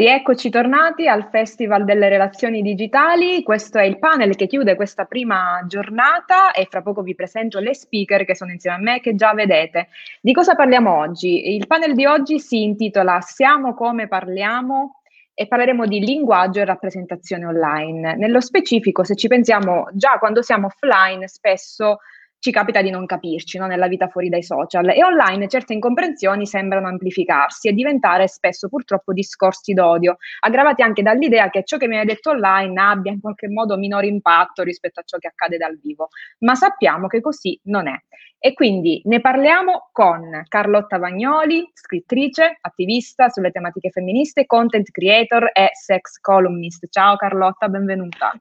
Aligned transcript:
Rieccoci 0.00 0.48
tornati 0.48 1.06
al 1.08 1.28
Festival 1.28 1.84
delle 1.84 2.08
Relazioni 2.08 2.62
Digitali. 2.62 3.42
Questo 3.42 3.76
è 3.76 3.82
il 3.84 3.98
panel 3.98 4.34
che 4.34 4.46
chiude 4.46 4.74
questa 4.74 5.04
prima 5.04 5.62
giornata 5.66 6.52
e 6.52 6.66
fra 6.70 6.80
poco 6.80 7.02
vi 7.02 7.14
presento 7.14 7.58
le 7.58 7.74
speaker 7.74 8.24
che 8.24 8.34
sono 8.34 8.50
insieme 8.50 8.76
a 8.76 8.80
me 8.80 9.00
che 9.00 9.14
già 9.14 9.34
vedete. 9.34 9.88
Di 10.22 10.32
cosa 10.32 10.54
parliamo 10.54 10.96
oggi? 10.96 11.54
Il 11.54 11.66
panel 11.66 11.92
di 11.92 12.06
oggi 12.06 12.40
si 12.40 12.62
intitola 12.62 13.20
Siamo 13.20 13.74
come 13.74 14.08
parliamo 14.08 15.02
e 15.34 15.46
parleremo 15.46 15.84
di 15.84 16.00
linguaggio 16.00 16.60
e 16.60 16.64
rappresentazione 16.64 17.44
online. 17.44 18.16
Nello 18.16 18.40
specifico, 18.40 19.04
se 19.04 19.14
ci 19.16 19.28
pensiamo, 19.28 19.86
già 19.92 20.16
quando 20.18 20.40
siamo 20.40 20.68
offline 20.68 21.28
spesso 21.28 21.98
ci 22.40 22.50
capita 22.50 22.80
di 22.80 22.90
non 22.90 23.06
capirci 23.06 23.58
no? 23.58 23.66
nella 23.66 23.86
vita 23.86 24.08
fuori 24.08 24.30
dai 24.30 24.42
social 24.42 24.88
e 24.88 25.04
online 25.04 25.46
certe 25.46 25.74
incomprensioni 25.74 26.46
sembrano 26.46 26.88
amplificarsi 26.88 27.68
e 27.68 27.72
diventare 27.72 28.26
spesso 28.28 28.68
purtroppo 28.68 29.12
discorsi 29.12 29.74
d'odio, 29.74 30.16
aggravati 30.40 30.82
anche 30.82 31.02
dall'idea 31.02 31.50
che 31.50 31.62
ciò 31.64 31.76
che 31.76 31.86
viene 31.86 32.06
detto 32.06 32.30
online 32.30 32.80
abbia 32.80 33.12
in 33.12 33.20
qualche 33.20 33.48
modo 33.48 33.76
minore 33.76 34.06
impatto 34.06 34.62
rispetto 34.62 35.00
a 35.00 35.02
ciò 35.04 35.18
che 35.18 35.28
accade 35.28 35.58
dal 35.58 35.78
vivo, 35.80 36.08
ma 36.38 36.54
sappiamo 36.54 37.06
che 37.06 37.20
così 37.20 37.58
non 37.64 37.86
è. 37.86 37.96
E 38.42 38.54
quindi 38.54 39.02
ne 39.04 39.20
parliamo 39.20 39.90
con 39.92 40.44
Carlotta 40.48 40.96
Vagnoli, 40.96 41.70
scrittrice, 41.74 42.56
attivista 42.58 43.28
sulle 43.28 43.50
tematiche 43.50 43.90
femministe, 43.90 44.46
content 44.46 44.90
creator 44.90 45.50
e 45.52 45.68
sex 45.74 46.18
columnist. 46.20 46.86
Ciao 46.88 47.16
Carlotta, 47.16 47.68
benvenuta. 47.68 48.32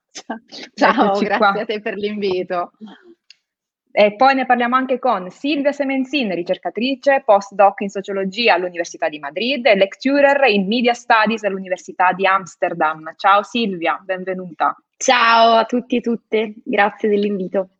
Ciao, 0.73 1.06
Eccoci 1.08 1.25
grazie 1.25 1.38
qua. 1.38 1.50
a 1.50 1.66
te 1.66 1.81
per 1.81 1.95
l'invito. 1.95 2.72
E 3.91 4.15
poi 4.15 4.35
ne 4.35 4.45
parliamo 4.45 4.75
anche 4.75 4.99
con 4.99 5.31
Silvia 5.31 5.71
Semenzin, 5.71 6.33
ricercatrice, 6.33 7.23
postdoc 7.25 7.81
in 7.81 7.89
sociologia 7.89 8.53
all'Università 8.53 9.09
di 9.09 9.17
Madrid 9.17 9.65
e 9.65 9.75
lecturer 9.75 10.47
in 10.49 10.67
media 10.67 10.93
studies 10.93 11.43
all'Università 11.43 12.11
di 12.13 12.27
Amsterdam. 12.27 13.13
Ciao 13.15 13.41
Silvia, 13.41 13.99
benvenuta. 14.03 14.75
Ciao 14.95 15.55
a 15.55 15.65
tutti 15.65 15.95
e 15.95 16.01
tutte, 16.01 16.53
grazie 16.63 17.09
dell'invito. 17.09 17.78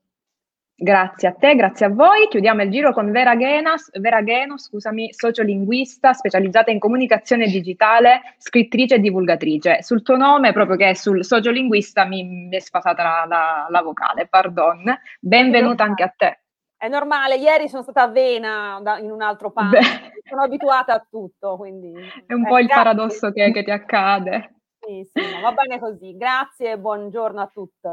Grazie 0.82 1.28
a 1.28 1.34
te, 1.34 1.56
grazie 1.56 1.88
a 1.88 1.90
voi. 1.90 2.30
Chiudiamo 2.30 2.64
il 2.64 2.72
giro 2.72 2.94
con 2.94 3.12
Vera, 3.12 3.36
Genas, 3.36 3.92
Vera 4.00 4.24
Geno, 4.24 4.58
scusami, 4.58 5.12
sociolinguista 5.12 6.14
specializzata 6.14 6.72
in 6.72 6.80
comunicazione 6.80 7.48
digitale, 7.48 8.22
scrittrice 8.38 8.96
e 8.96 9.00
divulgatrice. 9.00 9.84
Sul 9.84 10.04
tuo 10.04 10.16
nome, 10.16 10.54
proprio 10.54 10.78
che 10.78 10.92
è 10.92 10.94
sul 10.94 11.26
sociolinguista, 11.26 12.06
mi, 12.06 12.24
mi 12.24 12.56
è 12.56 12.60
sfasata 12.60 13.04
la, 13.04 13.26
la, 13.28 13.68
la, 13.68 13.82
vocale, 13.82 14.28
pardon. 14.28 14.86
Benvenuta 15.20 15.84
anche 15.84 16.04
a 16.04 16.14
te. 16.16 16.40
È 16.78 16.88
normale, 16.88 17.36
ieri 17.36 17.68
sono 17.68 17.84
stata 17.84 18.04
a 18.04 18.08
Vena 18.08 18.82
in 19.02 19.12
un 19.12 19.22
altro 19.22 19.52
panel, 19.52 19.84
sono 20.24 20.44
abituata 20.44 20.94
a 20.94 21.06
tutto, 21.10 21.58
quindi... 21.58 21.92
È 22.26 22.32
un 22.32 22.46
eh, 22.46 22.48
po' 22.48 22.58
il 22.58 22.68
grazie. 22.68 22.84
paradosso 22.84 23.32
che, 23.34 23.52
che, 23.52 23.64
ti 23.66 23.72
accade. 23.72 24.62
Sì, 24.80 25.06
sì, 25.12 25.34
no, 25.34 25.42
va 25.42 25.52
bene 25.52 25.78
così. 25.78 26.16
Grazie 26.16 26.72
e 26.72 26.80
buongiorno 26.80 27.42
a 27.42 27.52
tutte. 27.54 27.90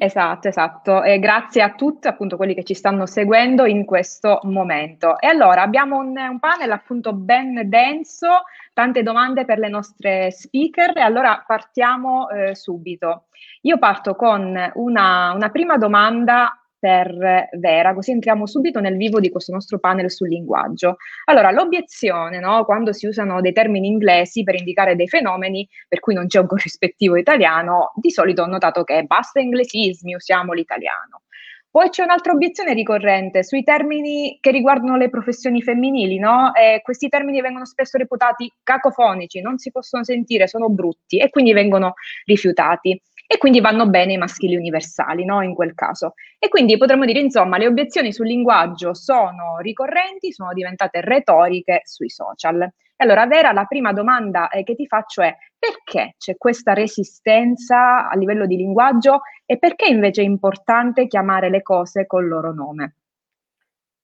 Esatto, 0.00 0.46
esatto. 0.46 1.02
E 1.02 1.18
grazie 1.18 1.60
a 1.60 1.74
tutti 1.74 2.06
appunto 2.06 2.36
quelli 2.36 2.54
che 2.54 2.62
ci 2.62 2.74
stanno 2.74 3.04
seguendo 3.04 3.66
in 3.66 3.84
questo 3.84 4.38
momento. 4.44 5.18
E 5.18 5.26
allora 5.26 5.62
abbiamo 5.62 5.98
un, 5.98 6.16
un 6.16 6.38
panel 6.38 6.70
appunto 6.70 7.12
ben 7.12 7.68
denso, 7.68 8.28
tante 8.72 9.02
domande 9.02 9.44
per 9.44 9.58
le 9.58 9.68
nostre 9.68 10.30
speaker 10.30 10.96
e 10.96 11.00
allora 11.00 11.42
partiamo 11.44 12.28
eh, 12.30 12.54
subito. 12.54 13.24
Io 13.62 13.76
parto 13.78 14.14
con 14.14 14.56
una, 14.74 15.32
una 15.34 15.50
prima 15.50 15.76
domanda 15.76 16.62
per 16.78 17.48
Vera, 17.58 17.94
così 17.94 18.12
entriamo 18.12 18.46
subito 18.46 18.80
nel 18.80 18.96
vivo 18.96 19.20
di 19.20 19.30
questo 19.30 19.52
nostro 19.52 19.78
panel 19.78 20.10
sul 20.10 20.28
linguaggio. 20.28 20.96
Allora, 21.24 21.50
l'obiezione, 21.50 22.38
no, 22.38 22.64
quando 22.64 22.92
si 22.92 23.06
usano 23.06 23.40
dei 23.40 23.52
termini 23.52 23.88
inglesi 23.88 24.44
per 24.44 24.54
indicare 24.54 24.96
dei 24.96 25.08
fenomeni 25.08 25.68
per 25.88 26.00
cui 26.00 26.14
non 26.14 26.26
c'è 26.26 26.40
un 26.40 26.46
corrispettivo 26.48 27.16
italiano, 27.16 27.92
di 27.96 28.10
solito 28.10 28.42
ho 28.42 28.46
notato 28.46 28.84
che 28.84 29.02
basta 29.04 29.40
inglesismi, 29.40 30.14
usiamo 30.14 30.52
l'italiano. 30.52 31.22
Poi 31.70 31.90
c'è 31.90 32.02
un'altra 32.02 32.32
obiezione 32.32 32.72
ricorrente 32.72 33.44
sui 33.44 33.62
termini 33.62 34.38
che 34.40 34.50
riguardano 34.50 34.96
le 34.96 35.10
professioni 35.10 35.62
femminili, 35.62 36.18
no? 36.18 36.54
E 36.54 36.80
questi 36.82 37.08
termini 37.08 37.42
vengono 37.42 37.66
spesso 37.66 37.98
reputati 37.98 38.50
cacofonici, 38.62 39.42
non 39.42 39.58
si 39.58 39.70
possono 39.70 40.02
sentire, 40.02 40.48
sono 40.48 40.70
brutti 40.70 41.18
e 41.18 41.28
quindi 41.28 41.52
vengono 41.52 41.92
rifiutati 42.24 43.00
e 43.30 43.36
quindi 43.36 43.60
vanno 43.60 43.86
bene 43.86 44.14
i 44.14 44.16
maschili 44.16 44.56
universali, 44.56 45.26
no? 45.26 45.42
In 45.42 45.54
quel 45.54 45.74
caso. 45.74 46.14
E 46.38 46.48
quindi 46.48 46.78
potremmo 46.78 47.04
dire, 47.04 47.20
insomma, 47.20 47.58
le 47.58 47.66
obiezioni 47.66 48.10
sul 48.10 48.26
linguaggio 48.26 48.94
sono 48.94 49.58
ricorrenti, 49.58 50.32
sono 50.32 50.54
diventate 50.54 51.02
retoriche 51.02 51.82
sui 51.84 52.08
social. 52.08 52.62
E 52.62 53.04
allora, 53.04 53.26
Vera, 53.26 53.52
la 53.52 53.66
prima 53.66 53.92
domanda 53.92 54.48
eh, 54.48 54.62
che 54.62 54.74
ti 54.74 54.86
faccio 54.86 55.20
è 55.20 55.36
perché 55.58 56.14
c'è 56.16 56.38
questa 56.38 56.72
resistenza 56.72 58.08
a 58.08 58.16
livello 58.16 58.46
di 58.46 58.56
linguaggio 58.56 59.20
e 59.44 59.58
perché 59.58 59.88
invece 59.88 60.22
è 60.22 60.24
importante 60.24 61.06
chiamare 61.06 61.50
le 61.50 61.60
cose 61.60 62.06
col 62.06 62.28
loro 62.28 62.54
nome? 62.54 62.94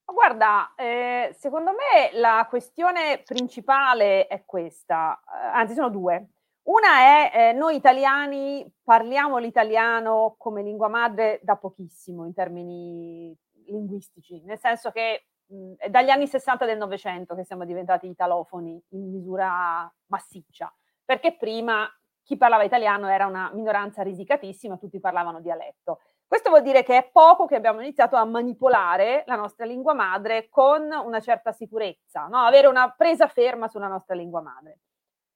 Guarda, 0.05 0.75
eh, 0.77 1.31
secondo 1.33 1.71
me 1.71 2.19
la 2.19 2.47
questione 2.49 3.23
principale 3.25 4.27
è 4.27 4.45
questa, 4.45 5.19
eh, 5.19 5.47
anzi 5.55 5.73
sono 5.73 5.89
due. 5.89 6.29
Una 6.65 6.99
è, 7.01 7.31
eh, 7.35 7.53
noi 7.53 7.77
italiani 7.77 8.67
parliamo 8.83 9.37
l'italiano 9.37 10.35
come 10.39 10.63
lingua 10.63 10.89
madre 10.89 11.41
da 11.43 11.57
pochissimo 11.57 12.25
in 12.25 12.33
termini 12.33 13.37
linguistici, 13.67 14.43
nel 14.45 14.59
senso 14.59 14.91
che 14.91 15.27
mh, 15.47 15.73
è 15.77 15.91
dagli 15.91 16.09
anni 16.09 16.27
60 16.27 16.65
del 16.65 16.79
Novecento 16.79 17.35
che 17.35 17.45
siamo 17.45 17.67
diventati 17.67 18.07
italofoni 18.07 18.83
in 18.91 19.11
misura 19.11 19.93
massiccia, 20.07 20.73
perché 21.05 21.37
prima 21.37 21.87
chi 22.23 22.39
parlava 22.39 22.63
italiano 22.65 23.09
era 23.09 23.27
una 23.27 23.51
minoranza 23.53 24.03
risicatissima, 24.03 24.79
tutti 24.79 25.01
parlavano 25.01 25.41
dialetto. 25.41 26.01
Questo 26.27 26.49
vuol 26.49 26.63
dire 26.63 26.83
che 26.83 26.97
è 26.97 27.11
poco 27.13 27.45
che 27.45 27.57
abbiamo 27.57 27.83
iniziato 27.83 28.17
a 28.17 28.25
manipolare 28.25 29.25
la 29.27 29.37
nostra 29.37 29.67
lingua 29.67 29.93
madre 29.93 30.49
con 30.49 30.91
una 30.91 31.21
certa 31.21 31.53
sicurezza, 31.53 32.27
no? 32.27 32.39
avere 32.39 32.67
una 32.69 32.89
presa 32.97 33.29
ferma 33.29 33.69
sulla 33.69 33.89
nostra 33.89 34.15
lingua 34.15 34.41
madre. 34.41 34.79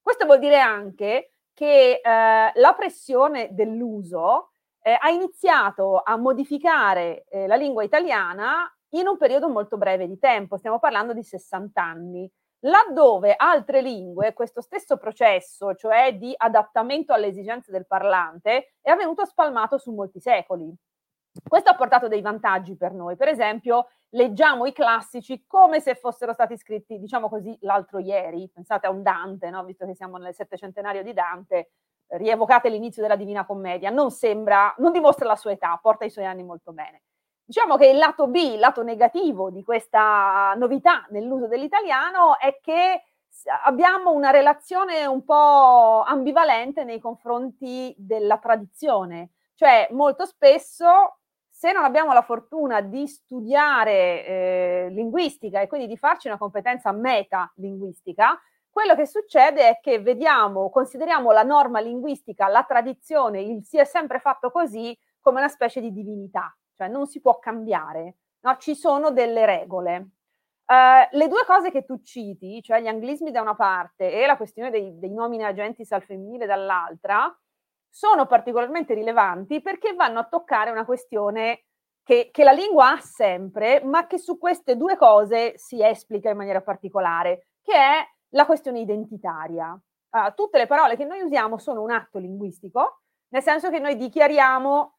Questo 0.09 0.25
vuol 0.25 0.39
dire 0.39 0.59
anche 0.59 1.35
che 1.53 2.01
eh, 2.03 2.51
la 2.55 2.75
pressione 2.75 3.49
dell'uso 3.51 4.53
eh, 4.81 4.97
ha 4.99 5.11
iniziato 5.11 6.01
a 6.03 6.17
modificare 6.17 7.25
eh, 7.29 7.47
la 7.47 7.57
lingua 7.57 7.83
italiana 7.83 8.75
in 8.93 9.07
un 9.07 9.19
periodo 9.19 9.51
molto 9.51 9.77
breve 9.77 10.09
di 10.09 10.19
tempo, 10.19 10.57
stiamo 10.57 10.79
parlando 10.79 11.13
di 11.13 11.23
60 11.23 11.83
anni, 11.83 12.33
laddove 12.61 13.35
altre 13.37 13.83
lingue 13.83 14.33
questo 14.33 14.63
stesso 14.63 14.97
processo, 14.97 15.75
cioè 15.75 16.17
di 16.17 16.33
adattamento 16.35 17.13
alle 17.13 17.27
esigenze 17.27 17.71
del 17.71 17.87
parlante, 17.87 18.77
è 18.81 18.89
avvenuto 18.89 19.27
spalmato 19.27 19.77
su 19.77 19.93
molti 19.93 20.21
secoli. 20.21 20.75
Questo 21.47 21.69
ha 21.69 21.77
portato 21.77 22.09
dei 22.09 22.23
vantaggi 22.23 22.79
per 22.79 22.95
noi. 22.95 23.15
Per 23.17 23.29
esempio, 23.29 23.89
leggiamo 24.11 24.67
i 24.67 24.73
classici 24.73 25.45
come 25.47 25.81
se 25.81 25.95
fossero 25.95 26.33
stati 26.33 26.57
scritti, 26.57 26.99
diciamo 26.99 27.29
così, 27.29 27.57
l'altro 27.61 27.99
ieri. 27.99 28.50
Pensate 28.53 28.87
a 28.87 28.91
un 28.91 29.03
Dante, 29.03 29.50
no? 29.50 29.65
visto 29.65 29.87
che 29.87 29.94
siamo 29.94 30.17
nel 30.17 30.35
settecentenario 30.35 31.03
di 31.03 31.12
Dante, 31.12 31.71
rievocate 32.09 32.69
l'inizio 32.69 33.03
della 33.03 33.17
Divina 33.17 33.44
Commedia. 33.44 33.91
Non 33.91 34.11
sembra, 34.11 34.75
non 34.79 34.93
dimostra 34.93 35.27
la 35.27 35.37
sua 35.37 35.53
età, 35.53 35.79
porta 35.81 36.05
i 36.05 36.11
suoi 36.11 36.25
anni 36.25 36.44
molto 36.44 36.73
bene. 36.73 37.03
Diciamo 37.44 37.77
che 37.77 37.87
il 37.87 37.97
lato 37.97 38.29
B, 38.29 38.37
il 38.37 38.59
lato 38.59 38.82
negativo 38.82 39.50
di 39.50 39.62
questa 39.62 40.53
novità 40.56 41.06
nell'uso 41.11 41.47
dell'italiano 41.47 42.38
è 42.38 42.59
che 42.61 43.05
abbiamo 43.65 44.12
una 44.12 44.31
relazione 44.31 45.06
un 45.06 45.25
po' 45.25 46.03
ambivalente 46.03 46.85
nei 46.85 46.99
confronti 46.99 47.94
della 47.97 48.38
tradizione, 48.38 49.31
cioè 49.55 49.88
molto 49.93 50.27
spesso 50.27 51.18
se 51.58 51.72
non 51.72 51.82
abbiamo 51.82 52.12
la 52.12 52.22
fortuna 52.22 52.81
di 52.81 53.08
studiare 53.08 54.25
eh, 54.25 54.88
linguistica 54.90 55.60
e 55.60 55.66
quindi 55.66 55.88
di 55.88 55.96
farci 55.96 56.28
una 56.28 56.38
competenza 56.38 56.93
metalinguistica, 56.93 58.38
quello 58.70 58.94
che 58.94 59.06
succede 59.06 59.69
è 59.69 59.81
che 59.81 59.99
vediamo, 59.99 60.70
consideriamo 60.70 61.32
la 61.32 61.43
norma 61.43 61.81
linguistica, 61.81 62.46
la 62.46 62.62
tradizione, 62.62 63.43
il 63.43 63.64
si 63.64 63.76
è 63.76 63.82
sempre 63.82 64.20
fatto 64.20 64.52
così, 64.52 64.96
come 65.19 65.40
una 65.40 65.49
specie 65.49 65.81
di 65.81 65.93
divinità, 65.93 66.56
cioè 66.76 66.87
non 66.87 67.08
si 67.08 67.20
può 67.20 67.40
cambiare, 67.40 68.19
no? 68.43 68.56
ci 68.58 68.76
sono 68.76 69.10
delle 69.10 69.44
regole. 69.44 70.10
Uh, 70.64 71.08
le 71.10 71.26
due 71.26 71.43
cose 71.44 71.72
che 71.72 71.84
tu 71.84 72.00
citi, 72.02 72.62
cioè 72.62 72.81
gli 72.81 72.87
anglismi 72.87 73.32
da 73.32 73.40
una 73.40 73.56
parte 73.56 74.12
e 74.12 74.26
la 74.26 74.37
questione 74.37 74.70
dei, 74.70 74.96
dei 74.96 75.12
nomine 75.12 75.44
agenti 75.44 75.84
al 75.88 76.05
femminile 76.05 76.46
dall'altra, 76.46 77.37
sono 77.90 78.26
particolarmente 78.26 78.94
rilevanti 78.94 79.61
perché 79.61 79.94
vanno 79.94 80.20
a 80.20 80.25
toccare 80.25 80.70
una 80.70 80.85
questione 80.85 81.64
che, 82.02 82.31
che, 82.32 82.44
la 82.44 82.52
lingua 82.52 82.93
ha 82.93 83.00
sempre, 83.00 83.82
ma 83.85 84.06
che 84.06 84.19
su 84.19 84.38
queste 84.38 84.76
due 84.76 84.96
cose 84.96 85.58
si 85.58 85.85
esplica 85.85 86.31
in 86.31 86.37
maniera 86.37 86.62
particolare, 86.62 87.49
che 87.61 87.75
è 87.75 88.06
la 88.31 88.46
questione 88.46 88.81
identitaria. 88.81 89.79
Uh, 90.11 90.32
tutte 90.35 90.56
le 90.56 90.67
parole 90.67 90.96
che 90.96 91.05
noi 91.05 91.20
usiamo 91.20 91.58
sono 91.58 91.82
un 91.82 91.90
atto 91.90 92.19
linguistico, 92.19 93.02
nel 93.29 93.43
senso 93.43 93.69
che 93.69 93.79
noi 93.79 93.96
dichiariamo 93.96 94.99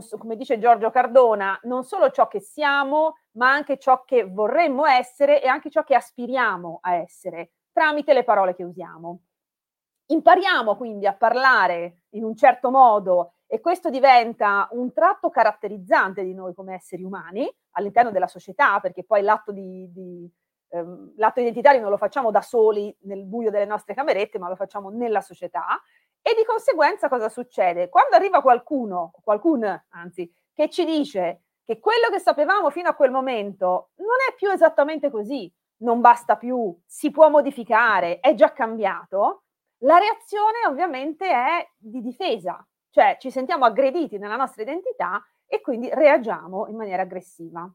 so, 0.00 0.18
come 0.18 0.36
dice 0.36 0.58
Giorgio 0.58 0.90
Cardona, 0.90 1.58
non 1.64 1.84
solo 1.84 2.10
ciò 2.10 2.26
che 2.26 2.40
siamo, 2.40 3.16
ma 3.32 3.52
anche 3.52 3.78
ciò 3.78 4.02
che 4.04 4.24
vorremmo 4.24 4.86
essere 4.86 5.42
e 5.42 5.46
anche 5.46 5.70
ciò 5.70 5.84
che 5.84 5.94
aspiriamo 5.94 6.78
a 6.82 6.94
essere 6.94 7.52
tramite 7.72 8.12
le 8.12 8.24
parole 8.24 8.54
che 8.54 8.64
usiamo. 8.64 9.20
Impariamo 10.10 10.76
quindi 10.76 11.06
a 11.06 11.14
parlare 11.14 12.02
in 12.10 12.24
un 12.24 12.34
certo 12.34 12.70
modo 12.70 13.34
e 13.46 13.60
questo 13.60 13.90
diventa 13.90 14.68
un 14.72 14.92
tratto 14.92 15.30
caratterizzante 15.30 16.24
di 16.24 16.34
noi 16.34 16.52
come 16.52 16.74
esseri 16.74 17.04
umani 17.04 17.48
all'interno 17.72 18.10
della 18.10 18.26
società, 18.26 18.80
perché 18.80 19.04
poi 19.04 19.22
l'atto, 19.22 19.52
di, 19.52 19.88
di, 19.92 20.28
ehm, 20.70 21.12
l'atto 21.16 21.40
identitario 21.40 21.80
non 21.80 21.90
lo 21.90 21.96
facciamo 21.96 22.32
da 22.32 22.42
soli 22.42 22.94
nel 23.02 23.24
buio 23.24 23.50
delle 23.50 23.66
nostre 23.66 23.94
camerette, 23.94 24.40
ma 24.40 24.48
lo 24.48 24.56
facciamo 24.56 24.90
nella 24.90 25.20
società 25.20 25.80
e 26.22 26.34
di 26.36 26.44
conseguenza 26.44 27.08
cosa 27.08 27.28
succede? 27.28 27.88
Quando 27.88 28.16
arriva 28.16 28.42
qualcuno, 28.42 29.12
qualcuno 29.22 29.84
anzi, 29.90 30.28
che 30.52 30.68
ci 30.68 30.84
dice 30.84 31.42
che 31.64 31.78
quello 31.78 32.08
che 32.10 32.18
sapevamo 32.18 32.70
fino 32.70 32.88
a 32.88 32.94
quel 32.94 33.12
momento 33.12 33.90
non 33.96 34.16
è 34.28 34.34
più 34.34 34.50
esattamente 34.50 35.08
così, 35.08 35.52
non 35.82 36.00
basta 36.00 36.36
più, 36.36 36.76
si 36.84 37.12
può 37.12 37.28
modificare, 37.30 38.18
è 38.18 38.34
già 38.34 38.52
cambiato, 38.52 39.44
la 39.82 39.98
reazione 39.98 40.66
ovviamente 40.66 41.28
è 41.30 41.66
di 41.76 42.00
difesa, 42.00 42.66
cioè 42.90 43.16
ci 43.18 43.30
sentiamo 43.30 43.64
aggrediti 43.64 44.18
nella 44.18 44.36
nostra 44.36 44.62
identità 44.62 45.24
e 45.46 45.60
quindi 45.60 45.88
reagiamo 45.92 46.66
in 46.66 46.76
maniera 46.76 47.02
aggressiva. 47.02 47.70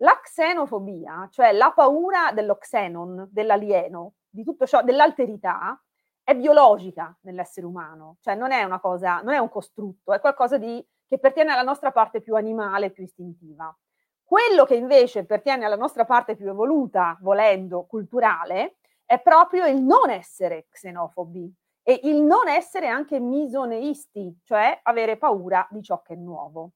La 0.00 0.20
xenofobia, 0.20 1.28
cioè 1.30 1.52
la 1.52 1.72
paura 1.74 2.30
dello 2.32 2.56
xenon, 2.56 3.28
dell'alieno, 3.30 4.14
di 4.28 4.44
tutto 4.44 4.66
ciò, 4.66 4.82
dell'alterità, 4.82 5.80
è 6.22 6.34
biologica 6.34 7.16
nell'essere 7.22 7.66
umano, 7.66 8.16
cioè 8.20 8.34
non 8.34 8.52
è 8.52 8.62
una 8.64 8.80
cosa, 8.80 9.20
non 9.22 9.32
è 9.32 9.38
un 9.38 9.48
costrutto, 9.48 10.12
è 10.12 10.20
qualcosa 10.20 10.58
di, 10.58 10.84
che 11.06 11.18
pertiene 11.18 11.52
alla 11.52 11.62
nostra 11.62 11.92
parte 11.92 12.20
più 12.20 12.34
animale, 12.34 12.90
più 12.90 13.04
istintiva. 13.04 13.74
Quello 14.22 14.64
che 14.64 14.74
invece 14.74 15.24
pertiene 15.24 15.64
alla 15.64 15.76
nostra 15.76 16.04
parte 16.04 16.34
più 16.34 16.48
evoluta, 16.48 17.16
volendo, 17.20 17.84
culturale, 17.84 18.76
è 19.06 19.20
proprio 19.22 19.66
il 19.66 19.80
non 19.80 20.10
essere 20.10 20.66
xenofobi 20.68 21.50
e 21.82 22.00
il 22.02 22.22
non 22.22 22.48
essere 22.48 22.88
anche 22.88 23.20
misoneisti, 23.20 24.40
cioè 24.42 24.78
avere 24.82 25.16
paura 25.16 25.66
di 25.70 25.80
ciò 25.82 26.02
che 26.02 26.14
è 26.14 26.16
nuovo. 26.16 26.72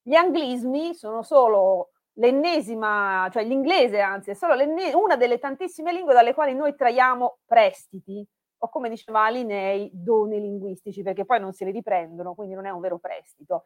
Gli 0.00 0.14
anglismi 0.14 0.94
sono 0.94 1.22
solo 1.22 1.90
l'ennesima, 2.14 3.28
cioè 3.32 3.42
l'inglese 3.42 4.00
anzi, 4.00 4.30
è 4.30 4.34
solo 4.34 4.54
una 4.94 5.16
delle 5.16 5.38
tantissime 5.38 5.92
lingue 5.92 6.14
dalle 6.14 6.34
quali 6.34 6.54
noi 6.54 6.76
traiamo 6.76 7.38
prestiti, 7.44 8.24
o 8.58 8.68
come 8.68 8.88
diceva 8.88 9.24
Alinei, 9.24 9.90
doni 9.92 10.40
linguistici, 10.40 11.02
perché 11.02 11.24
poi 11.24 11.40
non 11.40 11.52
se 11.52 11.64
li 11.64 11.72
riprendono, 11.72 12.34
quindi 12.34 12.54
non 12.54 12.66
è 12.66 12.70
un 12.70 12.80
vero 12.80 12.98
prestito. 12.98 13.64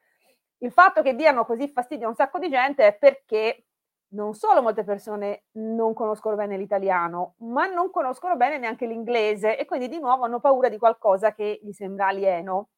Il 0.58 0.72
fatto 0.72 1.02
che 1.02 1.14
diano 1.14 1.44
così 1.44 1.68
fastidio 1.68 2.06
a 2.06 2.08
un 2.08 2.16
sacco 2.16 2.38
di 2.38 2.48
gente 2.48 2.86
è 2.86 2.96
perché 2.96 3.66
non 4.10 4.34
solo 4.34 4.62
molte 4.62 4.84
persone 4.84 5.44
non 5.52 5.92
conoscono 5.92 6.36
bene 6.36 6.56
l'italiano, 6.56 7.34
ma 7.38 7.66
non 7.66 7.90
conoscono 7.90 8.36
bene 8.36 8.58
neanche 8.58 8.86
l'inglese 8.86 9.58
e 9.58 9.64
quindi 9.64 9.88
di 9.88 9.98
nuovo 9.98 10.24
hanno 10.24 10.40
paura 10.40 10.68
di 10.68 10.78
qualcosa 10.78 11.32
che 11.32 11.60
gli 11.62 11.72
sembra 11.72 12.08
alieno. 12.08 12.68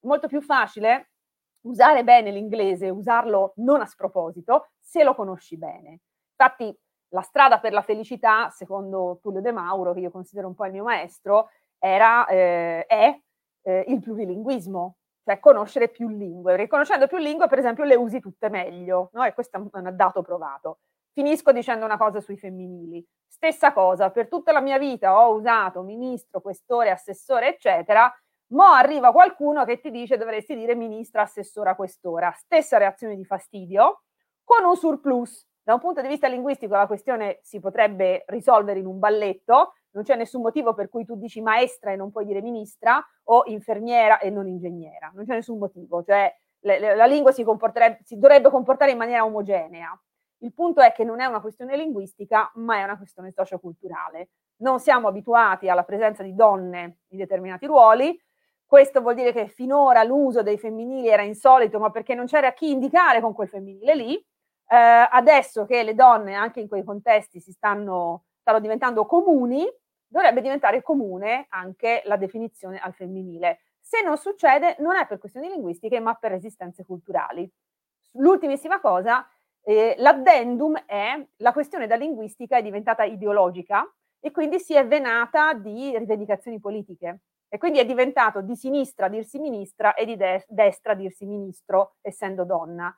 Molto 0.00 0.28
più 0.28 0.40
facile 0.40 1.10
usare 1.62 2.04
bene 2.04 2.30
l'inglese, 2.30 2.88
usarlo 2.88 3.52
non 3.56 3.80
a 3.80 3.86
sproposito, 3.86 4.68
se 4.78 5.02
lo 5.02 5.14
conosci 5.14 5.56
bene. 5.56 6.00
Infatti 6.38 6.76
la 7.08 7.22
strada 7.22 7.58
per 7.58 7.72
la 7.72 7.82
felicità, 7.82 8.50
secondo 8.50 9.18
Tullio 9.20 9.40
De 9.40 9.52
Mauro, 9.52 9.92
che 9.92 10.00
io 10.00 10.10
considero 10.10 10.46
un 10.46 10.54
po' 10.54 10.66
il 10.66 10.72
mio 10.72 10.84
maestro, 10.84 11.48
era, 11.78 12.26
eh, 12.26 12.86
è 12.86 13.20
eh, 13.62 13.84
il 13.88 14.00
plurilinguismo, 14.00 14.96
cioè 15.26 15.40
conoscere 15.40 15.88
più 15.88 16.08
lingue. 16.08 16.54
Riconoscendo 16.54 17.08
più 17.08 17.16
lingue, 17.18 17.48
per 17.48 17.58
esempio, 17.58 17.82
le 17.82 17.96
usi 17.96 18.20
tutte 18.20 18.48
meglio, 18.48 19.10
no? 19.12 19.24
e 19.24 19.34
questo 19.34 19.56
è 19.56 19.60
un 19.60 19.92
dato 19.96 20.22
provato. 20.22 20.78
Finisco 21.12 21.50
dicendo 21.50 21.84
una 21.84 21.96
cosa 21.96 22.20
sui 22.20 22.36
femminili. 22.36 23.04
Stessa 23.26 23.72
cosa, 23.72 24.10
per 24.10 24.28
tutta 24.28 24.52
la 24.52 24.60
mia 24.60 24.78
vita 24.78 25.18
ho 25.18 25.34
usato 25.34 25.82
ministro, 25.82 26.40
questore, 26.40 26.90
assessore, 26.90 27.48
eccetera. 27.48 28.08
Mo 28.52 28.62
arriva 28.66 29.10
qualcuno 29.10 29.64
che 29.64 29.80
ti 29.80 29.90
dice 29.90 30.16
dovresti 30.16 30.54
dire 30.54 30.76
ministra, 30.76 31.22
assessora, 31.22 31.74
questora. 31.74 32.30
Stessa 32.30 32.78
reazione 32.78 33.16
di 33.16 33.24
fastidio, 33.24 34.02
con 34.44 34.64
un 34.64 34.76
surplus. 34.76 35.44
Da 35.60 35.74
un 35.74 35.80
punto 35.80 36.00
di 36.02 36.06
vista 36.06 36.28
linguistico 36.28 36.76
la 36.76 36.86
questione 36.86 37.40
si 37.42 37.58
potrebbe 37.58 38.22
risolvere 38.28 38.78
in 38.78 38.86
un 38.86 39.00
balletto, 39.00 39.72
non 39.96 40.04
c'è 40.04 40.14
nessun 40.14 40.42
motivo 40.42 40.74
per 40.74 40.90
cui 40.90 41.06
tu 41.06 41.16
dici 41.16 41.40
maestra 41.40 41.90
e 41.90 41.96
non 41.96 42.10
puoi 42.10 42.26
dire 42.26 42.42
ministra 42.42 43.02
o 43.24 43.44
infermiera 43.46 44.18
e 44.18 44.28
non 44.28 44.46
ingegnera, 44.46 45.10
non 45.14 45.24
c'è 45.24 45.32
nessun 45.32 45.58
motivo, 45.58 46.04
cioè 46.04 46.30
le, 46.60 46.78
le, 46.78 46.94
la 46.94 47.06
lingua 47.06 47.32
si, 47.32 47.44
si 48.02 48.18
dovrebbe 48.18 48.50
comportare 48.50 48.90
in 48.90 48.98
maniera 48.98 49.24
omogenea. 49.24 49.98
Il 50.40 50.52
punto 50.52 50.82
è 50.82 50.92
che 50.92 51.02
non 51.02 51.20
è 51.20 51.24
una 51.24 51.40
questione 51.40 51.76
linguistica, 51.76 52.50
ma 52.56 52.76
è 52.76 52.82
una 52.82 52.98
questione 52.98 53.32
socioculturale. 53.32 54.28
Non 54.56 54.80
siamo 54.80 55.08
abituati 55.08 55.70
alla 55.70 55.82
presenza 55.82 56.22
di 56.22 56.34
donne 56.34 56.98
in 57.08 57.18
determinati 57.18 57.64
ruoli, 57.64 58.20
questo 58.66 59.00
vuol 59.00 59.14
dire 59.14 59.32
che 59.32 59.46
finora 59.46 60.02
l'uso 60.02 60.42
dei 60.42 60.58
femminili 60.58 61.08
era 61.08 61.22
insolito, 61.22 61.78
ma 61.78 61.90
perché 61.90 62.14
non 62.14 62.26
c'era 62.26 62.52
chi 62.52 62.70
indicare 62.70 63.20
con 63.20 63.32
quel 63.32 63.48
femminile 63.48 63.94
lì. 63.94 64.14
Eh, 64.68 65.08
adesso 65.10 65.64
che 65.64 65.84
le 65.84 65.94
donne 65.94 66.34
anche 66.34 66.60
in 66.60 66.66
quei 66.66 66.82
contesti 66.82 67.38
si 67.38 67.52
stanno, 67.52 68.24
stanno 68.40 68.58
diventando 68.58 69.06
comuni, 69.06 69.64
dovrebbe 70.06 70.40
diventare 70.40 70.82
comune 70.82 71.46
anche 71.48 72.02
la 72.04 72.16
definizione 72.16 72.78
al 72.78 72.94
femminile. 72.94 73.60
Se 73.80 74.02
non 74.02 74.16
succede, 74.16 74.76
non 74.80 74.96
è 74.96 75.06
per 75.06 75.18
questioni 75.18 75.48
linguistiche, 75.48 76.00
ma 76.00 76.14
per 76.14 76.32
resistenze 76.32 76.84
culturali. 76.84 77.48
L'ultimissima 78.12 78.80
cosa, 78.80 79.28
eh, 79.62 79.94
l'addendum 79.98 80.84
è 80.86 81.24
la 81.36 81.52
questione 81.52 81.86
da 81.86 81.96
linguistica 81.96 82.56
è 82.56 82.62
diventata 82.62 83.04
ideologica 83.04 83.84
e 84.20 84.30
quindi 84.30 84.58
si 84.58 84.74
è 84.74 84.86
venata 84.86 85.52
di 85.54 85.96
rivendicazioni 85.96 86.58
politiche. 86.58 87.20
E 87.48 87.58
quindi 87.58 87.78
è 87.78 87.86
diventato 87.86 88.40
di 88.40 88.56
sinistra 88.56 89.08
dirsi 89.08 89.38
ministra 89.38 89.94
e 89.94 90.04
di 90.04 90.16
de- 90.16 90.44
destra 90.48 90.94
dirsi 90.94 91.24
ministro, 91.26 91.96
essendo 92.00 92.44
donna. 92.44 92.92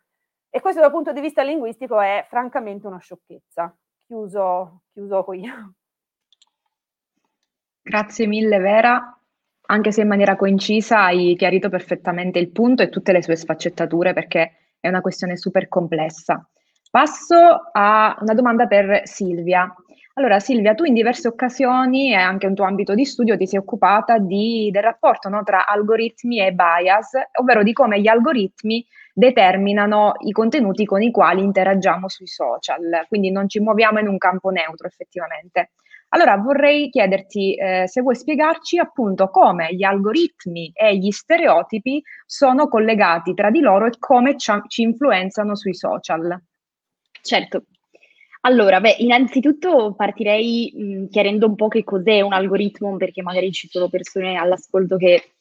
E 0.51 0.61
questo 0.61 0.81
dal 0.81 0.91
punto 0.91 1.13
di 1.13 1.21
vista 1.21 1.43
linguistico 1.43 2.01
è 2.01 2.25
francamente 2.29 2.87
una 2.87 2.99
sciocchezza. 2.99 3.77
Chiuso, 4.07 4.83
chiuso 4.93 5.25
qui. 5.25 5.77
Grazie 7.89 8.27
mille 8.27 8.59
Vera, 8.59 9.19
anche 9.69 9.93
se 9.93 10.03
in 10.03 10.09
maniera 10.09 10.37
concisa 10.37 11.05
hai 11.05 11.35
chiarito 11.39 11.71
perfettamente 11.71 12.39
il 12.39 12.51
punto 12.51 12.83
e 12.83 12.91
tutte 12.91 13.13
le 13.13 13.23
sue 13.23 13.35
sfaccettature 13.35 14.13
perché 14.13 14.75
è 14.79 14.89
una 14.89 15.01
questione 15.01 15.39
super 15.39 15.69
complessa. 15.69 16.47
Passo 16.91 17.71
a 17.73 18.15
una 18.21 18.35
domanda 18.35 18.67
per 18.67 19.01
Silvia. 19.05 19.75
Allora 20.13 20.39
Silvia, 20.39 20.75
tu 20.75 20.85
in 20.85 20.93
diverse 20.93 21.29
occasioni 21.29 22.13
e 22.13 22.17
anche 22.17 22.47
in 22.47 22.55
tuo 22.55 22.67
ambito 22.67 22.95
di 22.95 23.07
studio 23.07 23.39
ti 23.39 23.47
sei 23.47 23.59
occupata 23.59 24.19
di, 24.19 24.69
del 24.71 24.83
rapporto 24.83 25.31
no, 25.31 25.43
tra 25.43 25.67
algoritmi 25.67 26.41
e 26.41 26.53
bias, 26.53 27.13
ovvero 27.41 27.63
di 27.63 27.73
come 27.73 28.03
gli 28.03 28.09
algoritmi 28.09 28.87
determinano 29.15 30.13
i 30.27 30.33
contenuti 30.33 30.85
con 30.85 31.01
i 31.01 31.11
quali 31.11 31.43
interagiamo 31.43 32.07
sui 32.07 32.27
social, 32.27 33.07
quindi 33.09 33.31
non 33.31 33.49
ci 33.49 33.61
muoviamo 33.61 33.99
in 33.99 34.09
un 34.09 34.19
campo 34.19 34.51
neutro 34.51 34.87
effettivamente. 34.87 35.71
Allora 36.11 36.37
vorrei 36.37 36.89
chiederti 36.89 37.55
eh, 37.55 37.87
se 37.87 38.01
vuoi 38.01 38.17
spiegarci 38.17 38.79
appunto 38.79 39.29
come 39.29 39.75
gli 39.75 39.83
algoritmi 39.83 40.71
e 40.75 40.97
gli 40.97 41.11
stereotipi 41.11 42.03
sono 42.25 42.69
collegati 42.69 43.35
tra 43.35 43.51
di 43.51 43.61
loro 43.61 43.87
e 43.87 43.93
come 43.99 44.37
ci 44.39 44.83
influenzano 44.83 45.55
sui 45.55 45.75
social. 45.75 46.41
Certo. 47.21 47.65
Allora, 48.43 48.81
beh, 48.81 48.97
innanzitutto 49.01 49.95
partirei 49.95 50.73
mh, 50.75 51.09
chiarendo 51.09 51.47
un 51.47 51.57
po' 51.57 51.69
che 51.69 51.85
cos'è 51.85 52.21
un 52.23 52.33
algoritmo, 52.33 52.97
perché 52.97 53.21
magari 53.21 53.53
ci 53.53 53.69
sono 53.69 53.89
persone 53.89 54.37
all'ascolto 54.37 54.97
che 54.97 55.33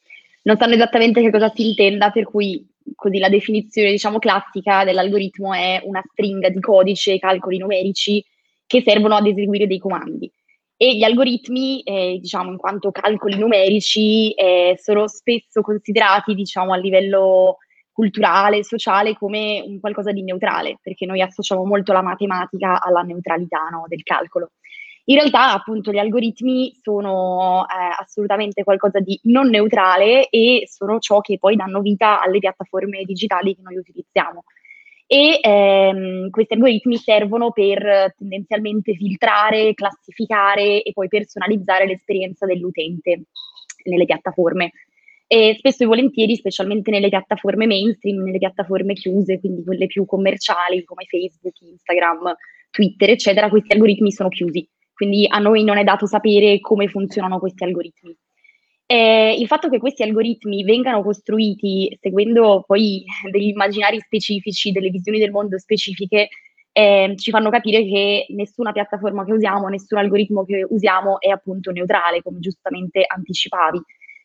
non 0.42 0.58
sanno 0.58 0.74
esattamente 0.74 1.22
che 1.22 1.30
cosa 1.30 1.50
si 1.54 1.68
intenda, 1.68 2.10
per 2.10 2.24
cui 2.24 2.66
così 2.94 3.18
la 3.18 3.28
definizione, 3.30 3.90
diciamo, 3.90 4.18
classica 4.18 4.84
dell'algoritmo 4.84 5.54
è 5.54 5.80
una 5.84 6.02
stringa 6.10 6.50
di 6.50 6.60
codice, 6.60 7.18
calcoli 7.18 7.56
numerici 7.58 8.22
che 8.66 8.82
servono 8.82 9.14
ad 9.14 9.26
eseguire 9.26 9.66
dei 9.66 9.78
comandi 9.78 10.30
e 10.80 10.96
gli 10.96 11.02
algoritmi, 11.02 11.82
eh, 11.82 12.18
diciamo, 12.20 12.52
in 12.52 12.56
quanto 12.56 12.92
calcoli 12.92 13.36
numerici, 13.36 14.30
eh, 14.30 14.78
sono 14.80 15.08
spesso 15.08 15.60
considerati, 15.60 16.34
diciamo, 16.34 16.72
a 16.72 16.76
livello 16.76 17.56
culturale, 17.90 18.62
sociale 18.62 19.14
come 19.14 19.60
un 19.66 19.80
qualcosa 19.80 20.12
di 20.12 20.22
neutrale, 20.22 20.78
perché 20.80 21.04
noi 21.04 21.20
associamo 21.20 21.64
molto 21.64 21.92
la 21.92 22.00
matematica 22.00 22.80
alla 22.80 23.02
neutralità 23.02 23.66
no, 23.72 23.86
del 23.88 24.04
calcolo. 24.04 24.52
In 25.06 25.16
realtà, 25.16 25.52
appunto, 25.52 25.90
gli 25.90 25.98
algoritmi 25.98 26.72
sono 26.80 27.66
eh, 27.66 28.00
assolutamente 28.00 28.62
qualcosa 28.62 29.00
di 29.00 29.18
non 29.24 29.48
neutrale 29.48 30.28
e 30.28 30.68
sono 30.70 31.00
ciò 31.00 31.20
che 31.20 31.38
poi 31.38 31.56
danno 31.56 31.80
vita 31.80 32.20
alle 32.20 32.38
piattaforme 32.38 33.02
digitali 33.02 33.56
che 33.56 33.62
noi 33.62 33.78
utilizziamo. 33.78 34.44
E 35.10 35.38
ehm, 35.40 36.28
questi 36.30 36.52
algoritmi 36.52 36.98
servono 36.98 37.50
per 37.50 38.14
tendenzialmente 38.16 38.94
filtrare, 38.94 39.72
classificare 39.72 40.82
e 40.82 40.92
poi 40.92 41.08
personalizzare 41.08 41.86
l'esperienza 41.86 42.44
dell'utente 42.44 43.22
nelle 43.84 44.04
piattaforme. 44.04 44.72
E 45.26 45.56
spesso 45.58 45.84
e 45.84 45.86
volentieri, 45.86 46.36
specialmente 46.36 46.90
nelle 46.90 47.08
piattaforme 47.08 47.66
mainstream, 47.66 48.22
nelle 48.22 48.38
piattaforme 48.38 48.92
chiuse, 48.94 49.40
quindi 49.40 49.64
quelle 49.64 49.86
più 49.86 50.04
commerciali 50.04 50.84
come 50.84 51.04
Facebook, 51.06 51.58
Instagram, 51.60 52.34
Twitter, 52.70 53.10
eccetera, 53.10 53.48
questi 53.48 53.72
algoritmi 53.72 54.12
sono 54.12 54.28
chiusi 54.28 54.68
quindi 54.98 55.26
a 55.28 55.38
noi 55.38 55.62
non 55.62 55.78
è 55.78 55.84
dato 55.84 56.06
sapere 56.06 56.58
come 56.58 56.88
funzionano 56.88 57.38
questi 57.38 57.62
algoritmi. 57.62 58.16
Eh, 58.90 59.36
il 59.38 59.46
fatto 59.46 59.68
che 59.68 59.78
questi 59.78 60.02
algoritmi 60.02 60.64
vengano 60.64 61.02
costruiti 61.02 61.94
seguendo 62.00 62.64
poi 62.66 63.04
degli 63.30 63.48
immaginari 63.48 64.00
specifici, 64.00 64.72
delle 64.72 64.88
visioni 64.88 65.18
del 65.18 65.30
mondo 65.30 65.58
specifiche, 65.58 66.30
eh, 66.72 67.12
ci 67.16 67.30
fanno 67.30 67.50
capire 67.50 67.84
che 67.84 68.24
nessuna 68.30 68.72
piattaforma 68.72 69.26
che 69.26 69.32
usiamo, 69.32 69.68
nessun 69.68 69.98
algoritmo 69.98 70.42
che 70.46 70.66
usiamo 70.66 71.20
è 71.20 71.28
appunto 71.28 71.70
neutrale, 71.70 72.22
come 72.22 72.38
giustamente 72.38 73.04
anticipavi, 73.06 73.78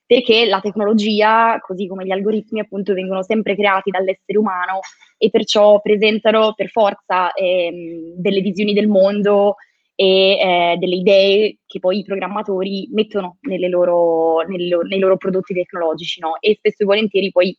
perché 0.06 0.46
la 0.46 0.62
tecnologia, 0.62 1.60
così 1.60 1.86
come 1.86 2.06
gli 2.06 2.12
algoritmi, 2.12 2.62
appunto 2.62 2.94
vengono 2.94 3.22
sempre 3.22 3.58
creati 3.58 3.90
dall'essere 3.90 4.38
umano 4.38 4.80
e 5.18 5.30
perciò 5.30 5.82
presentano 5.82 6.54
per 6.54 6.70
forza 6.70 7.34
eh, 7.34 8.14
delle 8.16 8.40
visioni 8.40 8.74
del 8.74 8.88
mondo 8.88 9.56
e 9.96 10.40
eh, 10.40 10.76
delle 10.80 10.96
idee 10.96 11.58
che 11.66 11.80
poi 11.80 12.00
i 12.00 12.04
programmatori 12.04 12.88
mettono 12.92 13.38
loro, 13.42 14.42
loro, 14.48 14.48
nei, 14.48 15.00
loro, 15.00 15.18
prodotti 15.18 15.54
tecnologici, 15.54 16.20
no? 16.20 16.38
E 16.40 16.56
spesso 16.56 16.84
e 16.84 16.86
volentieri 16.86 17.32
poi 17.32 17.56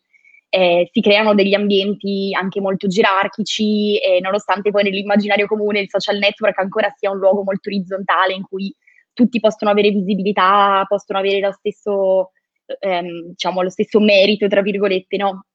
eh, 0.48 0.88
si 0.92 1.00
creano 1.00 1.34
degli 1.34 1.54
ambienti 1.54 2.30
anche 2.32 2.60
molto 2.60 2.86
gerarchici, 2.88 3.98
e 3.98 4.20
nonostante 4.20 4.70
poi 4.70 4.84
nell'immaginario 4.84 5.46
comune 5.46 5.80
il 5.80 5.88
social 5.88 6.18
network 6.18 6.58
ancora 6.58 6.92
sia 6.96 7.10
un 7.10 7.18
luogo 7.18 7.42
molto 7.42 7.68
orizzontale 7.68 8.34
in 8.34 8.42
cui 8.42 8.74
tutti 9.12 9.40
possono 9.40 9.70
avere 9.70 9.90
visibilità, 9.90 10.84
possono 10.88 11.20
avere 11.20 11.40
lo 11.40 11.52
stesso, 11.52 12.32
ehm, 12.80 13.28
diciamo, 13.28 13.62
lo 13.62 13.70
stesso 13.70 14.00
merito, 14.00 14.48
tra 14.48 14.60
virgolette, 14.60 15.16
no? 15.16 15.46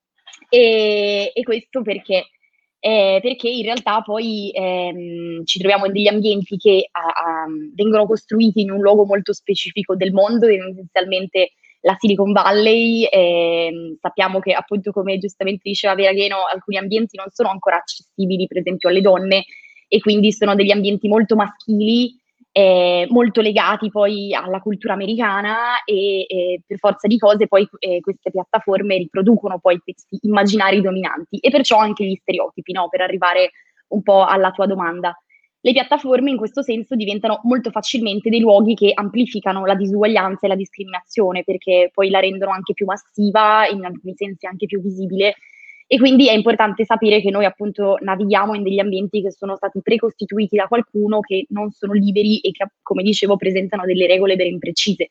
E, 0.50 1.32
e 1.34 1.44
questo 1.44 1.82
perché 1.82 2.30
eh, 2.80 3.20
perché 3.22 3.50
in 3.50 3.64
realtà 3.64 4.02
poi 4.02 4.52
ehm, 4.54 5.44
ci 5.44 5.60
troviamo 5.60 5.86
in 5.86 5.92
degli 5.92 6.08
ambienti 6.08 6.58
che 6.58 6.88
a, 6.92 7.02
a, 7.02 7.46
vengono 7.76 8.06
costruiti 8.06 8.62
in 8.62 8.72
un 8.72 8.80
luogo 8.80 9.06
molto 9.06 9.34
specifico 9.34 9.96
del 9.96 10.14
mondo, 10.14 10.48
essenzialmente 10.48 11.52
la 11.82 11.96
Silicon 11.98 12.32
Valley. 12.32 13.04
Eh, 13.04 13.98
sappiamo 14.00 14.40
che 14.40 14.54
appunto 14.54 14.92
come 14.92 15.18
giustamente 15.18 15.62
diceva 15.64 15.96
Veragheno, 15.96 16.38
alcuni 16.52 16.78
ambienti 16.78 17.18
non 17.18 17.28
sono 17.32 17.50
ancora 17.50 17.78
accessibili 17.78 18.48
per 18.48 18.60
esempio 18.60 18.90
alle 18.90 19.02
donne 19.02 19.46
e 19.88 20.00
quindi 20.00 20.32
sono 20.32 20.56
degli 20.56 20.72
ambienti 20.72 21.08
molto 21.08 21.36
maschili 21.36 22.19
eh, 22.60 23.08
molto 23.10 23.40
legati 23.40 23.90
poi 23.90 24.34
alla 24.34 24.60
cultura 24.60 24.92
americana 24.92 25.82
e, 25.86 26.26
e 26.28 26.62
per 26.68 26.78
forza 26.78 27.08
di 27.08 27.18
cose 27.18 27.48
poi 27.48 27.66
eh, 27.80 28.02
queste 28.02 28.32
piattaforme 28.32 28.98
riproducono 28.98 29.60
poi 29.60 29.80
questi 29.80 30.20
immaginari 30.24 30.82
dominanti 30.82 31.38
e 31.38 31.50
perciò 31.52 31.78
anche 31.78 32.04
gli 32.04 32.16
stereotipi, 32.16 32.74
no? 32.74 32.90
per 32.90 33.00
arrivare 33.00 33.52
un 33.90 34.02
po' 34.02 34.26
alla 34.26 34.52
tua 34.52 34.66
domanda. 34.66 35.18
Le 35.62 35.72
piattaforme 35.72 36.32
in 36.32 36.38
questo 36.38 36.62
senso 36.62 36.96
diventano 36.96 37.40
molto 37.44 37.70
facilmente 37.70 38.30
dei 38.30 38.40
luoghi 38.40 38.76
che 38.76 38.92
amplificano 38.94 39.66
la 39.66 39.76
disuguaglianza 39.76 40.46
e 40.46 40.50
la 40.50 40.56
discriminazione 40.56 41.44
perché 41.44 41.92
poi 41.94 42.10
la 42.10 42.20
rendono 42.20 42.52
anche 42.52 42.74
più 42.74 42.86
massiva, 42.86 43.68
in 43.68 43.86
alcuni 43.86 44.16
sensi 44.16 44.46
anche 44.48 44.66
più 44.66 44.82
visibile 44.82 45.36
e 45.92 45.98
quindi 45.98 46.30
è 46.30 46.34
importante 46.34 46.86
sapere 46.86 47.20
che 47.20 47.32
noi 47.32 47.46
appunto 47.46 47.98
navighiamo 48.00 48.54
in 48.54 48.62
degli 48.62 48.78
ambienti 48.78 49.24
che 49.24 49.32
sono 49.32 49.56
stati 49.56 49.82
precostituiti 49.82 50.56
da 50.56 50.68
qualcuno, 50.68 51.20
che 51.20 51.48
non 51.50 51.72
sono 51.72 51.94
liberi 51.94 52.38
e 52.42 52.52
che, 52.52 52.64
come 52.84 53.02
dicevo, 53.02 53.38
presentano 53.38 53.86
delle 53.86 54.06
regole 54.06 54.36
ben 54.36 54.52
imprecise. 54.52 55.10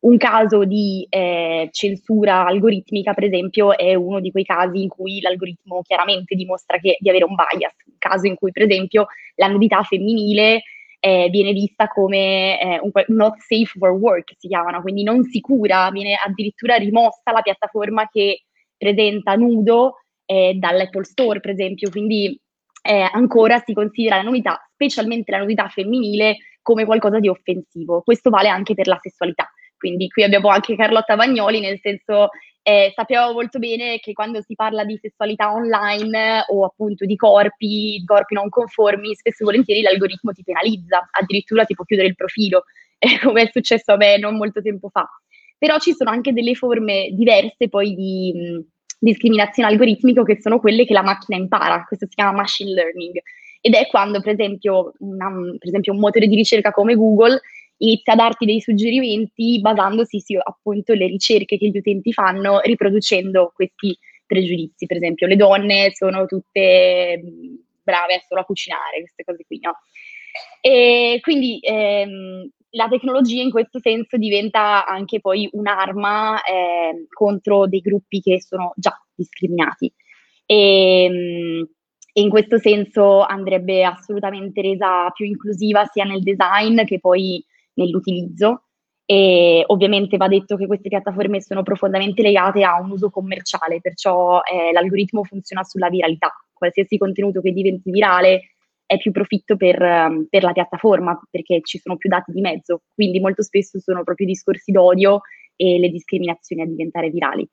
Un 0.00 0.16
caso 0.16 0.64
di 0.64 1.06
eh, 1.08 1.68
censura 1.70 2.44
algoritmica, 2.44 3.14
per 3.14 3.22
esempio, 3.22 3.78
è 3.78 3.94
uno 3.94 4.18
di 4.18 4.32
quei 4.32 4.42
casi 4.42 4.82
in 4.82 4.88
cui 4.88 5.20
l'algoritmo 5.20 5.82
chiaramente 5.82 6.34
dimostra 6.34 6.80
che, 6.80 6.96
di 6.98 7.08
avere 7.08 7.24
un 7.24 7.36
bias, 7.36 7.76
un 7.86 7.94
caso 7.96 8.26
in 8.26 8.34
cui, 8.34 8.50
per 8.50 8.64
esempio, 8.64 9.06
la 9.36 9.46
nudità 9.46 9.84
femminile 9.84 10.64
eh, 10.98 11.28
viene 11.30 11.52
vista 11.52 11.86
come 11.86 12.60
eh, 12.60 12.80
un, 12.82 12.90
not 13.14 13.36
safe 13.38 13.78
for 13.78 13.90
work, 13.90 14.34
si 14.36 14.48
chiamano, 14.48 14.82
quindi 14.82 15.04
non 15.04 15.22
sicura, 15.22 15.88
viene 15.92 16.16
addirittura 16.20 16.74
rimossa 16.74 17.30
la 17.30 17.42
piattaforma 17.42 18.08
che 18.10 18.40
presenta 18.76 19.36
nudo 19.36 19.98
eh, 20.26 20.54
dall'Apple 20.54 21.04
Store, 21.04 21.40
per 21.40 21.52
esempio, 21.52 21.88
quindi 21.90 22.38
eh, 22.82 23.08
ancora 23.12 23.62
si 23.64 23.72
considera 23.72 24.16
la 24.16 24.22
nudità, 24.22 24.60
specialmente 24.72 25.30
la 25.30 25.38
nudità 25.38 25.68
femminile, 25.68 26.36
come 26.62 26.84
qualcosa 26.84 27.20
di 27.20 27.28
offensivo. 27.28 28.02
Questo 28.02 28.28
vale 28.28 28.48
anche 28.48 28.74
per 28.74 28.86
la 28.86 28.98
sessualità. 29.00 29.48
Quindi 29.76 30.08
qui 30.08 30.24
abbiamo 30.24 30.48
anche 30.48 30.76
Carlotta 30.76 31.14
Vagnoli, 31.14 31.60
nel 31.60 31.78
senso 31.80 32.30
eh, 32.62 32.92
sappiamo 32.96 33.32
molto 33.32 33.60
bene 33.60 34.00
che 34.00 34.12
quando 34.12 34.40
si 34.42 34.56
parla 34.56 34.84
di 34.84 34.98
sessualità 35.00 35.52
online 35.52 36.46
o 36.48 36.64
appunto 36.64 37.04
di 37.04 37.14
corpi, 37.14 38.02
corpi 38.04 38.34
non 38.34 38.48
conformi, 38.48 39.14
spesso 39.14 39.42
e 39.42 39.46
volentieri 39.46 39.82
l'algoritmo 39.82 40.32
ti 40.32 40.42
penalizza, 40.42 41.08
addirittura 41.12 41.64
ti 41.64 41.74
può 41.74 41.84
chiudere 41.84 42.08
il 42.08 42.16
profilo, 42.16 42.64
eh, 42.98 43.20
come 43.20 43.42
è 43.42 43.50
successo 43.52 43.92
a 43.92 43.96
me 43.96 44.18
non 44.18 44.36
molto 44.36 44.60
tempo 44.62 44.88
fa. 44.88 45.08
Però 45.58 45.78
ci 45.78 45.92
sono 45.92 46.10
anche 46.10 46.32
delle 46.32 46.54
forme 46.54 47.10
diverse 47.12 47.68
poi 47.68 47.94
di, 47.94 48.66
discriminazione 48.98 49.68
algoritmica 49.68 50.22
che 50.22 50.40
sono 50.40 50.58
quelle 50.58 50.84
che 50.84 50.92
la 50.92 51.02
macchina 51.02 51.38
impara, 51.38 51.84
questo 51.84 52.06
si 52.08 52.14
chiama 52.14 52.32
machine 52.32 52.72
learning. 52.72 53.20
Ed 53.60 53.74
è 53.74 53.86
quando 53.86 54.20
per 54.20 54.34
esempio, 54.34 54.92
una, 54.98 55.30
per 55.58 55.68
esempio 55.68 55.92
un 55.92 55.98
motore 55.98 56.26
di 56.26 56.36
ricerca 56.36 56.70
come 56.70 56.94
Google 56.94 57.40
inizia 57.78 58.14
a 58.14 58.16
darti 58.16 58.46
dei 58.46 58.60
suggerimenti 58.60 59.60
basandosi 59.60 60.20
su 60.20 60.38
appunto 60.42 60.94
le 60.94 61.06
ricerche 61.06 61.58
che 61.58 61.68
gli 61.68 61.76
utenti 61.76 62.12
fanno 62.12 62.60
riproducendo 62.60 63.52
questi 63.54 63.96
pregiudizi, 64.24 64.86
per 64.86 64.96
esempio 64.96 65.26
le 65.26 65.36
donne 65.36 65.92
sono 65.92 66.26
tutte 66.26 67.20
brave 67.82 68.24
solo 68.26 68.40
a 68.40 68.44
cucinare, 68.44 69.00
queste 69.00 69.24
cose 69.24 69.44
qui, 69.46 69.60
no? 69.62 69.78
E 70.60 71.18
quindi 71.22 71.58
ehm, 71.62 72.50
la 72.76 72.88
tecnologia 72.88 73.42
in 73.42 73.50
questo 73.50 73.80
senso 73.80 74.18
diventa 74.18 74.86
anche 74.86 75.20
poi 75.20 75.48
un'arma 75.50 76.42
eh, 76.42 77.06
contro 77.08 77.66
dei 77.66 77.80
gruppi 77.80 78.20
che 78.20 78.40
sono 78.40 78.72
già 78.76 78.92
discriminati. 79.14 79.92
E, 80.44 81.04
ehm, 81.04 81.68
e, 82.12 82.20
in 82.20 82.28
questo 82.28 82.58
senso 82.58 83.22
andrebbe 83.22 83.82
assolutamente 83.84 84.60
resa 84.60 85.10
più 85.10 85.26
inclusiva 85.26 85.84
sia 85.86 86.04
nel 86.04 86.22
design 86.22 86.84
che 86.84 87.00
poi 87.00 87.44
nell'utilizzo. 87.74 88.62
E 89.08 89.62
ovviamente 89.68 90.16
va 90.16 90.26
detto 90.28 90.56
che 90.56 90.66
queste 90.66 90.88
piattaforme 90.88 91.40
sono 91.40 91.62
profondamente 91.62 92.22
legate 92.22 92.64
a 92.64 92.80
un 92.80 92.90
uso 92.90 93.08
commerciale, 93.08 93.80
perciò 93.80 94.40
eh, 94.42 94.72
l'algoritmo 94.72 95.22
funziona 95.24 95.62
sulla 95.62 95.88
viralità. 95.88 96.32
Qualsiasi 96.52 96.98
contenuto 96.98 97.40
che 97.40 97.52
diventi 97.52 97.90
virale 97.90 98.55
è 98.86 98.96
più 98.98 99.10
profitto 99.10 99.56
per, 99.56 99.82
ehm, 99.82 100.26
per, 100.30 100.44
la 100.44 100.52
piattaforma 100.52 101.20
perché 101.30 101.60
ci 101.62 101.78
sono 101.78 101.96
più 101.96 102.08
dati 102.08 102.32
di 102.32 102.40
mezzo, 102.40 102.82
quindi 102.94 103.20
molto 103.20 103.42
spesso 103.42 103.80
sono 103.80 104.04
proprio 104.04 104.26
discorsi 104.26 104.70
d'odio 104.70 105.20
e 105.56 105.78
le 105.78 105.88
discriminazioni 105.88 106.62
a 106.62 106.66
diventare 106.66 107.10
virali. 107.10 107.46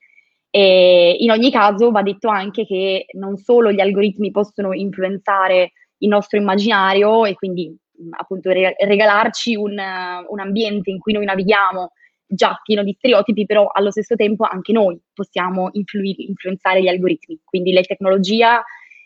E 0.50 1.16
in 1.20 1.32
ogni 1.32 1.50
caso 1.50 1.90
va 1.90 2.04
detto 2.04 2.28
anche 2.30 2.66
che 2.66 3.06
non 3.14 3.38
solo 3.38 3.72
gli 3.72 3.80
algoritmi 3.80 4.30
possono 4.30 4.74
influenzare 4.74 5.72
il 5.98 6.10
nostro 6.10 6.38
immaginario 6.38 7.26
e 7.26 7.34
quindi 7.34 7.76
appunto 8.12 8.52
re- 8.52 8.76
regalarci 8.78 9.56
un, 9.56 9.72
un 9.72 10.40
ambiente 10.40 10.92
in 10.92 11.00
cui 11.00 11.14
noi 11.14 11.26
navighiamo 11.26 11.92
già 12.26 12.60
pieno 12.64 12.84
di 12.84 12.94
stereotipi, 12.94 13.46
però 13.46 13.68
allo 13.72 13.92
stesso 13.92 14.16
tempo 14.16 14.44
anche 14.44 14.72
noi 14.74 15.00
possiamo 15.14 15.70
influ- 15.72 16.20
influenzare 16.20 16.82
gli 16.82 16.88
algoritmi. 16.88 17.40
Quindi 17.44 17.72
la 17.74 17.82
tecnologia 17.82 18.64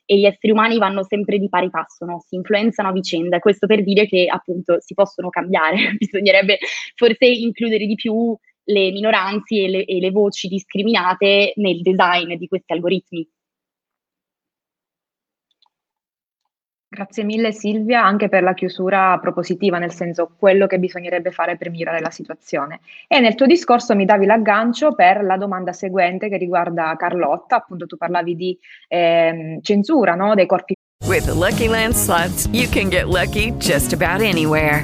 e 0.08 0.18
gli 0.18 0.26
esseri 0.26 0.54
umani 0.54 0.78
vanno 0.78 1.04
sempre 1.04 1.38
di 1.38 1.50
pari 1.50 1.70
passo, 1.70 2.06
no? 2.06 2.24
si 2.26 2.36
influenzano 2.36 2.88
a 2.88 2.92
vicenda. 2.94 3.40
Questo 3.40 3.68
per 3.68 3.84
dire 3.84 4.08
che 4.08 4.26
appunto 4.26 4.78
si 4.80 4.94
possono 4.94 5.30
cambiare, 5.30 5.96
bisognerebbe 6.00 6.58
forse 6.96 7.26
includere 7.26 7.86
di 7.86 7.96
più 7.96 8.36
le 8.70 8.92
minoranze 8.92 9.56
e 9.56 9.68
le, 9.68 9.86
e 9.86 10.00
le 10.00 10.12
voci 10.12 10.48
discriminate 10.48 11.52
nel 11.56 11.82
design 11.82 12.36
di 12.36 12.48
questi 12.48 12.72
algoritmi. 12.72 13.28
Grazie 16.98 17.24
mille 17.24 17.52
Silvia 17.52 18.04
anche 18.04 18.28
per 18.28 18.42
la 18.42 18.56
chiusura 18.56 19.20
propositiva, 19.22 19.78
nel 19.78 19.94
senso 19.94 20.32
quello 20.36 20.66
che 20.66 20.80
bisognerebbe 20.80 21.30
fare 21.30 21.56
per 21.56 21.70
migliorare 21.70 22.00
la 22.00 22.10
situazione. 22.10 22.80
E 23.08 23.20
nel 23.20 23.36
tuo 23.36 23.46
discorso 23.46 23.94
mi 23.94 24.04
davi 24.04 24.26
l'aggancio 24.26 24.96
per 24.96 25.24
la 25.24 25.38
domanda 25.38 25.74
seguente 25.74 26.28
che 26.28 26.38
riguarda 26.38 26.96
Carlotta, 26.98 27.58
appunto 27.58 27.86
tu 27.86 27.98
parlavi 27.98 28.36
di 28.36 28.58
eh, 28.88 29.60
censura 29.62 30.16
no? 30.16 30.34
dei 30.34 30.48
corpi. 30.48 30.74
With 31.06 31.26
the 31.26 31.36
Lucky 31.36 31.68
Land 31.68 31.94
slots, 31.94 32.48
you 32.52 32.68
can 32.68 32.90
get 32.90 33.10
lucky 33.10 33.52
just 33.60 33.94
about 33.94 34.24
anywhere. 34.24 34.84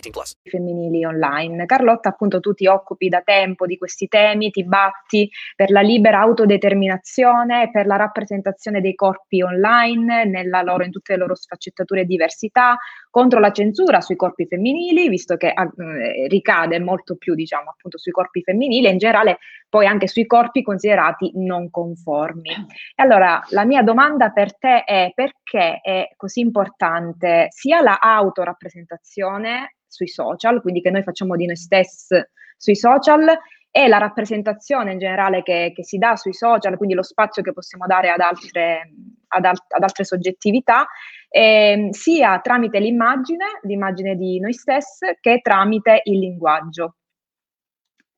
18 0.01 0.09
plus. 0.09 0.35
Femminili 0.43 1.05
online. 1.05 1.65
Carlotta, 1.65 2.09
appunto, 2.09 2.39
tu 2.39 2.53
ti 2.53 2.67
occupi 2.67 3.07
da 3.07 3.21
tempo 3.21 3.65
di 3.65 3.77
questi 3.77 4.07
temi, 4.07 4.49
ti 4.49 4.65
batti 4.65 5.29
per 5.55 5.69
la 5.69 5.81
libera 5.81 6.19
autodeterminazione, 6.19 7.69
per 7.71 7.85
la 7.85 7.95
rappresentazione 7.95 8.81
dei 8.81 8.95
corpi 8.95 9.41
online, 9.41 10.25
nella 10.25 10.61
loro, 10.61 10.83
in 10.83 10.91
tutte 10.91 11.13
le 11.13 11.19
loro 11.19 11.35
sfaccettature 11.35 12.01
e 12.01 12.05
diversità, 12.05 12.77
contro 13.11 13.39
la 13.39 13.51
censura 13.51 14.01
sui 14.01 14.15
corpi 14.15 14.47
femminili, 14.47 15.09
visto 15.09 15.35
che 15.35 15.49
eh, 15.49 16.27
ricade 16.27 16.79
molto 16.79 17.17
più, 17.17 17.35
diciamo, 17.35 17.69
appunto 17.69 17.99
sui 17.99 18.11
corpi 18.11 18.41
femminili 18.41 18.87
e 18.87 18.91
in 18.91 18.97
generale 18.97 19.37
poi 19.69 19.85
anche 19.85 20.07
sui 20.07 20.25
corpi 20.25 20.63
considerati 20.63 21.31
non 21.35 21.69
conformi. 21.69 22.49
E 22.49 23.03
allora 23.03 23.39
la 23.49 23.65
mia 23.65 23.83
domanda 23.83 24.29
per 24.29 24.57
te 24.57 24.83
è 24.85 25.11
perché 25.13 25.81
è 25.81 26.07
così 26.15 26.39
importante 26.39 27.47
sia 27.49 27.81
la 27.81 27.99
autorappresentazione 27.99 29.75
sui 29.85 30.07
social, 30.07 30.61
quindi 30.61 30.81
che 30.81 30.89
noi 30.89 31.03
facciamo 31.03 31.35
di 31.35 31.45
noi 31.45 31.57
stessi 31.57 32.15
sui 32.57 32.75
social, 32.75 33.37
e 33.73 33.87
la 33.87 33.97
rappresentazione 33.97 34.91
in 34.91 34.99
generale 34.99 35.43
che, 35.43 35.71
che, 35.73 35.85
si 35.85 35.97
dà 35.97 36.17
sui 36.17 36.33
social, 36.33 36.75
quindi 36.75 36.93
lo 36.93 37.03
spazio 37.03 37.41
che 37.41 37.53
possiamo 37.53 37.85
dare 37.87 38.09
ad 38.09 38.19
altre, 38.19 38.91
ad 39.29 39.45
al- 39.45 39.63
ad 39.69 39.81
altre 39.81 40.03
soggettività, 40.03 40.85
eh, 41.33 41.87
sia 41.91 42.39
tramite 42.39 42.79
l'immagine, 42.79 43.45
l'immagine 43.63 44.15
di 44.15 44.39
noi 44.39 44.53
stessi, 44.53 45.05
che 45.21 45.39
tramite 45.41 46.01
il 46.03 46.19
linguaggio. 46.19 46.95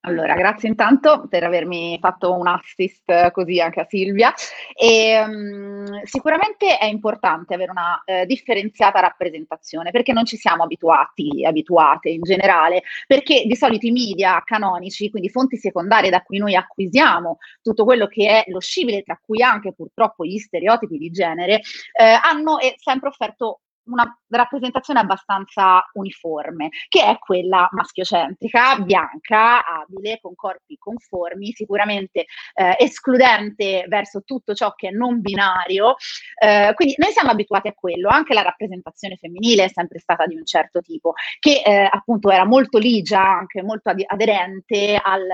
Allora, 0.05 0.35
grazie 0.35 0.67
intanto 0.67 1.27
per 1.29 1.45
avermi 1.45 1.97
fatto 2.01 2.33
un 2.33 2.45
assist 2.45 3.31
così 3.31 3.61
anche 3.61 3.79
a 3.79 3.85
Silvia. 3.87 4.33
E, 4.73 5.23
um, 5.25 6.03
sicuramente 6.03 6.77
è 6.77 6.83
importante 6.83 7.53
avere 7.53 7.71
una 7.71 8.01
eh, 8.03 8.25
differenziata 8.25 8.99
rappresentazione 8.99 9.91
perché 9.91 10.11
non 10.11 10.25
ci 10.25 10.35
siamo 10.35 10.63
abituati, 10.63 11.45
abituate 11.45 12.09
in 12.09 12.21
generale, 12.21 12.83
perché 13.07 13.43
di 13.45 13.55
solito 13.55 13.85
i 13.85 13.91
media 13.91 14.41
canonici, 14.43 15.09
quindi 15.09 15.29
fonti 15.29 15.55
secondarie 15.55 16.09
da 16.09 16.21
cui 16.21 16.37
noi 16.37 16.55
acquisiamo 16.55 17.37
tutto 17.61 17.85
quello 17.85 18.07
che 18.07 18.27
è 18.27 18.51
lo 18.51 18.59
scibile, 18.59 19.03
tra 19.03 19.17
cui 19.23 19.41
anche 19.41 19.73
purtroppo 19.73 20.25
gli 20.25 20.37
stereotipi 20.37 20.97
di 20.97 21.11
genere, 21.11 21.61
eh, 21.97 22.19
hanno 22.21 22.57
sempre 22.75 23.07
offerto 23.07 23.61
una 23.85 24.17
rappresentazione 24.29 24.99
abbastanza 24.99 25.83
uniforme, 25.93 26.69
che 26.87 27.03
è 27.03 27.17
quella 27.17 27.67
maschiocentrica, 27.71 28.79
bianca, 28.79 29.65
abile, 29.65 30.19
con 30.21 30.35
corpi 30.35 30.77
conformi, 30.77 31.51
sicuramente 31.51 32.25
eh, 32.53 32.75
escludente 32.79 33.85
verso 33.87 34.21
tutto 34.23 34.53
ciò 34.53 34.73
che 34.73 34.89
è 34.89 34.91
non 34.91 35.21
binario. 35.21 35.95
Eh, 36.39 36.71
quindi 36.75 36.95
noi 36.97 37.11
siamo 37.11 37.31
abituati 37.31 37.67
a 37.67 37.73
quello, 37.73 38.09
anche 38.09 38.33
la 38.33 38.41
rappresentazione 38.41 39.17
femminile 39.17 39.65
è 39.65 39.69
sempre 39.69 39.99
stata 39.99 40.25
di 40.25 40.35
un 40.35 40.45
certo 40.45 40.81
tipo, 40.81 41.13
che 41.39 41.61
eh, 41.63 41.87
appunto 41.91 42.29
era 42.29 42.45
molto 42.45 42.77
ligia, 42.77 43.21
anche 43.21 43.61
molto 43.61 43.91
aderente 44.07 44.99
al 45.01 45.27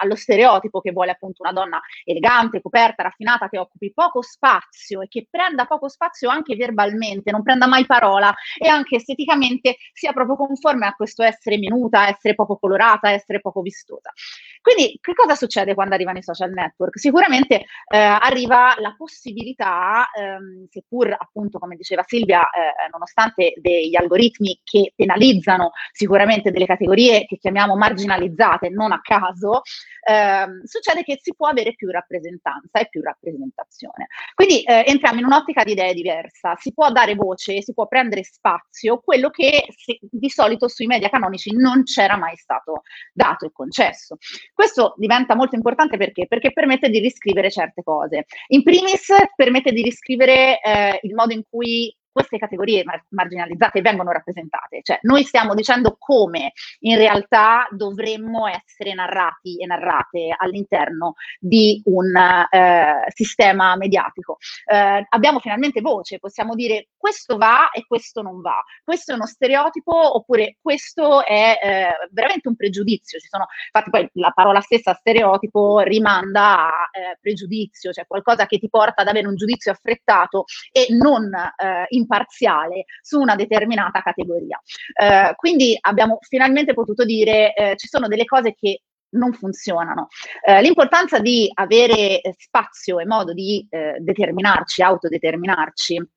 allo 0.00 0.16
stereotipo 0.16 0.80
che 0.80 0.92
vuole 0.92 1.12
appunto 1.12 1.42
una 1.42 1.52
donna 1.52 1.80
elegante, 2.04 2.60
coperta, 2.60 3.02
raffinata, 3.02 3.48
che 3.48 3.58
occupi 3.58 3.92
poco 3.92 4.22
spazio 4.22 5.02
e 5.02 5.08
che 5.08 5.26
prenda 5.30 5.66
poco 5.66 5.88
spazio 5.88 6.30
anche 6.30 6.56
verbalmente, 6.56 7.30
non 7.30 7.42
prenda 7.42 7.66
mai 7.66 7.86
parola 7.86 8.34
e 8.58 8.68
anche 8.68 8.96
esteticamente 8.96 9.76
sia 9.92 10.12
proprio 10.12 10.36
conforme 10.36 10.86
a 10.86 10.94
questo 10.94 11.22
essere 11.22 11.58
minuta, 11.58 12.08
essere 12.08 12.34
poco 12.34 12.58
colorata, 12.58 13.10
essere 13.10 13.40
poco 13.40 13.60
vistosa. 13.60 14.10
Quindi 14.60 14.98
che 15.00 15.14
cosa 15.14 15.34
succede 15.34 15.74
quando 15.74 15.94
arrivano 15.94 16.18
i 16.18 16.22
social 16.22 16.50
network? 16.50 16.98
Sicuramente 16.98 17.64
eh, 17.88 17.98
arriva 17.98 18.74
la 18.78 18.94
possibilità, 18.96 20.10
ehm, 20.12 20.66
seppur 20.68 21.14
appunto 21.18 21.58
come 21.58 21.76
diceva 21.76 22.02
Silvia, 22.06 22.42
eh, 22.42 22.88
nonostante 22.90 23.54
degli 23.56 23.96
algoritmi 23.96 24.60
che 24.62 24.92
penalizzano 24.94 25.72
sicuramente 25.92 26.50
delle 26.50 26.66
categorie 26.66 27.24
che 27.24 27.38
chiamiamo 27.38 27.76
marginalizzate, 27.76 28.68
non 28.68 28.92
a 28.92 29.00
caso, 29.00 29.62
ehm, 30.08 30.62
succede 30.64 31.02
che 31.02 31.18
si 31.20 31.34
può 31.34 31.48
avere 31.48 31.74
più 31.74 31.90
rappresentanza 31.90 32.80
e 32.80 32.88
più 32.88 33.02
rappresentazione. 33.02 34.06
Quindi 34.34 34.62
eh, 34.62 34.84
entriamo 34.86 35.18
in 35.18 35.26
un'ottica 35.26 35.64
di 35.64 35.72
idea 35.72 35.92
diversa, 35.92 36.54
si 36.56 36.72
può 36.72 36.90
dare 36.90 37.14
voce, 37.14 37.62
si 37.62 37.72
può 37.72 37.86
prendere 37.86 38.24
spazio, 38.24 38.98
quello 39.00 39.30
che 39.30 39.66
si, 39.68 39.98
di 40.00 40.30
solito 40.30 40.68
sui 40.68 40.86
media 40.86 41.08
canonici 41.08 41.54
non 41.54 41.84
c'era 41.84 42.16
mai 42.16 42.36
stato 42.36 42.82
dato 43.12 43.46
e 43.46 43.52
concesso. 43.52 44.16
Questo 44.52 44.94
diventa 44.96 45.34
molto 45.34 45.56
importante 45.56 45.96
perché? 45.96 46.26
Perché 46.26 46.52
permette 46.52 46.88
di 46.88 46.98
riscrivere 46.98 47.50
certe 47.50 47.82
cose. 47.82 48.26
In 48.48 48.62
primis 48.62 49.08
permette 49.36 49.72
di 49.72 49.82
riscrivere 49.82 50.60
eh, 50.60 51.00
il 51.02 51.14
modo 51.14 51.32
in 51.32 51.42
cui 51.48 51.94
queste 52.12 52.38
categorie 52.38 52.84
mar- 52.84 53.04
marginalizzate 53.10 53.80
vengono 53.80 54.12
rappresentate, 54.12 54.80
cioè 54.82 54.98
noi 55.02 55.24
stiamo 55.24 55.54
dicendo 55.54 55.96
come 55.98 56.52
in 56.80 56.96
realtà 56.96 57.68
dovremmo 57.70 58.46
essere 58.46 58.94
narrati 58.94 59.60
e 59.60 59.66
narrate 59.66 60.34
all'interno 60.36 61.14
di 61.38 61.80
un 61.86 62.14
eh, 62.16 63.04
sistema 63.14 63.76
mediatico. 63.76 64.38
Eh, 64.64 65.06
abbiamo 65.08 65.38
finalmente 65.40 65.80
voce, 65.80 66.18
possiamo 66.18 66.54
dire 66.54 66.88
questo 66.96 67.36
va 67.36 67.70
e 67.70 67.84
questo 67.86 68.22
non 68.22 68.40
va, 68.40 68.62
questo 68.84 69.12
è 69.12 69.14
uno 69.14 69.26
stereotipo 69.26 70.16
oppure 70.16 70.56
questo 70.60 71.24
è 71.24 71.58
eh, 71.62 72.08
veramente 72.10 72.48
un 72.48 72.56
pregiudizio. 72.56 73.18
Ci 73.18 73.28
sono, 73.28 73.46
infatti 73.72 73.90
poi 73.90 74.08
la 74.14 74.30
parola 74.32 74.60
stessa 74.60 74.94
stereotipo 74.94 75.80
rimanda 75.80 76.66
a 76.66 76.88
eh, 76.92 77.18
pregiudizio, 77.20 77.92
cioè 77.92 78.06
qualcosa 78.06 78.46
che 78.46 78.58
ti 78.58 78.68
porta 78.68 79.02
ad 79.02 79.08
avere 79.08 79.26
un 79.26 79.36
giudizio 79.36 79.72
affrettato 79.72 80.44
e 80.72 80.86
non 80.90 81.32
eh, 81.32 81.86
imparziale 82.00 82.84
su 83.02 83.20
una 83.20 83.36
determinata 83.36 84.00
categoria. 84.00 84.60
Eh, 85.00 85.34
quindi 85.36 85.76
abbiamo 85.80 86.18
finalmente 86.20 86.74
potuto 86.74 87.04
dire 87.04 87.54
eh, 87.54 87.76
ci 87.76 87.86
sono 87.86 88.08
delle 88.08 88.24
cose 88.24 88.54
che 88.54 88.82
non 89.10 89.32
funzionano. 89.32 90.08
Eh, 90.44 90.62
l'importanza 90.62 91.18
di 91.18 91.50
avere 91.54 92.20
eh, 92.20 92.34
spazio 92.36 92.98
e 93.00 93.06
modo 93.06 93.32
di 93.32 93.66
eh, 93.70 93.96
determinarci, 93.98 94.82
autodeterminarci 94.82 96.08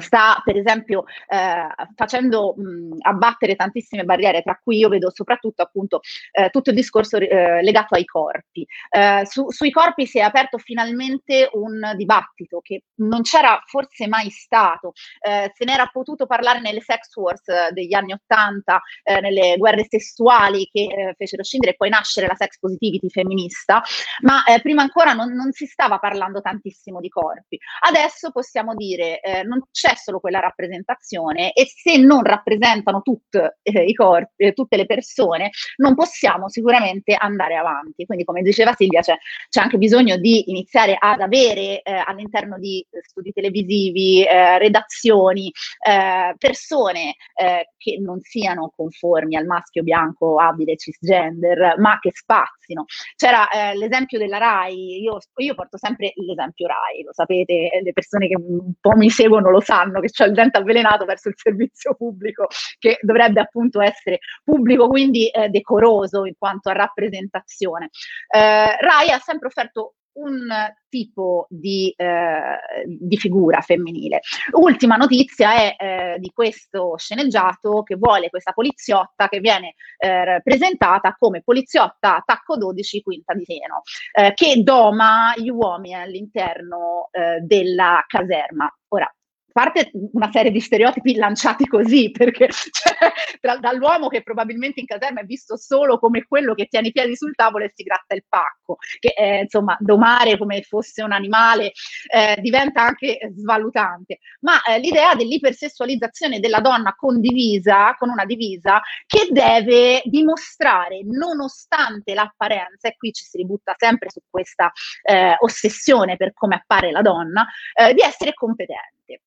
sta 0.00 0.40
per 0.44 0.56
esempio 0.56 1.04
eh, 1.28 1.66
facendo 1.94 2.54
mh, 2.56 2.98
abbattere 3.00 3.56
tantissime 3.56 4.04
barriere, 4.04 4.42
tra 4.42 4.58
cui 4.62 4.78
io 4.78 4.88
vedo 4.88 5.10
soprattutto 5.12 5.62
appunto 5.62 6.00
eh, 6.32 6.50
tutto 6.50 6.70
il 6.70 6.76
discorso 6.76 7.16
eh, 7.16 7.62
legato 7.62 7.94
ai 7.94 8.04
corpi. 8.04 8.66
Eh, 8.90 9.22
su, 9.26 9.50
sui 9.50 9.70
corpi 9.70 10.06
si 10.06 10.18
è 10.18 10.22
aperto 10.22 10.58
finalmente 10.58 11.48
un 11.52 11.92
dibattito 11.96 12.60
che 12.60 12.84
non 12.96 13.22
c'era 13.22 13.62
forse 13.66 14.08
mai 14.08 14.30
stato, 14.30 14.92
se 14.94 15.64
ne 15.64 15.72
era 15.72 15.86
potuto 15.86 16.26
parlare 16.26 16.60
nelle 16.60 16.80
sex 16.80 17.14
wars 17.16 17.70
degli 17.72 17.94
anni 17.94 18.12
Ottanta, 18.12 18.80
nelle 19.20 19.56
guerre 19.56 19.86
sessuali 19.88 20.68
che 20.72 21.14
fecero 21.16 21.42
scendere 21.42 21.72
e 21.72 21.76
poi 21.76 21.88
nascere 21.88 22.26
la 22.26 22.34
sex 22.34 22.58
positivity 22.58 23.08
femminista, 23.08 23.82
ma 24.22 24.42
prima 24.62 24.82
ancora 24.82 25.12
non, 25.12 25.32
non, 25.32 25.52
si 25.52 25.66
stava 25.66 25.98
parlando 25.98 26.40
tantissimo 26.40 27.00
di 27.00 27.08
corpi. 27.08 27.58
Adesso 27.80 28.30
possiamo 28.30 28.74
dire 28.74 29.20
non 29.44 29.60
c'è 29.70 29.94
solo 29.94 30.20
quella 30.20 30.40
rappresentazione 30.40 31.52
e 31.52 31.66
se 31.66 31.96
non 31.96 32.22
rappresentano 32.22 33.02
tut, 33.02 33.56
eh, 33.62 33.84
i 33.84 33.94
corpi, 33.94 34.44
eh, 34.44 34.52
tutte 34.52 34.76
le 34.76 34.86
persone, 34.86 35.50
non 35.76 35.94
possiamo 35.94 36.48
sicuramente 36.48 37.14
andare 37.14 37.56
avanti. 37.56 38.04
Quindi, 38.04 38.24
come 38.24 38.42
diceva 38.42 38.72
Silvia, 38.74 39.00
c'è, 39.00 39.16
c'è 39.48 39.60
anche 39.60 39.78
bisogno 39.78 40.16
di 40.16 40.50
iniziare 40.50 40.96
ad 40.98 41.20
avere 41.20 41.82
eh, 41.82 42.02
all'interno 42.04 42.58
di 42.58 42.84
studi 43.02 43.32
televisivi, 43.32 44.24
eh, 44.24 44.58
redazioni, 44.58 45.52
eh, 45.86 46.34
persone 46.38 47.14
eh, 47.34 47.70
che 47.76 47.98
non 48.00 48.20
siano 48.22 48.72
conformi 48.74 49.36
al 49.36 49.46
maschio 49.46 49.82
bianco 49.82 50.38
abile 50.38 50.76
cisgender, 50.76 51.76
ma 51.78 51.98
che 52.00 52.10
spazino. 52.12 52.84
C'era 53.16 53.46
l'esempio 53.74 54.18
della 54.18 54.38
RAI, 54.38 55.00
io, 55.00 55.18
io 55.36 55.54
porto 55.54 55.78
sempre 55.78 56.12
l'esempio 56.16 56.66
RAI, 56.66 57.02
lo 57.04 57.12
sapete, 57.12 57.80
le 57.82 57.92
persone 57.92 58.28
che 58.28 58.36
un 58.36 58.72
po' 58.80 58.96
mi 58.96 59.10
seguono 59.10 59.50
lo 59.50 59.55
sanno 59.60 60.00
che 60.00 60.08
c'è 60.08 60.26
il 60.26 60.32
dente 60.32 60.58
avvelenato 60.58 61.04
verso 61.04 61.28
il 61.28 61.34
servizio 61.38 61.94
pubblico 61.94 62.46
che 62.78 62.98
dovrebbe 63.02 63.40
appunto 63.40 63.80
essere 63.80 64.18
pubblico, 64.44 64.88
quindi 64.88 65.28
eh, 65.28 65.48
decoroso 65.48 66.24
in 66.24 66.34
quanto 66.38 66.70
a 66.70 66.72
rappresentazione. 66.72 67.90
Eh, 68.28 68.76
Rai 68.80 69.10
ha 69.10 69.18
sempre 69.18 69.48
offerto 69.48 69.94
un 70.16 70.48
tipo 70.88 71.46
di, 71.48 71.92
eh, 71.96 72.84
di, 72.86 73.16
figura 73.16 73.60
femminile. 73.60 74.20
Ultima 74.52 74.96
notizia 74.96 75.54
è 75.54 75.76
eh, 75.78 76.16
di 76.18 76.30
questo 76.32 76.96
sceneggiato 76.96 77.82
che 77.82 77.96
vuole 77.96 78.30
questa 78.30 78.52
poliziotta 78.52 79.28
che 79.28 79.40
viene 79.40 79.74
eh, 79.98 80.40
presentata 80.42 81.14
come 81.18 81.42
poliziotta 81.42 82.16
attacco 82.16 82.56
12 82.56 83.02
quinta 83.02 83.34
di 83.34 83.44
seno, 83.44 83.82
eh, 84.12 84.32
che 84.34 84.62
doma 84.62 85.34
gli 85.36 85.50
uomini 85.50 85.94
all'interno 85.94 87.08
eh, 87.10 87.40
della 87.40 88.04
caserma. 88.06 88.70
Ora, 88.88 89.12
parte 89.56 89.90
una 90.12 90.30
serie 90.30 90.50
di 90.50 90.60
stereotipi 90.60 91.14
lanciati 91.14 91.66
così, 91.66 92.10
perché 92.10 92.50
cioè, 92.50 92.94
tra, 93.40 93.56
dall'uomo 93.56 94.08
che 94.08 94.22
probabilmente 94.22 94.80
in 94.80 94.86
caserma 94.86 95.22
è 95.22 95.24
visto 95.24 95.56
solo 95.56 95.98
come 95.98 96.24
quello 96.24 96.52
che 96.52 96.66
tiene 96.66 96.88
i 96.88 96.92
piedi 96.92 97.16
sul 97.16 97.34
tavolo 97.34 97.64
e 97.64 97.72
si 97.74 97.82
gratta 97.82 98.14
il 98.14 98.26
pacco, 98.28 98.76
che 98.98 99.14
è, 99.14 99.40
insomma 99.40 99.74
domare 99.80 100.36
come 100.36 100.60
fosse 100.60 101.02
un 101.02 101.12
animale 101.12 101.72
eh, 102.12 102.36
diventa 102.42 102.82
anche 102.82 103.18
svalutante, 103.34 104.18
ma 104.40 104.60
eh, 104.62 104.78
l'idea 104.78 105.14
dell'ipersessualizzazione 105.14 106.38
della 106.38 106.60
donna 106.60 106.94
condivisa 106.94 107.94
con 107.96 108.10
una 108.10 108.26
divisa 108.26 108.82
che 109.06 109.28
deve 109.30 110.02
dimostrare, 110.04 111.00
nonostante 111.02 112.12
l'apparenza, 112.12 112.88
e 112.88 112.96
qui 112.98 113.10
ci 113.10 113.24
si 113.24 113.38
ributta 113.38 113.74
sempre 113.78 114.10
su 114.10 114.20
questa 114.28 114.70
eh, 115.02 115.34
ossessione 115.38 116.16
per 116.16 116.34
come 116.34 116.56
appare 116.56 116.90
la 116.90 117.00
donna, 117.00 117.46
eh, 117.72 117.94
di 117.94 118.02
essere 118.02 118.34
competente. 118.34 119.22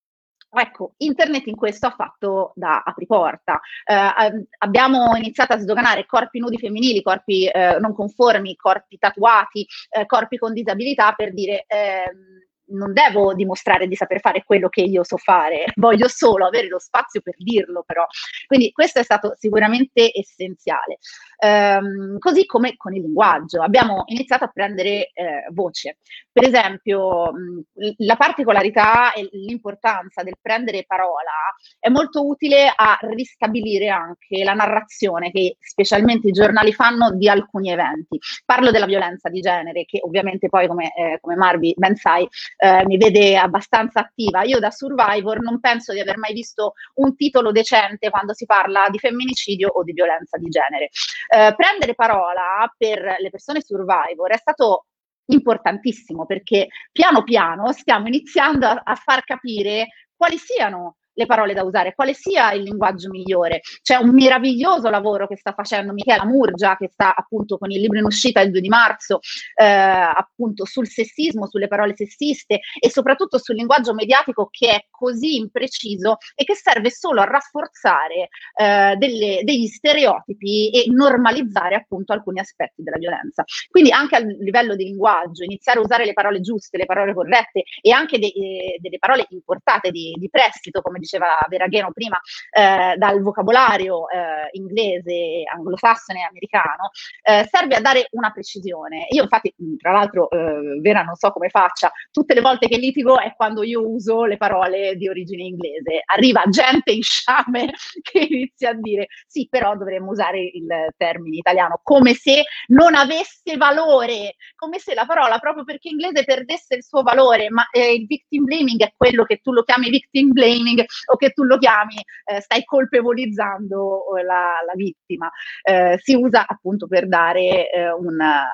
Ecco, 0.52 0.94
internet 0.98 1.46
in 1.46 1.56
questo 1.56 1.86
ha 1.88 1.92
fatto 1.92 2.54
da 2.56 2.82
apriporta. 2.84 3.60
Eh, 3.86 4.48
abbiamo 4.60 5.16
iniziato 5.16 5.54
a 5.54 5.60
sdoganare 5.60 6.08
corpi 6.08 6.40
nudi 6.40 6.58
femminili, 6.58 7.04
corpi 7.04 7.46
eh, 7.46 7.78
non 7.80 7.94
conformi, 7.94 8.56
corpi 8.56 8.98
tatuati, 8.98 9.68
eh, 9.92 10.06
corpi 10.08 10.38
con 10.38 10.54
disabilità 10.54 11.14
per 11.14 11.34
dire 11.34 11.66
ehm, 11.68 12.48
non 12.70 12.94
devo 12.94 13.34
dimostrare 13.34 13.88
di 13.88 13.96
saper 13.96 14.20
fare 14.20 14.44
quello 14.44 14.70
che 14.70 14.82
io 14.82 15.04
so 15.04 15.18
fare, 15.18 15.66
voglio 15.76 16.08
solo 16.08 16.46
avere 16.46 16.68
lo 16.68 16.80
spazio 16.80 17.22
per 17.22 17.36
dirlo 17.38 17.84
però. 17.86 18.06
Quindi 18.48 18.72
questo 18.72 19.00
è 19.00 19.04
stato 19.04 19.34
sicuramente 19.38 20.12
essenziale. 20.14 21.00
Ehm, 21.38 22.18
così 22.20 22.46
come 22.46 22.76
con 22.76 22.96
il 22.96 23.02
linguaggio, 23.02 23.62
abbiamo 23.62 24.04
iniziato 24.08 24.44
a 24.44 24.48
prendere 24.48 25.12
eh, 25.14 25.48
voce. 25.52 25.98
Per 26.32 26.46
esempio, 26.46 27.32
mh, 27.32 27.94
la 27.98 28.16
particolarità 28.16 29.14
e 29.14 29.28
l'importanza 29.32 30.24
del 30.24 30.36
prendere 30.42 30.84
parola 30.86 31.32
è 31.80 31.90
molto 31.90 32.26
utile 32.26 32.72
a 32.76 32.98
ristabilire 33.02 33.90
anche 33.90 34.44
la 34.44 34.54
narrazione 34.54 35.32
che 35.32 35.58
specialmente 35.60 36.28
i 36.28 36.32
giornali 36.32 36.74
fanno 36.74 37.12
di 37.12 37.30
alcuni 37.30 37.72
eventi. 37.72 38.20
Parlo 38.46 38.72
della 38.72 38.86
violenza 38.86 39.30
di 39.30 39.42
genere, 39.42 39.86
che 39.86 40.00
ovviamente 40.02 40.50
poi, 40.50 40.68
come, 40.68 40.94
eh, 40.96 41.18
come 41.22 41.36
Marvi 41.36 41.74
ben 41.78 41.96
sai, 41.96 42.28
eh, 42.62 42.86
mi 42.86 42.98
vede 42.98 43.38
abbastanza 43.38 44.02
attiva. 44.02 44.44
Io 44.44 44.60
da 44.60 44.70
Survivor 44.70 45.42
non 45.42 45.62
penso 45.62 45.94
di 45.94 46.00
aver 46.02 46.18
mai 46.18 46.34
visto 46.34 46.74
un 46.96 47.16
titolo 47.16 47.52
decente 47.52 48.10
quando 48.10 48.34
si 48.34 48.46
parla 48.46 48.88
di 48.90 49.00
femminicidio 49.00 49.70
o 49.70 49.84
di 49.84 49.94
violenza 49.94 50.38
di 50.38 50.50
genere. 50.50 50.90
Eh, 51.34 51.54
prendere 51.56 51.96
parola 51.96 52.72
per 52.78 53.16
le 53.20 53.30
persone 53.30 53.62
Survivor 53.62 54.30
è 54.32 54.38
stato 54.38 54.86
importantissimo 55.30 56.26
perché 56.26 56.68
piano 56.92 57.24
piano 57.24 57.72
stiamo 57.72 58.08
iniziando 58.08 58.66
a, 58.66 58.82
a 58.84 58.96
far 58.96 59.24
capire 59.24 59.88
quali 60.16 60.38
siano 60.38 60.98
le 61.20 61.26
parole 61.26 61.54
da 61.54 61.64
usare, 61.64 61.94
quale 61.94 62.14
sia 62.14 62.54
il 62.54 62.64
linguaggio 62.64 63.10
migliore. 63.10 63.60
C'è 63.82 63.96
un 63.98 64.12
meraviglioso 64.12 64.90
lavoro 64.90 65.28
che 65.28 65.36
sta 65.36 65.52
facendo 65.52 65.92
Michela 65.92 66.24
Murgia, 66.24 66.78
che 66.78 66.88
sta 66.90 67.14
appunto 67.14 67.58
con 67.58 67.70
il 67.72 67.82
libro 67.82 68.00
in 68.00 68.06
uscita 68.06 68.40
il 68.40 68.52
2 68.52 68.62
di 68.62 68.70
marzo, 68.70 69.20
eh, 69.56 69.66
appunto 69.66 70.64
sul 70.64 70.88
sessismo, 70.88 71.48
sulle 71.48 71.68
parole 71.68 71.94
sessiste 71.94 72.62
e 72.80 72.90
soprattutto 72.90 73.38
sul 73.38 73.56
linguaggio 73.56 73.94
mediatico 73.94 74.48
che 74.50 74.70
è 74.70 74.86
così 74.90 75.36
impreciso 75.36 76.18
e 76.36 76.46
che 76.46 76.56
serve 76.56 76.90
solo 76.90 77.20
a 77.20 77.26
rafforzare 77.26 78.30
eh, 78.56 78.96
delle, 78.98 79.42
degli 79.44 79.68
stereotipi 79.68 80.70
e 80.70 80.90
normalizzare 80.90 81.76
appunto 81.76 82.14
alcuni 82.14 82.40
aspetti 82.40 82.82
della 82.82 82.98
violenza. 82.98 83.44
Quindi 83.70 83.92
anche 83.92 84.16
a 84.16 84.20
livello 84.20 84.76
di 84.76 84.86
linguaggio, 84.86 85.44
iniziare 85.44 85.80
a 85.80 85.82
usare 85.82 86.06
le 86.06 86.14
parole 86.14 86.40
giuste, 86.40 86.78
le 86.78 86.86
parole 86.86 87.14
corrette 87.14 87.64
e 87.82 87.92
anche 87.92 88.18
de, 88.20 88.28
eh, 88.28 88.78
delle 88.80 89.00
parole 89.00 89.26
importate 89.32 89.92
di, 89.92 90.16
di 90.18 90.30
prestito, 90.30 90.82
come 90.82 90.98
diceva 91.00 91.08
Veragheno 91.18 91.92
prima, 91.92 92.20
eh, 92.52 92.96
dal 92.98 93.22
vocabolario 93.22 94.10
eh, 94.10 94.50
inglese, 94.52 95.44
anglosassone 95.52 96.20
e 96.20 96.24
americano, 96.24 96.92
eh, 97.24 97.48
serve 97.50 97.76
a 97.76 97.82
dare 97.82 98.08
una 98.12 98.32
precisione. 98.32 99.08
Io 99.10 99.24
infatti, 99.24 99.54
tra 99.78 99.92
l'altro, 99.92 100.30
eh, 100.30 100.80
Vera 100.82 101.02
non 101.02 101.16
so 101.16 101.32
come 101.32 101.50
faccia, 101.50 101.92
tutte 102.12 102.34
le 102.34 102.42
volte 102.42 102.68
che 102.68 102.78
litigo 102.78 103.20
è 103.20 103.34
quando 103.36 103.64
io 103.64 103.88
uso 103.88 104.26
le 104.26 104.38
parole 104.38 104.96
di 104.96 105.08
origine 105.08 105.44
inglese. 105.44 106.02
Arriva 106.06 106.44
gente 106.50 106.92
in 106.92 107.02
sciame 107.02 107.74
che 108.02 108.20
inizia 108.20 108.70
a 108.70 108.74
dire 108.74 109.08
sì, 109.28 109.48
però 109.50 109.76
dovremmo 109.76 110.12
usare 110.12 110.40
il 110.40 110.68
termine 110.98 111.38
italiano, 111.38 111.80
come 111.84 112.14
se 112.14 112.44
non 112.68 112.96
avesse 112.96 113.58
valore, 113.58 114.36
come 114.56 114.80
se 114.80 114.94
la 114.94 115.06
parola, 115.06 115.40
proprio 115.40 115.64
perché 115.64 115.90
inglese 115.90 116.24
perdesse 116.24 116.76
il 116.76 116.84
suo 116.84 117.02
valore, 117.02 117.50
ma 117.50 117.68
eh, 117.72 117.94
il 117.94 118.06
victim 118.06 118.44
blaming 118.44 118.82
è 118.82 118.94
quello 118.96 119.24
che 119.24 119.38
tu 119.38 119.52
lo 119.52 119.64
chiami 119.64 119.90
victim 119.90 120.32
blaming, 120.32 120.84
o 121.12 121.16
che 121.16 121.32
tu 121.32 121.44
lo 121.44 121.58
chiami 121.58 121.96
eh, 122.26 122.42
stai 122.42 122.64
colpevolizzando 122.64 124.06
la, 124.24 124.62
la 124.66 124.74
vittima. 124.76 125.30
Eh, 125.64 126.00
si 126.02 126.16
usa 126.16 126.46
appunto 126.48 126.88
per 126.88 127.08
dare 127.08 127.70
eh, 127.72 127.92
una, 127.92 128.48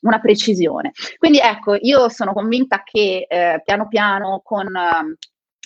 una 0.00 0.20
precisione. 0.20 0.92
Quindi 1.18 1.38
ecco, 1.38 1.76
io 1.78 2.08
sono 2.08 2.32
convinta 2.32 2.82
che 2.82 3.26
eh, 3.28 3.62
piano 3.64 3.88
piano 3.88 4.40
con 4.44 4.68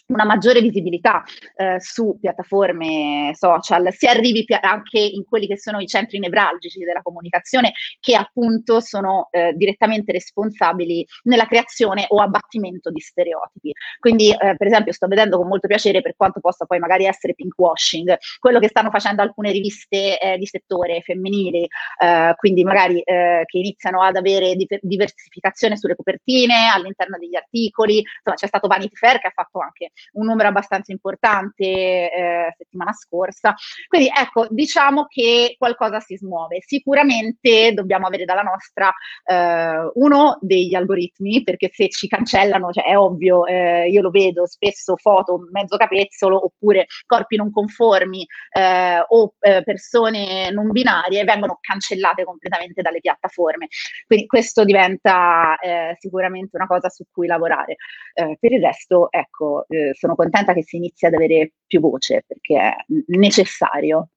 una 0.09 0.25
maggiore 0.25 0.61
visibilità 0.61 1.23
eh, 1.57 1.77
su 1.81 2.16
piattaforme 2.21 3.33
social, 3.35 3.92
si 3.92 4.07
arrivi 4.07 4.44
pi- 4.44 4.57
anche 4.61 4.99
in 4.99 5.25
quelli 5.25 5.47
che 5.47 5.59
sono 5.59 5.81
i 5.81 5.87
centri 5.87 6.18
nevralgici 6.18 6.79
della 6.81 7.03
comunicazione 7.03 7.73
che 8.01 8.14
appunto 8.14 8.81
sono 8.81 9.29
eh, 9.31 9.53
direttamente 9.55 10.12
responsabili 10.12 11.07
nella 11.25 11.47
creazione 11.47 12.07
o 12.09 12.21
abbattimento 12.21 12.90
di 12.90 13.01
stereotipi. 13.01 13.73
Quindi 13.99 14.31
eh, 14.31 14.57
per 14.57 14.66
esempio 14.66 14.92
sto 14.92 15.07
vedendo 15.09 15.37
con 15.37 15.49
molto 15.49 15.68
piacere 15.68 16.01
per 16.01 16.14
quanto 16.16 16.40
possa 16.40 16.64
poi 16.64 16.79
magari 16.79 17.05
essere 17.05 17.35
pinkwashing, 17.35 18.16
quello 18.38 18.59
che 18.61 18.68
stanno 18.68 18.90
facendo 18.90 19.21
alcune 19.21 19.53
riviste 19.53 20.18
eh, 20.18 20.38
di 20.38 20.47
settore 20.47 21.03
femminili, 21.03 21.66
eh, 22.01 22.35
quindi 22.37 22.64
magari 22.64 23.01
eh, 23.01 23.42
che 23.44 23.59
iniziano 23.59 24.03
ad 24.03 24.16
avere 24.16 24.55
di- 24.55 24.66
diversificazione 24.81 25.77
sulle 25.77 25.94
copertine, 25.97 26.71
all'interno 26.73 27.18
degli 27.18 27.37
articoli, 27.37 27.99
insomma 27.99 28.37
c'è 28.37 28.47
stato 28.47 28.68
Vanity 28.68 28.94
Fair 28.94 29.18
che 29.18 29.27
ha 29.27 29.33
fatto 29.35 29.59
anche 29.59 29.90
un 30.12 30.26
numero 30.26 30.48
abbastanza 30.48 30.92
importante 30.92 31.64
eh, 31.64 32.54
settimana 32.56 32.92
scorsa. 32.92 33.54
Quindi 33.87 34.11
ecco, 34.14 34.46
diciamo 34.50 35.06
che 35.06 35.54
qualcosa 35.58 36.00
si 36.00 36.16
smuove. 36.16 36.58
Sicuramente 36.61 37.72
dobbiamo 37.72 38.06
avere 38.06 38.24
dalla 38.24 38.42
nostra 38.42 38.92
eh, 39.24 39.90
uno 39.94 40.38
degli 40.40 40.74
algoritmi, 40.74 41.42
perché 41.42 41.70
se 41.72 41.88
ci 41.88 42.08
cancellano, 42.08 42.72
cioè 42.72 42.84
è 42.84 42.96
ovvio, 42.96 43.46
eh, 43.46 43.88
io 43.88 44.02
lo 44.02 44.11
vedo 44.11 44.46
spesso 44.46 44.96
foto 44.96 45.46
mezzo 45.50 45.76
capezzolo 45.76 46.44
oppure 46.44 46.87
corpi 47.06 47.37
non 47.37 47.50
conformi 47.50 48.26
eh, 48.52 49.04
o 49.06 49.34
eh, 49.40 49.62
persone 49.62 50.50
non 50.50 50.70
binarie 50.70 51.24
vengono 51.24 51.58
cancellate 51.61 52.24
completamente 52.24 52.82
dalle 52.82 53.00
piattaforme. 53.00 53.68
Quindi 54.06 54.26
questo 54.26 54.64
diventa 54.64 55.56
eh, 55.58 55.96
sicuramente 55.98 56.56
una 56.56 56.66
cosa 56.66 56.88
su 56.88 57.04
cui 57.11 57.26
lavorare. 57.26 57.76
per 58.12 58.52
il 58.52 58.61
resto, 58.61 59.08
ecco, 59.11 59.64
sono 59.94 60.14
contenta 60.14 60.53
che 60.53 60.62
si 60.62 60.77
inizi 60.77 61.07
ad 61.07 61.14
avere 61.14 61.53
più 61.66 61.81
voce 61.81 62.24
perché 62.27 62.59
è 62.59 62.74
necessario. 63.09 64.09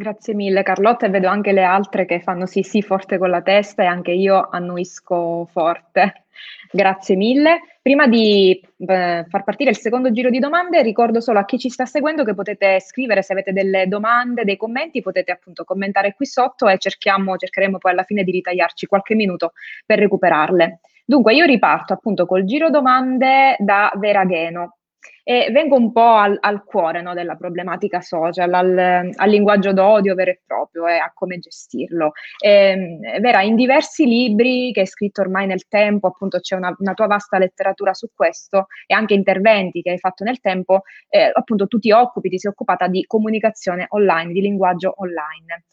Grazie 0.00 0.34
mille 0.34 0.62
Carlotta 0.62 1.04
e 1.04 1.10
vedo 1.10 1.28
anche 1.28 1.52
le 1.52 1.62
altre 1.62 2.06
che 2.06 2.20
fanno 2.20 2.46
sì 2.46 2.62
sì 2.62 2.80
forte 2.80 3.18
con 3.18 3.28
la 3.28 3.42
testa 3.42 3.82
e 3.82 3.86
anche 3.86 4.12
io 4.12 4.48
annuisco 4.50 5.44
forte. 5.52 6.24
Grazie 6.72 7.16
mille. 7.16 7.60
Prima 7.82 8.06
di 8.06 8.58
eh, 8.78 9.26
far 9.28 9.44
partire 9.44 9.70
il 9.70 9.76
secondo 9.76 10.10
giro 10.10 10.30
di 10.30 10.38
domande, 10.38 10.80
ricordo 10.80 11.20
solo 11.20 11.38
a 11.38 11.44
chi 11.44 11.58
ci 11.58 11.68
sta 11.68 11.84
seguendo 11.84 12.24
che 12.24 12.34
potete 12.34 12.80
scrivere 12.80 13.22
se 13.22 13.32
avete 13.34 13.52
delle 13.52 13.88
domande, 13.88 14.44
dei 14.44 14.56
commenti, 14.56 15.02
potete 15.02 15.32
appunto 15.32 15.64
commentare 15.64 16.14
qui 16.14 16.24
sotto 16.24 16.66
e 16.68 16.78
cercheremo 16.78 17.78
poi 17.78 17.92
alla 17.92 18.04
fine 18.04 18.24
di 18.24 18.30
ritagliarci 18.30 18.86
qualche 18.86 19.14
minuto 19.14 19.52
per 19.84 19.98
recuperarle. 19.98 20.80
Dunque, 21.10 21.34
io 21.34 21.44
riparto 21.44 21.92
appunto 21.92 22.24
col 22.24 22.44
giro 22.44 22.70
domande 22.70 23.56
da 23.58 23.90
Veragheno. 23.96 24.76
E 25.24 25.48
vengo 25.50 25.74
un 25.74 25.90
po' 25.90 26.14
al, 26.14 26.36
al 26.40 26.62
cuore 26.62 27.02
no, 27.02 27.14
della 27.14 27.34
problematica 27.34 28.00
social, 28.00 28.52
al, 28.54 29.10
al, 29.12 29.28
linguaggio 29.28 29.72
d'odio 29.72 30.14
vero 30.14 30.30
e 30.30 30.40
proprio 30.46 30.86
e 30.86 30.98
a 30.98 31.10
come 31.12 31.38
gestirlo. 31.38 32.12
E, 32.38 33.00
Vera, 33.20 33.42
in 33.42 33.56
diversi 33.56 34.06
libri 34.06 34.70
che 34.70 34.80
hai 34.80 34.86
scritto 34.86 35.20
ormai 35.20 35.46
nel 35.48 35.66
tempo, 35.66 36.06
appunto 36.06 36.38
c'è 36.38 36.54
una, 36.54 36.72
una, 36.78 36.94
tua 36.94 37.06
vasta 37.08 37.38
letteratura 37.38 37.92
su 37.92 38.06
questo 38.14 38.66
e 38.86 38.94
anche 38.94 39.14
interventi 39.14 39.82
che 39.82 39.90
hai 39.90 39.98
fatto 39.98 40.22
nel 40.22 40.38
tempo, 40.38 40.82
eh, 41.08 41.28
appunto 41.32 41.66
tu 41.66 41.80
ti 41.80 41.90
occupi, 41.90 42.28
ti 42.28 42.38
sei 42.38 42.52
occupata 42.52 42.86
di 42.86 43.04
comunicazione 43.04 43.86
online, 43.88 44.32
di 44.32 44.40
linguaggio 44.40 44.94
online. 44.98 45.64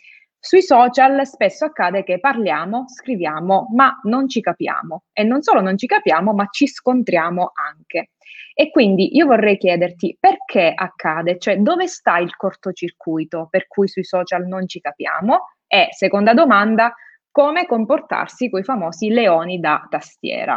Sui 0.48 0.62
social 0.62 1.28
spesso 1.28 1.66
accade 1.66 2.04
che 2.04 2.22
parliamo, 2.22 2.86
scriviamo, 2.88 3.68
ma 3.76 4.00
non 4.04 4.30
ci 4.30 4.40
capiamo 4.40 5.04
e 5.12 5.24
non 5.24 5.42
solo 5.42 5.60
non 5.60 5.78
ci 5.78 5.88
capiamo, 5.88 6.32
ma 6.32 6.48
ci 6.50 6.68
scontriamo 6.68 7.52
anche. 7.54 8.12
E 8.54 8.70
quindi 8.70 9.14
io 9.18 9.26
vorrei 9.26 9.58
chiederti 9.58 10.16
perché 10.18 10.72
accade, 10.74 11.38
cioè 11.38 11.58
dove 11.58 11.88
sta 11.88 12.20
il 12.20 12.34
cortocircuito 12.38 13.50
per 13.52 13.68
cui 13.68 13.90
sui 13.90 14.06
social 14.06 14.48
non 14.48 14.70
ci 14.70 14.80
capiamo? 14.80 15.50
E 15.68 15.90
seconda 15.92 16.34
domanda, 16.34 16.96
come 17.30 17.66
comportarsi 17.66 18.50
con 18.50 18.62
i 18.62 18.64
famosi 18.64 19.10
leoni 19.10 19.60
da 19.60 19.86
tastiera? 19.90 20.54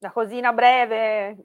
Una 0.00 0.12
cosina 0.12 0.52
breve, 0.52 1.28
eh? 1.28 1.36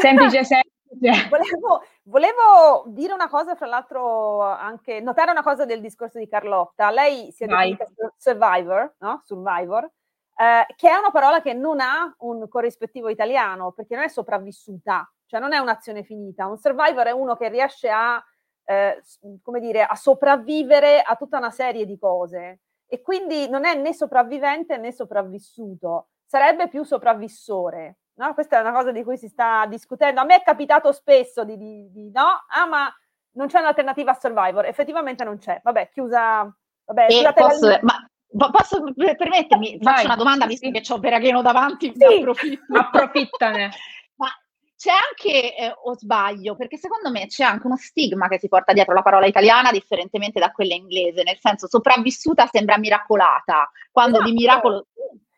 semplice, 0.00 0.42
semplice. 0.42 0.69
Volevo, 1.30 1.82
volevo, 2.02 2.84
dire 2.88 3.12
una 3.12 3.28
cosa, 3.28 3.54
fra 3.54 3.66
l'altro, 3.66 4.40
anche 4.40 5.00
notare 5.00 5.30
una 5.30 5.42
cosa 5.42 5.64
del 5.64 5.80
discorso 5.80 6.18
di 6.18 6.26
Carlotta. 6.26 6.90
Lei 6.90 7.30
si 7.30 7.44
è 7.44 7.46
definita 7.46 7.86
survivor, 8.16 8.94
no? 8.98 9.22
Survivor, 9.24 9.84
eh, 9.84 10.66
che 10.74 10.88
è 10.88 10.96
una 10.96 11.12
parola 11.12 11.40
che 11.40 11.52
non 11.52 11.78
ha 11.78 12.12
un 12.18 12.48
corrispettivo 12.48 13.08
italiano, 13.08 13.70
perché 13.70 13.94
non 13.94 14.04
è 14.04 14.08
sopravvissuta, 14.08 15.08
cioè 15.26 15.38
non 15.38 15.52
è 15.52 15.58
un'azione 15.58 16.02
finita. 16.02 16.48
Un 16.48 16.58
survivor 16.58 17.06
è 17.06 17.12
uno 17.12 17.36
che 17.36 17.48
riesce 17.48 17.88
a, 17.88 18.20
eh, 18.64 19.00
come 19.42 19.60
dire, 19.60 19.84
a 19.84 19.94
sopravvivere 19.94 21.02
a 21.02 21.14
tutta 21.14 21.38
una 21.38 21.52
serie 21.52 21.86
di 21.86 21.96
cose 21.98 22.62
e 22.92 23.00
quindi 23.00 23.48
non 23.48 23.64
è 23.64 23.74
né 23.76 23.94
sopravvivente 23.94 24.76
né 24.76 24.90
sopravvissuto, 24.90 26.08
sarebbe 26.26 26.68
più 26.68 26.82
sopravvissore. 26.82 27.99
No? 28.20 28.34
Questa 28.34 28.58
è 28.58 28.60
una 28.60 28.72
cosa 28.72 28.92
di 28.92 29.02
cui 29.02 29.16
si 29.16 29.28
sta 29.28 29.64
discutendo. 29.66 30.20
A 30.20 30.24
me 30.24 30.36
è 30.36 30.42
capitato 30.42 30.92
spesso 30.92 31.42
di, 31.44 31.56
di, 31.56 31.90
di 31.90 32.10
no, 32.12 32.44
ah 32.48 32.66
ma 32.66 32.94
non 33.32 33.46
c'è 33.46 33.60
un'alternativa 33.60 34.10
a 34.10 34.18
Survivor, 34.20 34.66
effettivamente 34.66 35.24
non 35.24 35.38
c'è. 35.38 35.58
Vabbè, 35.64 35.88
chiusa. 35.90 36.54
Vabbè, 36.84 37.32
posso, 37.34 37.78
ma 37.82 38.10
Posso 38.32 38.84
permettermi? 38.94 39.78
Vai, 39.80 39.94
faccio 39.94 40.06
una 40.06 40.16
domanda 40.16 40.46
visto 40.46 40.66
sì. 40.66 40.72
che 40.72 40.92
ho 40.92 40.98
Veragheno 40.98 41.42
davanti, 41.42 41.92
sì, 41.96 42.04
approfitto. 42.04 42.78
approfittane. 42.78 43.70
Ma 44.14 44.28
c'è 44.76 44.92
anche, 44.92 45.56
eh, 45.56 45.74
o 45.82 45.96
sbaglio, 45.96 46.54
perché 46.54 46.76
secondo 46.76 47.10
me 47.10 47.26
c'è 47.26 47.42
anche 47.42 47.66
uno 47.66 47.76
stigma 47.76 48.28
che 48.28 48.38
si 48.38 48.48
porta 48.48 48.72
dietro 48.72 48.94
la 48.94 49.02
parola 49.02 49.26
italiana 49.26 49.72
differentemente 49.72 50.38
da 50.38 50.52
quella 50.52 50.74
inglese, 50.74 51.24
nel 51.24 51.38
senso 51.40 51.66
sopravvissuta 51.66 52.46
sembra 52.46 52.78
miracolata, 52.78 53.68
quando 53.90 54.18
esatto. 54.18 54.30
di 54.30 54.36
miracolo... 54.36 54.86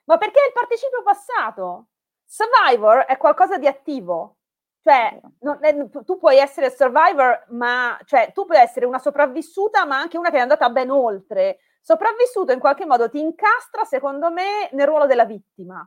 Ma 0.04 0.18
perché 0.18 0.40
è 0.40 0.46
il 0.48 0.52
participio 0.52 1.02
passato? 1.02 1.86
Survivor 2.32 3.00
è 3.00 3.18
qualcosa 3.18 3.58
di 3.58 3.66
attivo, 3.66 4.36
cioè, 4.82 5.20
è, 5.60 5.76
tu 6.02 6.16
puoi 6.16 6.38
essere 6.38 6.70
survivor, 6.70 7.44
ma 7.48 7.98
cioè, 8.06 8.32
tu 8.32 8.46
puoi 8.46 8.56
essere 8.56 8.86
una 8.86 8.98
sopravvissuta, 8.98 9.84
ma 9.84 9.98
anche 9.98 10.16
una 10.16 10.30
che 10.30 10.38
è 10.38 10.40
andata 10.40 10.70
ben 10.70 10.88
oltre 10.88 11.58
sopravvissuto 11.82 12.52
in 12.52 12.58
qualche 12.58 12.86
modo 12.86 13.10
ti 13.10 13.20
incastra, 13.20 13.84
secondo 13.84 14.30
me, 14.30 14.70
nel 14.72 14.86
ruolo 14.86 15.04
della 15.04 15.26
vittima. 15.26 15.86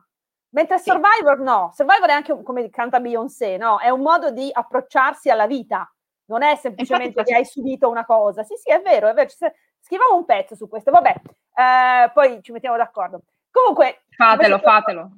Mentre 0.50 0.78
sì. 0.78 0.90
Survivor 0.90 1.40
no, 1.40 1.72
Survivor 1.74 2.08
è 2.08 2.12
anche 2.12 2.40
come 2.44 2.70
canta 2.70 3.00
Beyoncé, 3.00 3.56
no? 3.56 3.80
È 3.80 3.88
un 3.88 4.02
modo 4.02 4.30
di 4.30 4.48
approcciarsi 4.52 5.28
alla 5.28 5.48
vita, 5.48 5.92
non 6.26 6.44
è 6.44 6.54
semplicemente 6.54 7.24
che 7.24 7.34
hai 7.34 7.44
subito 7.44 7.88
una 7.88 8.04
cosa. 8.04 8.44
Sì, 8.44 8.54
sì, 8.54 8.70
è 8.70 8.80
vero, 8.82 9.08
è 9.08 9.14
vero. 9.14 9.28
Scriviamo 9.80 10.14
un 10.14 10.24
pezzo 10.24 10.54
su 10.54 10.68
questo, 10.68 10.92
vabbè, 10.92 11.14
eh, 11.56 12.10
poi 12.12 12.40
ci 12.40 12.52
mettiamo 12.52 12.76
d'accordo. 12.76 13.22
Comunque, 13.50 14.04
fatelo, 14.16 14.58
fatelo. 14.58 15.10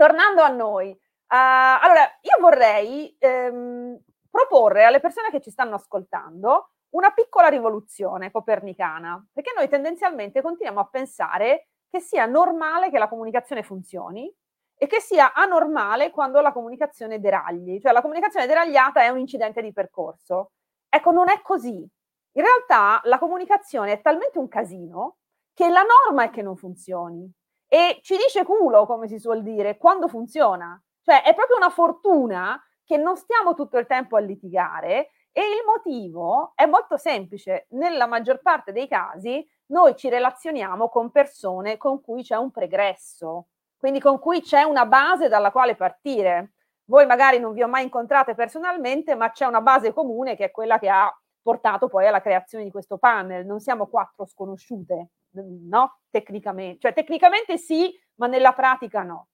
Tornando 0.00 0.40
a 0.40 0.48
noi, 0.48 0.88
uh, 0.92 0.96
allora 1.28 2.10
io 2.22 2.40
vorrei 2.40 3.14
ehm, 3.18 4.00
proporre 4.30 4.84
alle 4.84 4.98
persone 4.98 5.28
che 5.28 5.42
ci 5.42 5.50
stanno 5.50 5.74
ascoltando 5.74 6.70
una 6.94 7.10
piccola 7.10 7.48
rivoluzione 7.48 8.30
copernicana, 8.30 9.22
perché 9.30 9.52
noi 9.54 9.68
tendenzialmente 9.68 10.40
continuiamo 10.40 10.80
a 10.80 10.88
pensare 10.88 11.68
che 11.90 12.00
sia 12.00 12.24
normale 12.24 12.88
che 12.88 12.96
la 12.96 13.10
comunicazione 13.10 13.62
funzioni 13.62 14.34
e 14.74 14.86
che 14.86 15.00
sia 15.00 15.34
anormale 15.34 16.10
quando 16.10 16.40
la 16.40 16.52
comunicazione 16.52 17.20
deragli, 17.20 17.78
cioè 17.78 17.92
la 17.92 18.00
comunicazione 18.00 18.46
deragliata 18.46 19.02
è 19.02 19.10
un 19.10 19.18
incidente 19.18 19.60
di 19.60 19.70
percorso. 19.70 20.52
Ecco, 20.88 21.10
non 21.10 21.28
è 21.28 21.42
così. 21.42 21.76
In 21.76 22.42
realtà 22.42 23.02
la 23.04 23.18
comunicazione 23.18 23.92
è 23.92 24.00
talmente 24.00 24.38
un 24.38 24.48
casino 24.48 25.18
che 25.52 25.68
la 25.68 25.82
norma 25.82 26.24
è 26.24 26.30
che 26.30 26.40
non 26.40 26.56
funzioni 26.56 27.30
e 27.72 28.00
ci 28.02 28.16
dice 28.16 28.44
culo, 28.44 28.84
come 28.84 29.06
si 29.06 29.20
suol 29.20 29.42
dire, 29.42 29.76
quando 29.76 30.08
funziona. 30.08 30.76
Cioè 31.02 31.22
è 31.22 31.32
proprio 31.34 31.56
una 31.56 31.70
fortuna 31.70 32.60
che 32.84 32.96
non 32.96 33.16
stiamo 33.16 33.54
tutto 33.54 33.78
il 33.78 33.86
tempo 33.86 34.16
a 34.16 34.20
litigare 34.20 35.10
e 35.30 35.40
il 35.42 35.62
motivo 35.64 36.50
è 36.56 36.66
molto 36.66 36.96
semplice. 36.96 37.68
Nella 37.70 38.06
maggior 38.06 38.40
parte 38.42 38.72
dei 38.72 38.88
casi 38.88 39.48
noi 39.66 39.94
ci 39.94 40.08
relazioniamo 40.08 40.88
con 40.88 41.12
persone 41.12 41.76
con 41.76 42.00
cui 42.00 42.24
c'è 42.24 42.34
un 42.34 42.50
pregresso, 42.50 43.46
quindi 43.78 44.00
con 44.00 44.18
cui 44.18 44.40
c'è 44.42 44.64
una 44.64 44.84
base 44.84 45.28
dalla 45.28 45.52
quale 45.52 45.76
partire. 45.76 46.54
Voi 46.86 47.06
magari 47.06 47.38
non 47.38 47.52
vi 47.52 47.62
ho 47.62 47.68
mai 47.68 47.84
incontrate 47.84 48.34
personalmente, 48.34 49.14
ma 49.14 49.30
c'è 49.30 49.46
una 49.46 49.60
base 49.60 49.92
comune 49.92 50.34
che 50.34 50.46
è 50.46 50.50
quella 50.50 50.80
che 50.80 50.88
ha 50.88 51.08
portato 51.40 51.86
poi 51.86 52.08
alla 52.08 52.20
creazione 52.20 52.64
di 52.64 52.72
questo 52.72 52.98
panel. 52.98 53.46
Non 53.46 53.60
siamo 53.60 53.86
quattro 53.86 54.26
sconosciute, 54.26 55.10
no? 55.32 56.00
Tecnicamente, 56.10 56.80
cioè 56.80 56.92
tecnicamente 56.92 57.56
sì, 57.58 57.92
ma 58.16 58.26
nella 58.26 58.52
pratica 58.52 59.02
no. 59.02 59.28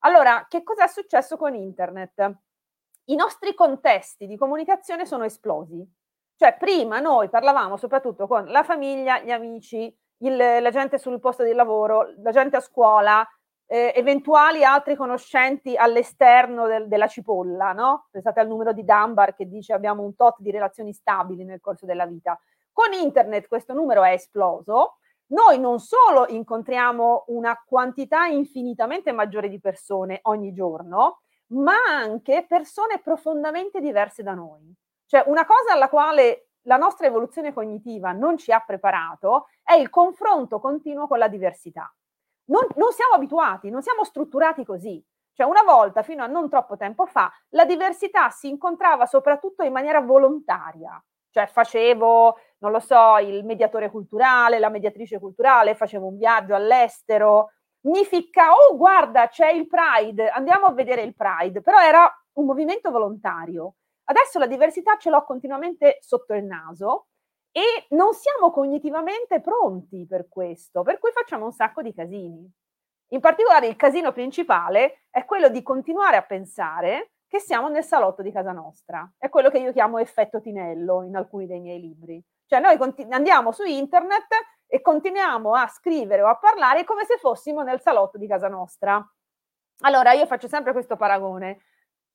Allora, 0.00 0.46
che 0.48 0.62
cosa 0.62 0.84
è 0.84 0.88
successo 0.88 1.36
con 1.36 1.54
internet? 1.54 2.38
i 3.08 3.14
nostri 3.14 3.54
contesti 3.54 4.26
di 4.26 4.36
comunicazione 4.36 5.06
sono 5.06 5.24
esplosi. 5.24 5.86
Cioè, 6.36 6.56
prima 6.56 7.00
noi 7.00 7.28
parlavamo 7.28 7.76
soprattutto 7.76 8.26
con 8.26 8.46
la 8.46 8.62
famiglia, 8.62 9.20
gli 9.20 9.30
amici, 9.30 9.94
il, 10.18 10.36
la 10.36 10.70
gente 10.70 10.98
sul 10.98 11.20
posto 11.20 11.42
di 11.42 11.52
lavoro, 11.52 12.12
la 12.22 12.30
gente 12.30 12.56
a 12.56 12.60
scuola, 12.60 13.26
eh, 13.66 13.92
eventuali 13.96 14.62
altri 14.62 14.94
conoscenti 14.94 15.76
all'esterno 15.76 16.66
del, 16.66 16.86
della 16.86 17.08
cipolla, 17.08 17.72
no? 17.72 18.08
Pensate 18.10 18.40
al 18.40 18.46
numero 18.46 18.72
di 18.72 18.84
Dunbar 18.84 19.34
che 19.34 19.48
dice 19.48 19.72
abbiamo 19.72 20.02
un 20.02 20.14
tot 20.14 20.36
di 20.38 20.50
relazioni 20.50 20.92
stabili 20.92 21.44
nel 21.44 21.60
corso 21.60 21.86
della 21.86 22.06
vita. 22.06 22.38
Con 22.72 22.92
internet 22.92 23.48
questo 23.48 23.72
numero 23.74 24.04
è 24.04 24.12
esploso. 24.12 24.98
Noi 25.30 25.58
non 25.58 25.78
solo 25.78 26.26
incontriamo 26.28 27.24
una 27.28 27.60
quantità 27.66 28.26
infinitamente 28.26 29.12
maggiore 29.12 29.48
di 29.48 29.60
persone 29.60 30.20
ogni 30.22 30.52
giorno, 30.52 31.20
ma 31.48 31.74
anche 31.88 32.46
persone 32.48 33.00
profondamente 33.00 33.80
diverse 33.80 34.22
da 34.22 34.34
noi. 34.34 34.74
Cioè 35.06 35.24
una 35.26 35.44
cosa 35.44 35.72
alla 35.72 35.88
quale 35.88 36.48
la 36.62 36.76
nostra 36.76 37.06
evoluzione 37.06 37.52
cognitiva 37.52 38.12
non 38.12 38.36
ci 38.36 38.52
ha 38.52 38.60
preparato 38.60 39.46
è 39.62 39.74
il 39.74 39.90
confronto 39.90 40.60
continuo 40.60 41.06
con 41.06 41.18
la 41.18 41.28
diversità. 41.28 41.92
Non, 42.46 42.66
non 42.76 42.92
siamo 42.92 43.14
abituati, 43.14 43.70
non 43.70 43.82
siamo 43.82 44.04
strutturati 44.04 44.64
così. 44.64 45.02
Cioè 45.32 45.46
una 45.46 45.62
volta, 45.62 46.02
fino 46.02 46.22
a 46.22 46.26
non 46.26 46.48
troppo 46.48 46.76
tempo 46.76 47.06
fa, 47.06 47.30
la 47.50 47.64
diversità 47.64 48.30
si 48.30 48.48
incontrava 48.48 49.06
soprattutto 49.06 49.62
in 49.62 49.72
maniera 49.72 50.00
volontaria. 50.00 51.02
Cioè 51.38 51.46
facevo, 51.46 52.36
non 52.58 52.72
lo 52.72 52.80
so, 52.80 53.18
il 53.18 53.44
mediatore 53.44 53.90
culturale, 53.90 54.58
la 54.58 54.70
mediatrice 54.70 55.20
culturale, 55.20 55.76
facevo 55.76 56.08
un 56.08 56.16
viaggio 56.16 56.56
all'estero, 56.56 57.52
mi 57.82 58.04
ficca, 58.04 58.50
oh 58.50 58.76
guarda 58.76 59.28
c'è 59.28 59.50
il 59.50 59.68
Pride, 59.68 60.28
andiamo 60.30 60.66
a 60.66 60.72
vedere 60.72 61.02
il 61.02 61.14
Pride, 61.14 61.60
però 61.60 61.78
era 61.78 62.12
un 62.32 62.44
movimento 62.44 62.90
volontario. 62.90 63.74
Adesso 64.06 64.40
la 64.40 64.48
diversità 64.48 64.96
ce 64.96 65.10
l'ho 65.10 65.22
continuamente 65.22 65.98
sotto 66.00 66.34
il 66.34 66.44
naso 66.44 67.06
e 67.52 67.86
non 67.90 68.14
siamo 68.14 68.50
cognitivamente 68.50 69.40
pronti 69.40 70.04
per 70.08 70.28
questo, 70.28 70.82
per 70.82 70.98
cui 70.98 71.12
facciamo 71.12 71.44
un 71.44 71.52
sacco 71.52 71.82
di 71.82 71.94
casini. 71.94 72.50
In 73.10 73.20
particolare 73.20 73.68
il 73.68 73.76
casino 73.76 74.10
principale 74.10 75.04
è 75.08 75.24
quello 75.24 75.48
di 75.48 75.62
continuare 75.62 76.16
a 76.16 76.22
pensare 76.22 77.12
che 77.28 77.38
siamo 77.40 77.68
nel 77.68 77.84
salotto 77.84 78.22
di 78.22 78.32
casa 78.32 78.52
nostra. 78.52 79.08
È 79.18 79.28
quello 79.28 79.50
che 79.50 79.58
io 79.58 79.72
chiamo 79.72 79.98
effetto 79.98 80.40
Tinello 80.40 81.02
in 81.02 81.14
alcuni 81.14 81.46
dei 81.46 81.60
miei 81.60 81.78
libri. 81.78 82.24
Cioè 82.46 82.58
noi 82.58 82.78
conti- 82.78 83.06
andiamo 83.10 83.52
su 83.52 83.64
internet 83.64 84.28
e 84.66 84.80
continuiamo 84.80 85.52
a 85.54 85.68
scrivere 85.68 86.22
o 86.22 86.26
a 86.26 86.38
parlare 86.38 86.84
come 86.84 87.04
se 87.04 87.18
fossimo 87.18 87.62
nel 87.62 87.80
salotto 87.80 88.16
di 88.16 88.26
casa 88.26 88.48
nostra. 88.48 89.06
Allora 89.80 90.12
io 90.12 90.26
faccio 90.26 90.48
sempre 90.48 90.72
questo 90.72 90.96
paragone. 90.96 91.60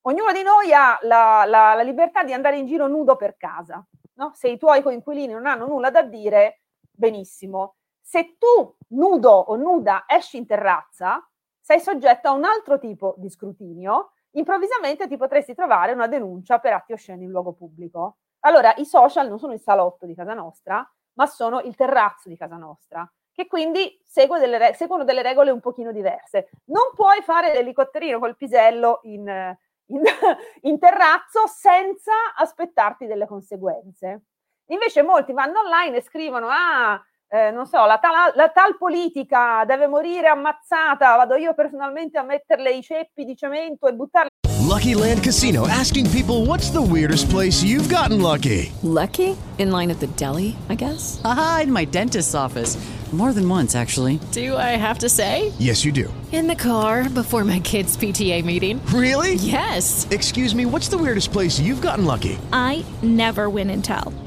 Ognuno 0.01 0.31
di 0.33 0.41
noi 0.41 0.73
ha 0.73 0.97
la, 1.03 1.45
la, 1.45 1.75
la 1.75 1.83
libertà 1.83 2.23
di 2.23 2.33
andare 2.33 2.57
in 2.57 2.65
giro 2.65 2.87
nudo 2.87 3.15
per 3.15 3.37
casa. 3.37 3.85
No? 4.15 4.31
Se 4.33 4.49
i 4.49 4.57
tuoi 4.57 4.81
coinquilini 4.81 5.31
non 5.31 5.45
hanno 5.45 5.67
nulla 5.67 5.91
da 5.91 6.01
dire, 6.01 6.63
benissimo. 6.91 7.75
Se 8.01 8.35
tu, 8.37 8.75
nudo 8.89 9.31
o 9.31 9.55
nuda, 9.55 10.03
esci 10.07 10.37
in 10.37 10.45
terrazza, 10.45 11.25
sei 11.59 11.79
soggetto 11.79 12.27
a 12.27 12.31
un 12.31 12.43
altro 12.43 12.79
tipo 12.79 13.13
di 13.17 13.29
scrutinio, 13.29 14.11
improvvisamente 14.33 15.07
ti 15.07 15.17
potresti 15.17 15.53
trovare 15.53 15.93
una 15.93 16.07
denuncia 16.07 16.59
per 16.59 16.73
atti 16.73 16.93
osceni 16.93 17.25
in 17.25 17.31
luogo 17.31 17.53
pubblico. 17.53 18.17
Allora, 18.41 18.73
i 18.77 18.85
social 18.85 19.27
non 19.27 19.39
sono 19.39 19.53
il 19.53 19.61
salotto 19.61 20.05
di 20.05 20.15
casa 20.15 20.33
nostra, 20.33 20.87
ma 21.13 21.25
sono 21.25 21.61
il 21.61 21.75
terrazzo 21.75 22.29
di 22.29 22.37
casa 22.37 22.57
nostra, 22.57 23.09
che 23.31 23.47
quindi 23.47 23.99
segue 24.03 24.39
delle 24.39 24.57
re- 24.57 24.73
seguono 24.73 25.03
delle 25.03 25.21
regole 25.21 25.51
un 25.51 25.59
pochino 25.59 25.91
diverse. 25.91 26.49
Non 26.65 26.91
puoi 26.93 27.21
fare 27.21 27.53
l'elicotterino 27.53 28.19
col 28.19 28.35
pisello 28.35 28.99
in, 29.03 29.55
in, 29.87 30.01
in 30.61 30.79
terrazzo 30.79 31.47
senza 31.47 32.13
aspettarti 32.35 33.05
delle 33.05 33.27
conseguenze. 33.27 34.23
Invece 34.67 35.03
molti 35.03 35.33
vanno 35.33 35.59
online 35.59 35.97
e 35.97 36.01
scrivono, 36.01 36.47
ah, 36.49 37.01
eh, 37.33 37.49
non 37.49 37.65
so, 37.65 37.83
la 37.85 37.97
tal, 37.97 38.31
la 38.35 38.49
tal, 38.49 38.77
politica 38.77 39.63
deve 39.65 39.87
morire 39.87 40.27
ammazzata, 40.27 41.15
vado 41.15 41.35
io 41.35 41.55
personalmente 41.55 42.19
a 42.19 42.23
metterle 42.23 42.69
i 42.71 42.83
ceppi 42.83 43.25
di 43.25 43.35
cemento 43.35 43.87
e 43.87 43.93
buttarle. 43.93 44.29
Lucky 44.59 44.93
Land 44.93 45.23
Casino 45.23 45.67
asking 45.67 46.09
people 46.11 46.45
what's 46.45 46.69
the 46.69 46.81
weirdest 46.81 47.29
place 47.29 47.63
you've 47.63 47.89
gotten 47.89 48.21
lucky? 48.21 48.71
Lucky? 48.83 49.35
In 49.57 49.71
line 49.71 49.89
at 49.89 49.99
the 49.99 50.07
deli, 50.15 50.55
I 50.69 50.75
guess? 50.75 51.21
Aha, 51.23 51.61
in 51.63 51.71
my 51.71 51.85
dentist's 51.85 52.35
office. 52.35 52.77
More 53.11 53.33
than 53.33 53.47
once, 53.47 53.75
actually. 53.75 54.19
Do 54.31 54.57
I 54.57 54.75
have 54.75 54.97
to 54.99 55.09
say? 55.09 55.53
Yes, 55.59 55.85
you 55.85 55.91
do. 55.91 56.11
In 56.31 56.47
the 56.47 56.55
car 56.55 57.07
before 57.09 57.43
my 57.43 57.59
kids' 57.59 57.95
PTA 57.95 58.43
meeting. 58.43 58.81
Really? 58.87 59.35
Yes. 59.35 60.07
Excuse 60.09 60.55
me, 60.55 60.65
what's 60.65 60.87
the 60.87 60.97
weirdest 60.97 61.31
place 61.31 61.59
you've 61.59 61.81
gotten 61.81 62.05
lucky? 62.05 62.39
I 62.51 62.83
never 63.03 63.51
win 63.51 63.69
and 63.69 63.83
tell. 63.83 64.11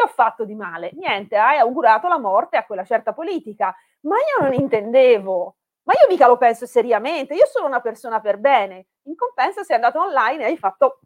Che 0.00 0.06
ho 0.06 0.12
fatto 0.14 0.46
di 0.46 0.54
male? 0.54 0.92
Niente, 0.94 1.36
hai 1.36 1.58
augurato 1.58 2.08
la 2.08 2.18
morte 2.18 2.56
a 2.56 2.64
quella 2.64 2.84
certa 2.84 3.12
politica, 3.12 3.76
ma 4.04 4.16
io 4.16 4.42
non 4.42 4.54
intendevo, 4.54 5.56
ma 5.82 5.92
io 5.92 6.06
mica 6.08 6.26
lo 6.26 6.38
penso 6.38 6.64
seriamente, 6.64 7.34
io 7.34 7.44
sono 7.44 7.66
una 7.66 7.82
persona 7.82 8.18
per 8.18 8.38
bene. 8.38 8.86
In 9.02 9.14
compenso 9.14 9.62
sei 9.62 9.76
andato 9.76 10.00
online 10.00 10.44
e 10.44 10.46
hai 10.46 10.56
fatto 10.56 11.00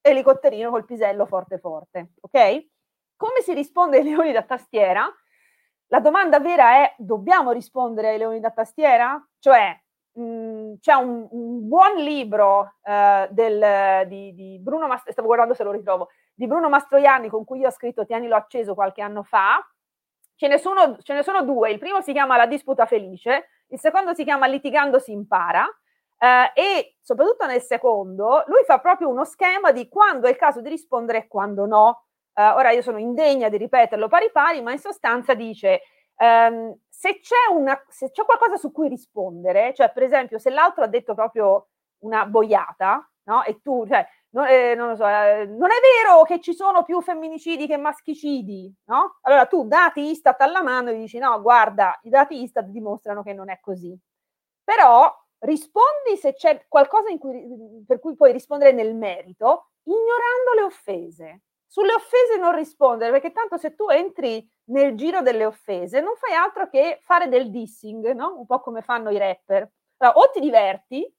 elicotterino 0.00 0.70
col 0.70 0.84
pisello 0.84 1.26
forte 1.26 1.58
forte, 1.58 2.12
ok? 2.20 2.66
Come 3.16 3.40
si 3.40 3.52
risponde 3.52 3.96
ai 3.96 4.04
leoni 4.04 4.30
da 4.30 4.42
tastiera? 4.42 5.12
La 5.88 5.98
domanda 5.98 6.38
vera 6.38 6.84
è, 6.84 6.94
dobbiamo 6.98 7.50
rispondere 7.50 8.10
ai 8.10 8.18
leoni 8.18 8.38
da 8.38 8.52
tastiera? 8.52 9.20
Cioè, 9.40 9.76
mh, 10.16 10.22
mm, 10.22 10.74
c'è 10.80 10.94
un, 10.94 11.26
un, 11.30 11.68
buon 11.68 11.96
libro 11.96 12.74
uh, 12.82 13.26
del, 13.30 14.06
di, 14.08 14.34
di, 14.34 14.58
Bruno 14.58 14.86
Mastroianni, 14.86 15.12
stavo 15.12 15.26
guardando 15.26 15.54
se 15.54 15.62
lo 15.62 15.70
ritrovo, 15.70 16.08
di 16.34 16.46
Bruno 16.46 16.68
Mastroianni 16.68 17.28
con 17.28 17.44
cui 17.44 17.60
io 17.60 17.68
ho 17.68 17.72
scritto 17.72 18.04
Tienilo 18.04 18.34
acceso 18.34 18.74
qualche 18.74 19.02
anno 19.02 19.22
fa. 19.22 19.58
Ce 20.38 20.48
ne, 20.48 20.58
sono, 20.58 20.98
ce 21.00 21.14
ne 21.14 21.22
sono 21.22 21.42
due, 21.44 21.70
il 21.70 21.78
primo 21.78 22.02
si 22.02 22.12
chiama 22.12 22.36
La 22.36 22.46
disputa 22.46 22.84
felice, 22.84 23.48
il 23.68 23.78
secondo 23.78 24.12
si 24.12 24.22
chiama 24.24 24.46
Litigando 24.46 24.98
si 24.98 25.12
impara. 25.12 25.64
Uh, 26.18 26.50
e 26.54 26.96
soprattutto 27.00 27.46
nel 27.46 27.60
secondo, 27.60 28.42
lui 28.46 28.62
fa 28.64 28.78
proprio 28.78 29.08
uno 29.08 29.24
schema 29.24 29.70
di 29.70 29.86
quando 29.88 30.26
è 30.26 30.30
il 30.30 30.36
caso 30.36 30.60
di 30.60 30.68
rispondere 30.68 31.18
e 31.18 31.26
quando 31.28 31.66
no. 31.66 32.04
Uh, 32.34 32.54
ora 32.54 32.70
io 32.70 32.82
sono 32.82 32.98
indegna 32.98 33.48
di 33.48 33.56
ripeterlo 33.56 34.08
pari 34.08 34.30
pari, 34.30 34.60
ma 34.62 34.72
in 34.72 34.78
sostanza 34.78 35.32
dice 35.34 35.80
um, 36.18 36.74
se 36.98 37.20
c'è, 37.20 37.52
una, 37.52 37.78
se 37.88 38.10
c'è 38.10 38.24
qualcosa 38.24 38.56
su 38.56 38.72
cui 38.72 38.88
rispondere, 38.88 39.74
cioè 39.74 39.92
per 39.92 40.02
esempio 40.02 40.38
se 40.38 40.48
l'altro 40.48 40.82
ha 40.82 40.86
detto 40.86 41.12
proprio 41.14 41.68
una 41.98 42.24
boiata, 42.24 43.06
no? 43.24 43.44
E 43.44 43.60
tu, 43.60 43.86
cioè, 43.86 44.06
non, 44.30 44.46
eh, 44.46 44.74
non 44.74 44.88
lo 44.88 44.96
so, 44.96 45.06
eh, 45.06 45.44
non 45.44 45.70
è 45.70 45.76
vero 46.04 46.22
che 46.22 46.40
ci 46.40 46.54
sono 46.54 46.84
più 46.84 47.02
femminicidi 47.02 47.66
che 47.66 47.76
maschicidi, 47.76 48.74
no? 48.86 49.18
Allora 49.22 49.44
tu 49.44 49.66
dati 49.66 50.08
Istat 50.08 50.40
alla 50.40 50.62
mano 50.62 50.88
e 50.88 50.96
dici 50.96 51.18
no, 51.18 51.38
guarda, 51.42 51.98
i 52.04 52.08
dati 52.08 52.42
Istat 52.42 52.64
dimostrano 52.64 53.22
che 53.22 53.34
non 53.34 53.50
è 53.50 53.60
così. 53.60 53.94
Però 54.64 55.14
rispondi 55.40 56.16
se 56.18 56.32
c'è 56.32 56.64
qualcosa 56.66 57.14
cui, 57.18 57.84
per 57.86 58.00
cui 58.00 58.16
puoi 58.16 58.32
rispondere 58.32 58.72
nel 58.72 58.94
merito, 58.94 59.72
ignorando 59.82 60.52
le 60.56 60.62
offese. 60.62 61.42
Sulle 61.66 61.92
offese 61.92 62.38
non 62.38 62.54
rispondere, 62.54 63.10
perché 63.10 63.32
tanto 63.32 63.58
se 63.58 63.74
tu 63.74 63.88
entri 63.90 64.48
nel 64.68 64.94
giro 64.96 65.22
delle 65.22 65.44
offese 65.44 66.00
non 66.00 66.16
fai 66.16 66.34
altro 66.34 66.68
che 66.68 66.98
fare 67.02 67.28
del 67.28 67.50
dissing, 67.50 68.12
no? 68.12 68.34
Un 68.38 68.46
po' 68.46 68.60
come 68.60 68.82
fanno 68.82 69.10
i 69.10 69.18
rapper. 69.18 69.70
Allora, 69.98 70.18
o 70.18 70.30
ti 70.30 70.40
diverti, 70.40 71.14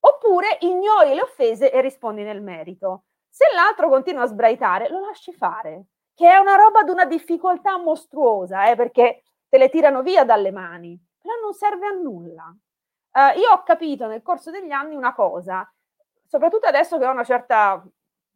oppure 0.00 0.58
ignori 0.60 1.14
le 1.14 1.22
offese 1.22 1.70
e 1.70 1.80
rispondi 1.80 2.22
nel 2.22 2.42
merito. 2.42 3.04
Se 3.28 3.46
l'altro 3.54 3.88
continua 3.88 4.22
a 4.22 4.26
sbraitare, 4.26 4.88
lo 4.88 5.00
lasci 5.00 5.32
fare, 5.32 5.86
che 6.14 6.28
è 6.28 6.38
una 6.38 6.56
roba 6.56 6.82
di 6.82 6.90
una 6.90 7.04
difficoltà 7.04 7.78
mostruosa, 7.78 8.68
eh, 8.68 8.76
perché 8.76 9.22
te 9.48 9.58
le 9.58 9.68
tirano 9.68 10.02
via 10.02 10.24
dalle 10.24 10.50
mani, 10.50 11.00
però 11.20 11.34
non 11.40 11.52
serve 11.52 11.86
a 11.86 11.92
nulla. 11.92 12.54
Uh, 13.10 13.38
io 13.38 13.52
ho 13.52 13.62
capito 13.62 14.06
nel 14.06 14.22
corso 14.22 14.50
degli 14.50 14.70
anni 14.70 14.94
una 14.94 15.14
cosa, 15.14 15.70
soprattutto 16.26 16.66
adesso 16.66 16.98
che 16.98 17.06
ho 17.06 17.10
una 17.10 17.24
certa 17.24 17.82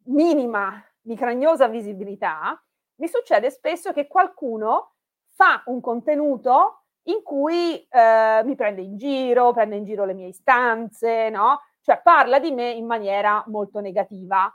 minima 0.05 0.83
micragnosa 1.01 1.67
visibilità, 1.67 2.61
mi 3.03 3.09
succede 3.09 3.49
spesso 3.49 3.91
che 3.91 4.07
qualcuno 4.07 4.93
fa 5.35 5.61
un 5.65 5.81
contenuto 5.81 6.83
in 7.07 7.21
cui 7.21 7.85
eh, 7.89 8.41
mi 8.45 8.55
prende 8.55 8.81
in 8.81 8.95
giro, 8.95 9.51
prende 9.51 9.75
in 9.75 9.83
giro 9.83 10.05
le 10.05 10.13
mie 10.13 10.27
istanze, 10.27 11.29
no? 11.29 11.59
Cioè 11.81 11.99
parla 12.01 12.39
di 12.39 12.51
me 12.51 12.71
in 12.71 12.85
maniera 12.85 13.43
molto 13.47 13.81
negativa. 13.81 14.49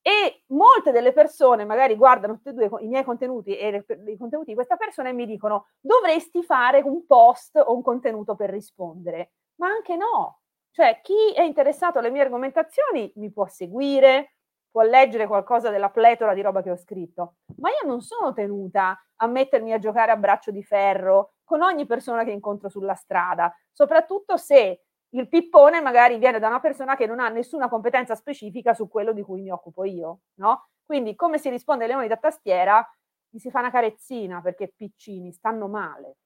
E 0.00 0.44
molte 0.46 0.92
delle 0.92 1.12
persone 1.12 1.66
magari 1.66 1.94
guardano 1.94 2.36
tutti 2.36 2.48
e 2.48 2.52
due 2.54 2.70
i 2.80 2.86
miei 2.86 3.04
contenuti 3.04 3.54
e 3.54 3.84
i 4.06 4.16
contenuti 4.16 4.48
di 4.48 4.54
questa 4.54 4.76
persona 4.76 5.10
e 5.10 5.12
mi 5.12 5.26
dicono 5.26 5.66
dovresti 5.78 6.42
fare 6.42 6.80
un 6.80 7.04
post 7.04 7.62
o 7.62 7.74
un 7.74 7.82
contenuto 7.82 8.34
per 8.34 8.48
rispondere. 8.48 9.32
Ma 9.56 9.66
anche 9.68 9.96
no. 9.96 10.40
Cioè 10.70 11.00
chi 11.02 11.34
è 11.34 11.42
interessato 11.42 11.98
alle 11.98 12.10
mie 12.10 12.22
argomentazioni 12.22 13.12
mi 13.16 13.30
può 13.30 13.46
seguire, 13.46 14.36
può 14.70 14.82
leggere 14.82 15.26
qualcosa 15.26 15.70
della 15.70 15.90
pletora 15.90 16.34
di 16.34 16.42
roba 16.42 16.62
che 16.62 16.70
ho 16.70 16.76
scritto, 16.76 17.36
ma 17.56 17.70
io 17.70 17.86
non 17.86 18.00
sono 18.00 18.32
tenuta 18.32 18.96
a 19.16 19.26
mettermi 19.26 19.72
a 19.72 19.78
giocare 19.78 20.12
a 20.12 20.16
braccio 20.16 20.50
di 20.50 20.62
ferro 20.62 21.34
con 21.44 21.62
ogni 21.62 21.86
persona 21.86 22.24
che 22.24 22.30
incontro 22.30 22.68
sulla 22.68 22.94
strada, 22.94 23.52
soprattutto 23.72 24.36
se 24.36 24.84
il 25.10 25.28
pippone 25.28 25.80
magari 25.80 26.18
viene 26.18 26.38
da 26.38 26.46
una 26.46 26.60
persona 26.60 26.94
che 26.96 27.06
non 27.06 27.18
ha 27.18 27.28
nessuna 27.28 27.68
competenza 27.68 28.14
specifica 28.14 28.74
su 28.74 28.88
quello 28.88 29.12
di 29.12 29.22
cui 29.22 29.40
mi 29.40 29.50
occupo 29.50 29.84
io, 29.84 30.20
no? 30.34 30.68
Quindi 30.84 31.14
come 31.16 31.38
si 31.38 31.50
risponde 31.50 31.84
ai 31.84 31.90
leoni 31.90 32.08
da 32.08 32.16
tastiera? 32.16 32.88
Gli 33.28 33.38
si 33.38 33.50
fa 33.50 33.60
una 33.60 33.70
carezzina 33.70 34.40
perché 34.40 34.72
piccini 34.74 35.32
stanno 35.32 35.66
male. 35.68 36.16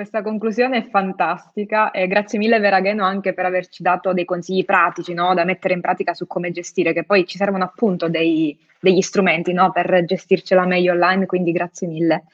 Questa 0.00 0.22
conclusione 0.22 0.78
è 0.78 0.88
fantastica 0.88 1.90
e 1.90 2.06
grazie 2.06 2.38
mille 2.38 2.58
Veragheno 2.58 3.04
anche 3.04 3.34
per 3.34 3.44
averci 3.44 3.82
dato 3.82 4.14
dei 4.14 4.24
consigli 4.24 4.64
pratici 4.64 5.12
no? 5.12 5.34
da 5.34 5.44
mettere 5.44 5.74
in 5.74 5.82
pratica 5.82 6.14
su 6.14 6.26
come 6.26 6.52
gestire, 6.52 6.94
che 6.94 7.04
poi 7.04 7.26
ci 7.26 7.36
servono 7.36 7.64
appunto 7.64 8.08
dei, 8.08 8.58
degli 8.80 9.02
strumenti 9.02 9.52
no? 9.52 9.70
per 9.72 10.06
gestircela 10.06 10.64
meglio 10.64 10.94
online, 10.94 11.26
quindi 11.26 11.52
grazie 11.52 11.86
mille. 11.86 12.24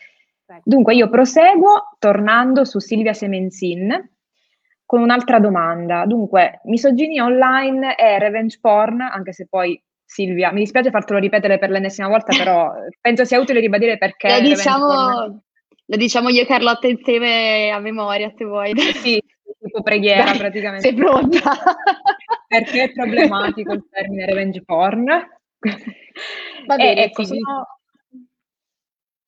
Dunque 0.62 0.94
io 0.94 1.10
proseguo 1.10 1.96
tornando 1.98 2.64
su 2.64 2.78
Silvia 2.78 3.12
Semenzin 3.12 4.10
con 4.84 5.00
un'altra 5.00 5.40
domanda. 5.40 6.06
Dunque, 6.06 6.60
misoginia 6.66 7.24
online 7.24 7.96
e 7.96 8.20
revenge 8.20 8.58
porn, 8.60 9.00
anche 9.00 9.32
se 9.32 9.48
poi 9.50 9.82
Silvia. 10.04 10.52
Mi 10.52 10.60
dispiace 10.60 10.90
fartelo 10.90 11.18
ripetere 11.18 11.58
per 11.58 11.70
l'ennesima 11.70 12.06
volta, 12.06 12.32
però 12.36 12.74
penso 13.00 13.24
sia 13.24 13.40
utile 13.40 13.58
ribadire 13.58 13.98
perché... 13.98 14.28
Lo 14.28 14.40
diciamo, 14.40 15.40
lo 15.86 15.96
diciamo 15.96 16.28
io 16.28 16.42
e 16.42 16.46
Carlotta 16.46 16.86
insieme 16.88 17.70
a 17.70 17.78
memoria, 17.78 18.32
se 18.36 18.44
vuoi. 18.44 18.72
Sì, 18.78 19.22
tipo 19.60 19.82
preghiera 19.82 20.24
Dai, 20.24 20.38
praticamente. 20.38 20.88
Sei 20.88 20.96
pronta? 20.96 21.52
perché 22.48 22.84
è 22.84 22.92
problematico 22.92 23.72
il 23.72 23.86
termine 23.90 24.26
revenge 24.26 24.62
porn? 24.64 25.04
Va 26.66 26.76
bene, 26.76 27.04
ecco, 27.04 27.24
sì. 27.24 27.38
Sono... 27.38 27.66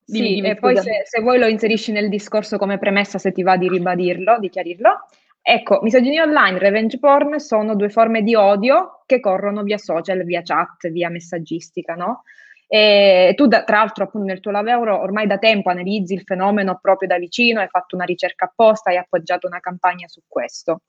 Sì, 0.05 0.21
dimmi, 0.21 0.35
dimmi, 0.37 0.49
e 0.49 0.57
poi 0.57 0.77
se, 0.79 1.03
se, 1.05 1.21
vuoi 1.21 1.39
lo 1.39 1.47
inserisci 1.47 1.93
nel 1.93 2.09
discorso 2.09 2.57
come 2.57 2.79
premessa 2.79 3.19
se 3.19 3.31
ti 3.31 3.43
va 3.43 3.59
di 3.59 3.69
ribadirlo, 3.69 4.39
di 4.39 4.49
chiarirlo. 4.49 5.07
Ecco, 5.43 5.81
misoginia 5.83 6.25
online 6.25 6.57
e 6.57 6.61
revenge 6.61 6.99
porn 6.99 7.39
sono 7.39 7.77
due 7.77 7.91
forme 7.91 8.23
di 8.23 8.35
odio 8.35 9.03
che 9.07 9.21
corrono 9.21 9.63
via 9.63 9.79
social, 9.79 10.25
via 10.25 10.43
chat, 10.43 10.89
via 10.91 11.11
messaggistica, 11.11 11.95
no? 11.95 12.23
E 12.71 13.33
tu, 13.35 13.47
da, 13.47 13.65
tra 13.65 13.79
l'altro, 13.79 14.05
appunto, 14.05 14.27
nel 14.27 14.41
tuo 14.41 14.51
lavoro 14.51 15.01
ormai 15.01 15.27
da 15.27 15.39
tempo 15.39 15.71
analizzi 15.71 16.13
il 16.13 16.23
fenomeno 16.23 16.79
proprio 16.81 17.09
da 17.09 17.19
vicino, 17.19 17.61
hai 17.61 17.69
fatto 17.69 17.97
una 17.97 18.05
ricerca 18.05 18.45
apposta, 18.45 18.91
hai 18.91 18.99
appoggiato 18.99 19.47
una 19.47 19.61
campagna 19.61 20.07
su 20.07 20.21
questo. 20.29 20.83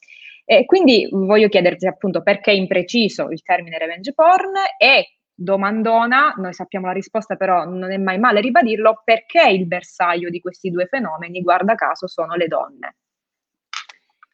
E 0.43 0.65
quindi 0.65 1.07
voglio 1.11 1.47
chiederti 1.47 1.88
appunto 1.88 2.21
perché 2.21 2.51
impreciso 2.51 3.30
il 3.30 3.41
termine 3.43 3.77
revenge 3.77 4.13
porn 4.13 4.51
e 4.77 5.19
domandona, 5.34 6.34
noi 6.38 6.53
sappiamo 6.53 6.88
la 6.88 6.91
risposta, 6.91 7.36
però 7.36 7.63
non 7.63 7.91
è 7.91 7.97
mai 7.97 8.19
male 8.19 8.41
ribadirlo, 8.41 9.01
perché 9.05 9.47
il 9.49 9.67
bersaglio 9.67 10.30
di 10.30 10.41
questi 10.41 10.69
due 10.69 10.88
fenomeni, 10.88 11.41
guarda 11.41 11.75
caso, 11.75 12.07
sono 12.07 12.36
le 12.36 12.47
donne. 12.47 12.95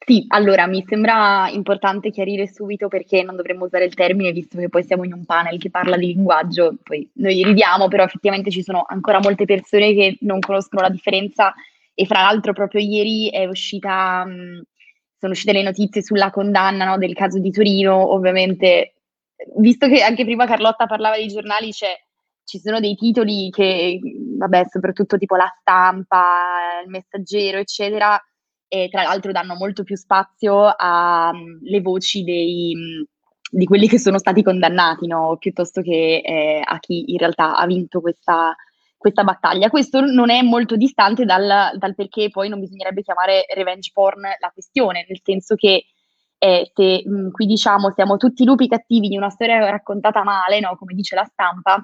Sì, 0.08 0.26
allora 0.28 0.68
mi 0.68 0.84
sembra 0.88 1.50
importante 1.52 2.12
chiarire 2.12 2.48
subito 2.48 2.88
perché 2.88 3.24
non 3.24 3.36
dovremmo 3.36 3.66
usare 3.66 3.86
il 3.86 3.96
termine, 3.96 4.32
visto 4.32 4.58
che 4.60 4.70
poi 4.70 4.84
siamo 4.84 5.04
in 5.04 5.14
un 5.14 5.26
panel 5.26 5.58
che 5.58 5.72
parla 5.72 5.98
di 5.98 6.06
linguaggio, 6.08 6.76
poi 6.84 7.10
noi 7.16 7.44
ridiamo, 7.44 7.88
però 7.88 8.04
effettivamente 8.04 8.52
ci 8.52 8.62
sono 8.62 8.84
ancora 8.88 9.20
molte 9.20 9.46
persone 9.46 9.94
che 9.96 10.18
non 10.22 10.40
conoscono 10.40 10.84
la 10.84 10.90
differenza 10.90 11.54
e 11.96 12.06
fra 12.06 12.22
l'altro 12.22 12.54
proprio 12.54 12.82
ieri 12.82 13.30
è 13.32 13.46
uscita, 13.48 14.24
mh, 14.26 14.62
sono 15.18 15.32
uscite 15.32 15.54
le 15.54 15.64
notizie 15.64 16.04
sulla 16.04 16.30
condanna 16.30 16.86
no, 16.86 16.98
del 17.00 17.16
caso 17.16 17.40
di 17.40 17.50
Torino, 17.50 18.14
ovviamente, 18.14 18.94
visto 19.58 19.88
che 19.88 20.04
anche 20.04 20.24
prima 20.24 20.46
Carlotta 20.46 20.86
parlava 20.86 21.16
dei 21.16 21.28
giornali, 21.28 21.72
c'è 21.72 21.94
ci 22.48 22.60
sono 22.60 22.80
dei 22.80 22.94
titoli 22.96 23.50
che, 23.50 24.00
vabbè, 24.38 24.66
soprattutto 24.70 25.18
tipo 25.18 25.36
la 25.36 25.52
stampa, 25.62 26.80
il 26.84 26.90
messaggero, 26.92 27.58
eccetera, 27.58 28.22
e 28.68 28.90
tra 28.90 29.04
l'altro 29.04 29.32
danno 29.32 29.56
molto 29.56 29.84
più 29.84 29.96
spazio 29.96 30.74
alle 30.76 31.82
voci 31.82 32.24
dei, 32.24 32.74
di 33.50 33.66
quelli 33.66 33.88
che 33.88 34.00
sono 34.00 34.18
stati 34.18 34.44
condannati, 34.44 35.08
no? 35.08 35.38
piuttosto 35.40 35.82
che 35.82 36.22
eh, 36.24 36.62
a 36.64 36.80
chi 36.80 37.12
in 37.12 37.18
realtà 37.18 37.56
ha 37.56 37.66
vinto 37.66 38.02
questa, 38.02 38.56
questa 38.98 39.24
battaglia. 39.24 39.70
Questo 39.70 40.02
non 40.02 40.30
è 40.30 40.42
molto 40.42 40.76
distante 40.76 41.26
dal, 41.26 41.78
dal, 41.78 41.96
perché 41.96 42.30
poi 42.30 42.50
non 42.50 42.60
bisognerebbe 42.60 43.02
chiamare 43.02 43.46
revenge 43.54 43.92
porn 43.94 44.22
la 44.22 44.52
questione, 44.52 45.06
nel 45.08 45.20
senso 45.24 45.56
che 45.56 45.86
eh, 46.38 46.72
se 46.74 47.04
mh, 47.06 47.32
qui 47.32 47.46
diciamo 47.46 47.92
siamo 47.94 48.18
tutti 48.18 48.44
lupi 48.44 48.68
cattivi 48.68 49.08
di 49.08 49.18
una 49.18 49.30
storia 49.30 49.70
raccontata 49.70 50.24
male, 50.24 50.60
no? 50.60 50.76
come 50.76 50.94
dice 50.94 51.16
la 51.16 51.26
stampa, 51.26 51.82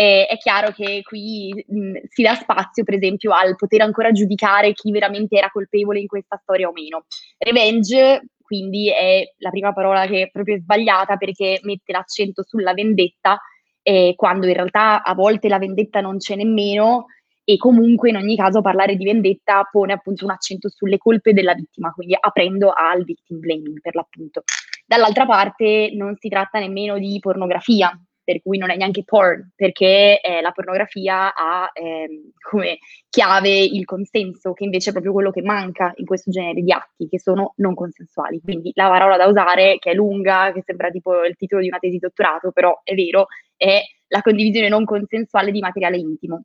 eh, 0.00 0.26
è 0.26 0.36
chiaro 0.36 0.70
che 0.70 1.02
qui 1.02 1.52
mh, 1.66 2.02
si 2.08 2.22
dà 2.22 2.36
spazio, 2.36 2.84
per 2.84 2.94
esempio, 2.94 3.32
al 3.32 3.56
poter 3.56 3.80
ancora 3.80 4.12
giudicare 4.12 4.72
chi 4.72 4.92
veramente 4.92 5.36
era 5.36 5.50
colpevole 5.50 5.98
in 5.98 6.06
questa 6.06 6.38
storia 6.40 6.68
o 6.68 6.72
meno. 6.72 7.06
Revenge, 7.36 8.28
quindi, 8.40 8.92
è 8.92 9.24
la 9.38 9.50
prima 9.50 9.72
parola 9.72 10.06
che 10.06 10.22
è 10.22 10.30
proprio 10.30 10.56
sbagliata 10.56 11.16
perché 11.16 11.58
mette 11.64 11.90
l'accento 11.90 12.44
sulla 12.46 12.74
vendetta, 12.74 13.40
eh, 13.82 14.14
quando 14.14 14.46
in 14.46 14.54
realtà 14.54 15.02
a 15.02 15.14
volte 15.14 15.48
la 15.48 15.58
vendetta 15.58 16.00
non 16.00 16.18
c'è 16.18 16.36
nemmeno 16.36 17.06
e 17.42 17.56
comunque 17.56 18.10
in 18.10 18.16
ogni 18.16 18.36
caso 18.36 18.60
parlare 18.60 18.94
di 18.94 19.04
vendetta 19.04 19.66
pone 19.68 19.94
appunto 19.94 20.24
un 20.26 20.30
accento 20.30 20.68
sulle 20.68 20.98
colpe 20.98 21.32
della 21.32 21.54
vittima, 21.54 21.90
quindi 21.90 22.16
aprendo 22.16 22.70
al 22.70 23.02
victim 23.02 23.40
blaming 23.40 23.80
per 23.80 23.96
l'appunto. 23.96 24.44
Dall'altra 24.86 25.26
parte 25.26 25.90
non 25.92 26.14
si 26.20 26.28
tratta 26.28 26.60
nemmeno 26.60 26.98
di 26.98 27.18
pornografia, 27.20 27.98
per 28.28 28.42
cui 28.42 28.58
non 28.58 28.68
è 28.68 28.76
neanche 28.76 29.04
porn, 29.04 29.52
perché 29.56 30.20
eh, 30.20 30.42
la 30.42 30.50
pornografia 30.50 31.34
ha 31.34 31.70
eh, 31.72 32.30
come 32.38 32.76
chiave 33.08 33.58
il 33.58 33.86
consenso, 33.86 34.52
che 34.52 34.64
invece 34.64 34.90
è 34.90 34.92
proprio 34.92 35.14
quello 35.14 35.30
che 35.30 35.40
manca 35.40 35.94
in 35.96 36.04
questo 36.04 36.30
genere 36.30 36.60
di 36.60 36.70
atti, 36.70 37.08
che 37.08 37.18
sono 37.18 37.54
non 37.56 37.74
consensuali. 37.74 38.38
Quindi 38.44 38.70
la 38.74 38.88
parola 38.90 39.16
da 39.16 39.24
usare, 39.24 39.78
che 39.78 39.92
è 39.92 39.94
lunga, 39.94 40.52
che 40.52 40.60
sembra 40.62 40.90
tipo 40.90 41.24
il 41.24 41.36
titolo 41.36 41.62
di 41.62 41.68
una 41.68 41.78
tesi 41.78 41.94
di 41.94 42.00
dottorato, 42.00 42.50
però 42.52 42.78
è 42.84 42.94
vero, 42.94 43.28
è 43.56 43.80
la 44.08 44.20
condivisione 44.20 44.68
non 44.68 44.84
consensuale 44.84 45.50
di 45.50 45.60
materiale 45.60 45.96
intimo. 45.96 46.42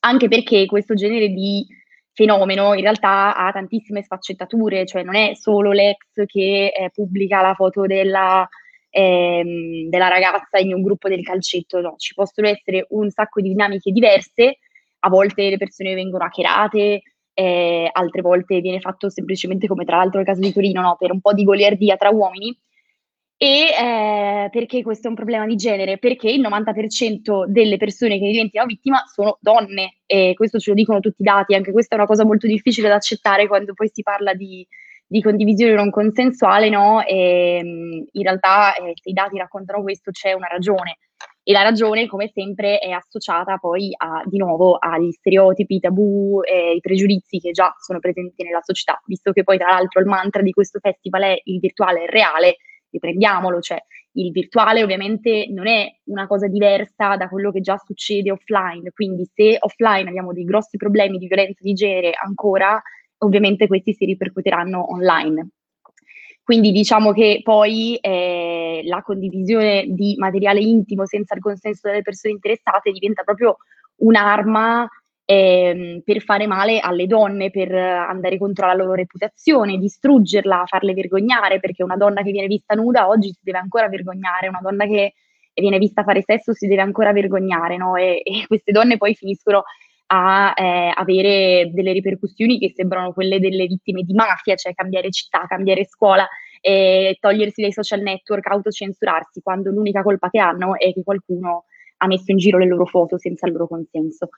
Anche 0.00 0.26
perché 0.26 0.66
questo 0.66 0.94
genere 0.94 1.28
di 1.28 1.64
fenomeno 2.12 2.74
in 2.74 2.80
realtà 2.80 3.36
ha 3.36 3.52
tantissime 3.52 4.02
sfaccettature, 4.02 4.86
cioè 4.86 5.04
non 5.04 5.14
è 5.14 5.34
solo 5.34 5.70
l'ex 5.70 6.24
che 6.26 6.72
eh, 6.76 6.90
pubblica 6.92 7.40
la 7.40 7.54
foto 7.54 7.86
della 7.86 8.44
ehm, 8.92 9.88
della 9.88 10.08
ragazza 10.08 10.58
in 10.58 10.74
un 10.74 10.82
gruppo 10.82 11.08
del 11.08 11.22
calcetto, 11.22 11.80
no, 11.80 11.94
ci 11.96 12.14
possono 12.14 12.48
essere 12.48 12.86
un 12.90 13.10
sacco 13.10 13.40
di 13.40 13.48
dinamiche 13.48 13.90
diverse, 13.90 14.58
a 15.00 15.08
volte 15.08 15.48
le 15.48 15.56
persone 15.56 15.94
vengono 15.94 16.24
hackerate, 16.24 17.02
eh, 17.34 17.88
altre 17.90 18.20
volte 18.20 18.60
viene 18.60 18.80
fatto 18.80 19.08
semplicemente 19.08 19.66
come 19.66 19.84
tra 19.84 19.96
l'altro 19.96 20.18
nel 20.18 20.26
caso 20.26 20.40
di 20.40 20.52
Torino, 20.52 20.82
no, 20.82 20.96
per 20.98 21.10
un 21.10 21.20
po' 21.20 21.32
di 21.32 21.44
goliardia 21.44 21.96
tra 21.96 22.10
uomini. 22.10 22.56
E 23.36 23.70
eh, 23.76 24.48
perché 24.52 24.82
questo 24.82 25.08
è 25.08 25.10
un 25.10 25.16
problema 25.16 25.46
di 25.46 25.56
genere? 25.56 25.98
Perché 25.98 26.30
il 26.30 26.40
90% 26.40 27.46
delle 27.46 27.76
persone 27.76 28.20
che 28.20 28.26
diventano 28.30 28.66
vittima 28.66 29.02
sono 29.12 29.38
donne 29.40 29.96
e 30.06 30.34
questo 30.36 30.60
ce 30.60 30.70
lo 30.70 30.76
dicono 30.76 31.00
tutti 31.00 31.22
i 31.22 31.24
dati, 31.24 31.54
anche 31.54 31.72
questa 31.72 31.96
è 31.96 31.98
una 31.98 32.06
cosa 32.06 32.24
molto 32.24 32.46
difficile 32.46 32.86
da 32.86 32.94
accettare 32.94 33.48
quando 33.48 33.74
poi 33.74 33.90
si 33.92 34.02
parla 34.02 34.32
di, 34.32 34.64
di 35.12 35.20
condivisione 35.20 35.74
non 35.74 35.90
consensuale, 35.90 36.70
no? 36.70 37.04
E, 37.04 37.60
mm, 37.62 38.02
in 38.12 38.22
realtà 38.22 38.74
eh, 38.74 38.92
se 38.94 39.10
i 39.10 39.12
dati 39.12 39.36
raccontano 39.36 39.82
questo 39.82 40.10
c'è 40.10 40.32
una 40.32 40.46
ragione. 40.46 40.96
E 41.44 41.52
la 41.52 41.62
ragione 41.62 42.06
come 42.06 42.30
sempre 42.32 42.78
è 42.78 42.90
associata 42.90 43.58
poi 43.58 43.90
a, 43.94 44.22
di 44.24 44.38
nuovo 44.38 44.78
agli 44.78 45.10
stereotipi, 45.10 45.74
i 45.74 45.80
tabù 45.80 46.40
e 46.42 46.76
i 46.76 46.80
pregiudizi 46.80 47.40
che 47.40 47.50
già 47.50 47.74
sono 47.78 47.98
presenti 47.98 48.42
nella 48.42 48.62
società, 48.62 48.98
visto 49.04 49.32
che 49.32 49.42
poi 49.42 49.58
tra 49.58 49.68
l'altro 49.68 50.00
il 50.00 50.06
mantra 50.06 50.40
di 50.40 50.52
questo 50.52 50.78
festival 50.80 51.22
è 51.22 51.40
il 51.44 51.58
virtuale 51.58 52.00
è 52.00 52.02
il 52.04 52.08
reale, 52.08 52.56
riprendiamolo, 52.88 53.60
cioè 53.60 53.78
il 54.12 54.30
virtuale 54.30 54.82
ovviamente 54.82 55.46
non 55.50 55.66
è 55.66 55.86
una 56.04 56.26
cosa 56.26 56.46
diversa 56.46 57.16
da 57.16 57.28
quello 57.28 57.50
che 57.50 57.60
già 57.60 57.76
succede 57.76 58.30
offline, 58.30 58.90
quindi 58.92 59.28
se 59.34 59.58
offline 59.60 60.08
abbiamo 60.08 60.32
dei 60.32 60.44
grossi 60.44 60.78
problemi 60.78 61.18
di 61.18 61.26
violenza 61.26 61.60
di 61.60 61.72
genere 61.74 62.12
ancora, 62.12 62.80
ovviamente 63.22 63.66
questi 63.66 63.92
si 63.92 64.04
ripercuoteranno 64.04 64.92
online. 64.92 65.48
Quindi 66.42 66.72
diciamo 66.72 67.12
che 67.12 67.40
poi 67.42 67.96
eh, 67.96 68.82
la 68.84 69.00
condivisione 69.02 69.86
di 69.88 70.16
materiale 70.18 70.60
intimo 70.60 71.06
senza 71.06 71.34
il 71.34 71.40
consenso 71.40 71.88
delle 71.88 72.02
persone 72.02 72.34
interessate 72.34 72.90
diventa 72.90 73.22
proprio 73.22 73.58
un'arma 73.96 74.88
eh, 75.24 76.02
per 76.04 76.20
fare 76.20 76.48
male 76.48 76.80
alle 76.80 77.06
donne, 77.06 77.50
per 77.50 77.72
andare 77.72 78.38
contro 78.38 78.66
la 78.66 78.74
loro 78.74 78.94
reputazione, 78.94 79.78
distruggerla, 79.78 80.64
farle 80.66 80.94
vergognare, 80.94 81.60
perché 81.60 81.84
una 81.84 81.96
donna 81.96 82.22
che 82.22 82.32
viene 82.32 82.48
vista 82.48 82.74
nuda 82.74 83.08
oggi 83.08 83.28
si 83.28 83.40
deve 83.40 83.58
ancora 83.58 83.88
vergognare, 83.88 84.48
una 84.48 84.60
donna 84.60 84.84
che 84.84 85.14
viene 85.54 85.78
vista 85.78 86.02
fare 86.02 86.22
sesso 86.22 86.52
si 86.52 86.66
deve 86.66 86.82
ancora 86.82 87.12
vergognare, 87.12 87.76
no? 87.76 87.94
e, 87.94 88.20
e 88.24 88.46
queste 88.46 88.72
donne 88.72 88.96
poi 88.96 89.14
finiscono 89.14 89.62
a 90.14 90.52
eh, 90.54 90.92
avere 90.94 91.70
delle 91.72 91.92
ripercussioni 91.92 92.58
che 92.58 92.72
sembrano 92.74 93.14
quelle 93.14 93.40
delle 93.40 93.66
vittime 93.66 94.02
di 94.02 94.12
mafia, 94.12 94.54
cioè 94.56 94.74
cambiare 94.74 95.10
città, 95.10 95.46
cambiare 95.46 95.86
scuola, 95.86 96.28
eh, 96.60 97.16
togliersi 97.18 97.62
dai 97.62 97.72
social 97.72 98.02
network, 98.02 98.46
autocensurarsi, 98.46 99.40
quando 99.40 99.70
l'unica 99.70 100.02
colpa 100.02 100.28
che 100.28 100.38
hanno 100.38 100.78
è 100.78 100.92
che 100.92 101.02
qualcuno 101.02 101.64
ha 101.96 102.06
messo 102.06 102.30
in 102.30 102.36
giro 102.36 102.58
le 102.58 102.66
loro 102.66 102.84
foto 102.84 103.16
senza 103.16 103.46
il 103.46 103.52
loro 103.52 103.66
consenso. 103.66 104.28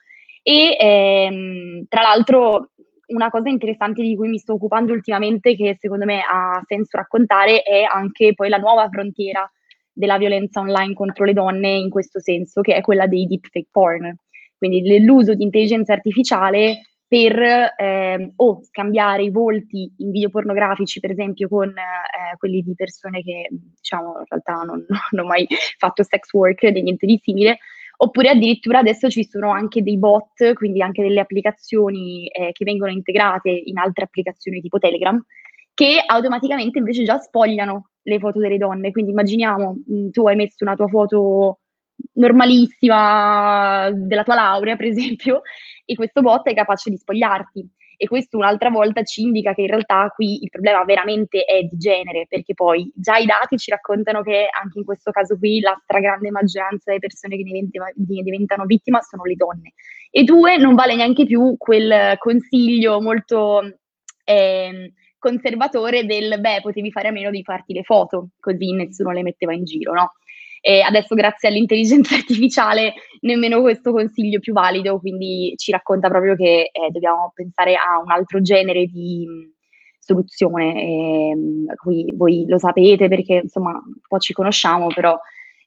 E 0.41 0.77
ehm, 0.79 1.85
tra 1.89 2.01
l'altro 2.01 2.69
una 3.07 3.29
cosa 3.29 3.49
interessante 3.49 4.01
di 4.01 4.15
cui 4.15 4.29
mi 4.29 4.37
sto 4.39 4.53
occupando 4.53 4.93
ultimamente, 4.93 5.57
che 5.57 5.75
secondo 5.77 6.05
me 6.05 6.21
ha 6.21 6.61
senso 6.65 6.95
raccontare, 6.95 7.63
è 7.63 7.81
anche 7.83 8.33
poi 8.33 8.47
la 8.47 8.57
nuova 8.57 8.87
frontiera 8.87 9.49
della 9.91 10.17
violenza 10.17 10.61
online 10.61 10.93
contro 10.93 11.25
le 11.25 11.33
donne 11.33 11.71
in 11.71 11.89
questo 11.89 12.21
senso, 12.21 12.61
che 12.61 12.75
è 12.75 12.81
quella 12.81 13.07
dei 13.07 13.27
deepfake 13.27 13.67
porn 13.69 14.17
quindi 14.57 15.03
l'uso 15.03 15.33
di 15.33 15.43
intelligenza 15.43 15.93
artificiale 15.93 16.81
per 17.07 17.39
eh, 17.39 18.33
o 18.35 18.63
scambiare 18.63 19.23
i 19.23 19.29
volti 19.29 19.93
in 19.97 20.11
video 20.11 20.29
pornografici, 20.29 20.99
per 20.99 21.11
esempio, 21.11 21.47
con 21.47 21.69
eh, 21.69 22.35
quelli 22.37 22.61
di 22.61 22.73
persone 22.73 23.21
che 23.21 23.47
diciamo 23.51 24.17
in 24.19 24.25
realtà 24.27 24.53
non, 24.63 24.85
non 24.89 24.99
hanno 25.11 25.25
mai 25.27 25.47
fatto 25.77 26.03
sex 26.03 26.33
work 26.33 26.63
né 26.63 26.81
niente 26.81 27.05
di 27.05 27.19
simile, 27.21 27.59
oppure 27.97 28.29
addirittura 28.29 28.79
adesso 28.79 29.09
ci 29.09 29.23
sono 29.23 29.51
anche 29.51 29.83
dei 29.83 29.97
bot, 29.97 30.53
quindi 30.53 30.81
anche 30.81 31.03
delle 31.03 31.19
applicazioni 31.19 32.27
eh, 32.27 32.51
che 32.51 32.65
vengono 32.65 32.91
integrate 32.91 33.49
in 33.49 33.77
altre 33.77 34.05
applicazioni 34.05 34.59
tipo 34.59 34.79
Telegram, 34.79 35.23
che 35.73 36.01
automaticamente 36.05 36.79
invece 36.79 37.03
già 37.03 37.19
spogliano 37.19 37.89
le 38.01 38.19
foto 38.19 38.39
delle 38.39 38.57
donne. 38.57 38.91
Quindi 38.91 39.11
immaginiamo, 39.11 39.83
mh, 39.85 39.95
mm, 39.95 40.09
tu 40.09 40.27
hai 40.27 40.35
messo 40.35 40.63
una 40.63 40.75
tua 40.75 40.87
foto 40.87 41.59
normalissima 42.15 43.89
della 43.93 44.23
tua 44.23 44.35
laurea, 44.35 44.75
per 44.75 44.87
esempio, 44.87 45.41
e 45.85 45.95
questo 45.95 46.21
bot 46.21 46.47
è 46.47 46.53
capace 46.53 46.89
di 46.89 46.97
spogliarti. 46.97 47.69
E 47.97 48.07
questo 48.07 48.35
un'altra 48.35 48.69
volta 48.69 49.03
ci 49.03 49.21
indica 49.21 49.53
che 49.53 49.61
in 49.61 49.67
realtà 49.67 50.11
qui 50.13 50.43
il 50.43 50.49
problema 50.49 50.83
veramente 50.83 51.45
è 51.45 51.61
di 51.63 51.77
genere, 51.77 52.25
perché 52.27 52.53
poi 52.53 52.91
già 52.93 53.15
i 53.15 53.25
dati 53.25 53.57
ci 53.57 53.71
raccontano 53.71 54.21
che 54.21 54.47
anche 54.51 54.79
in 54.79 54.83
questo 54.83 55.11
caso 55.11 55.37
qui 55.37 55.61
la 55.61 55.79
stragrande 55.81 56.29
maggioranza 56.29 56.83
delle 56.87 56.99
persone 56.99 57.37
che 57.37 57.43
diventano 57.95 58.65
vittima 58.65 58.99
sono 59.01 59.23
le 59.23 59.35
donne. 59.35 59.73
E 60.11 60.23
due, 60.23 60.57
non 60.57 60.75
vale 60.75 60.95
neanche 60.95 61.25
più 61.25 61.55
quel 61.57 62.17
consiglio 62.17 62.99
molto 62.99 63.61
eh, 64.25 64.91
conservatore 65.17 66.05
del 66.05 66.39
beh, 66.39 66.59
potevi 66.61 66.91
fare 66.91 67.07
a 67.07 67.11
meno 67.11 67.29
di 67.29 67.43
farti 67.43 67.73
le 67.73 67.83
foto, 67.83 68.29
così 68.39 68.73
nessuno 68.73 69.11
le 69.11 69.23
metteva 69.23 69.53
in 69.53 69.63
giro, 69.63 69.93
no? 69.93 70.11
E 70.67 70.81
adesso 70.81 71.13
grazie 71.13 71.47
all'intelligenza 71.49 72.15
artificiale 72.17 72.95
nemmeno 73.19 73.61
questo 73.61 73.91
consiglio 73.91 74.37
è 74.37 74.39
più 74.39 74.51
valido, 74.51 74.99
quindi 74.99 75.53
ci 75.57 75.69
racconta 75.69 76.09
proprio 76.09 76.35
che 76.35 76.71
eh, 76.71 76.89
dobbiamo 76.89 77.31
pensare 77.35 77.75
a 77.75 77.99
un 78.03 78.09
altro 78.09 78.41
genere 78.41 78.87
di 78.87 79.27
soluzione. 79.99 80.73
E, 80.73 81.35
qui 81.75 82.11
voi 82.15 82.45
lo 82.47 82.57
sapete 82.57 83.07
perché 83.07 83.41
insomma 83.43 83.73
un 83.73 83.93
po' 84.07 84.17
ci 84.17 84.33
conosciamo, 84.33 84.87
però 84.87 85.15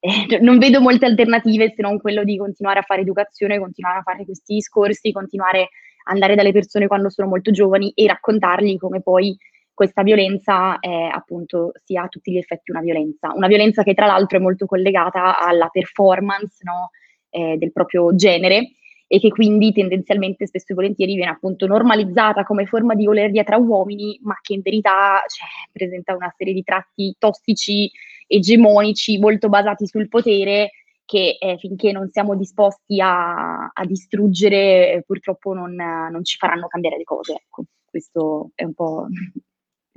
eh, 0.00 0.38
non 0.42 0.58
vedo 0.58 0.80
molte 0.80 1.06
alternative 1.06 1.72
se 1.76 1.80
non 1.80 2.00
quello 2.00 2.24
di 2.24 2.36
continuare 2.36 2.80
a 2.80 2.82
fare 2.82 3.02
educazione, 3.02 3.60
continuare 3.60 3.98
a 3.98 4.02
fare 4.02 4.24
questi 4.24 4.54
discorsi, 4.54 5.12
continuare 5.12 5.60
a 6.06 6.10
andare 6.10 6.34
dalle 6.34 6.50
persone 6.50 6.88
quando 6.88 7.08
sono 7.08 7.28
molto 7.28 7.52
giovani 7.52 7.92
e 7.94 8.08
raccontargli 8.08 8.76
come 8.76 9.00
poi 9.00 9.38
questa 9.78 10.02
violenza 10.02 10.80
è 10.80 11.08
appunto 11.08 11.70
sia 11.84 12.02
a 12.02 12.08
tutti 12.08 12.32
gli 12.32 12.36
effetti 12.36 12.72
una 12.72 12.80
violenza, 12.80 13.32
una 13.32 13.46
violenza 13.46 13.84
che 13.84 13.94
tra 13.94 14.06
l'altro 14.06 14.36
è 14.36 14.40
molto 14.40 14.66
collegata 14.66 15.38
alla 15.38 15.68
performance 15.68 16.64
no, 16.64 16.90
eh, 17.30 17.56
del 17.58 17.70
proprio 17.70 18.12
genere 18.16 18.72
e 19.06 19.20
che 19.20 19.28
quindi 19.28 19.70
tendenzialmente 19.70 20.48
spesso 20.48 20.72
e 20.72 20.74
volentieri 20.74 21.14
viene 21.14 21.30
appunto 21.30 21.68
normalizzata 21.68 22.42
come 22.42 22.66
forma 22.66 22.96
di 22.96 23.04
voleria 23.04 23.44
tra 23.44 23.56
uomini, 23.56 24.18
ma 24.24 24.36
che 24.42 24.54
in 24.54 24.62
verità 24.62 25.22
cioè, 25.28 25.46
presenta 25.70 26.12
una 26.16 26.34
serie 26.36 26.54
di 26.54 26.64
tratti 26.64 27.14
tossici, 27.16 27.88
egemonici, 28.26 29.20
molto 29.20 29.48
basati 29.48 29.86
sul 29.86 30.08
potere 30.08 30.70
che 31.04 31.36
eh, 31.38 31.56
finché 31.56 31.92
non 31.92 32.10
siamo 32.10 32.34
disposti 32.34 33.00
a, 33.00 33.70
a 33.72 33.84
distruggere 33.86 35.04
purtroppo 35.06 35.54
non, 35.54 35.72
non, 35.76 36.24
ci 36.24 36.36
faranno 36.36 36.66
cambiare 36.66 36.96
le 36.96 37.04
cose. 37.04 37.34
Ecco, 37.34 37.62
questo 37.88 38.50
è 38.56 38.64
un 38.64 38.74
po' 38.74 39.06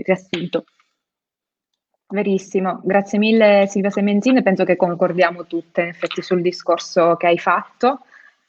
riassunto. 0.04 0.66
Verissimo, 2.12 2.82
grazie 2.84 3.18
mille 3.18 3.68
Silvia 3.68 3.90
Semenzin, 3.90 4.44
penso 4.44 4.66
che 4.66 4.76
concordiamo 4.76 5.46
tutte 5.46 5.82
in 5.82 5.88
effetti 5.88 6.22
sul 6.22 6.42
discorso 6.42 7.16
che 7.16 7.28
hai 7.28 7.38
fatto. 7.38 8.02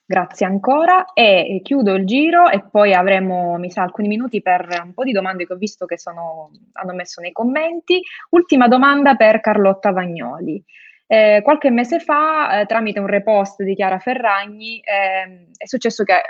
Grazie 0.05 0.47
ancora 0.47 1.13
e 1.15 1.61
chiudo 1.63 1.95
il 1.95 2.05
giro 2.05 2.51
e 2.51 2.65
poi 2.69 2.93
avremo, 2.93 3.57
mi 3.59 3.71
sa, 3.71 3.83
alcuni 3.83 4.09
minuti 4.09 4.43
per 4.43 4.67
un 4.85 4.93
po' 4.93 5.05
di 5.05 5.13
domande 5.13 5.47
che 5.47 5.53
ho 5.53 5.57
visto 5.57 5.87
che 5.87 5.97
sono, 5.97 6.51
hanno 6.73 6.93
messo 6.93 7.21
nei 7.21 7.31
commenti. 7.31 8.03
Ultima 8.31 8.67
domanda 8.67 9.15
per 9.15 9.41
Carlotta 9.41 9.93
Vagnoli. 9.93 10.63
Eh, 11.07 11.41
qualche 11.43 11.71
mese 11.71 12.01
fa, 12.01 12.61
eh, 12.61 12.67
tramite 12.67 12.99
un 12.99 13.07
repost 13.07 13.63
di 13.63 13.75
Chiara 13.75 14.01
Ferragni, 14.01 14.81
eh, 14.81 15.47
è 15.57 15.67
successo 15.67 16.03
che 16.05 16.21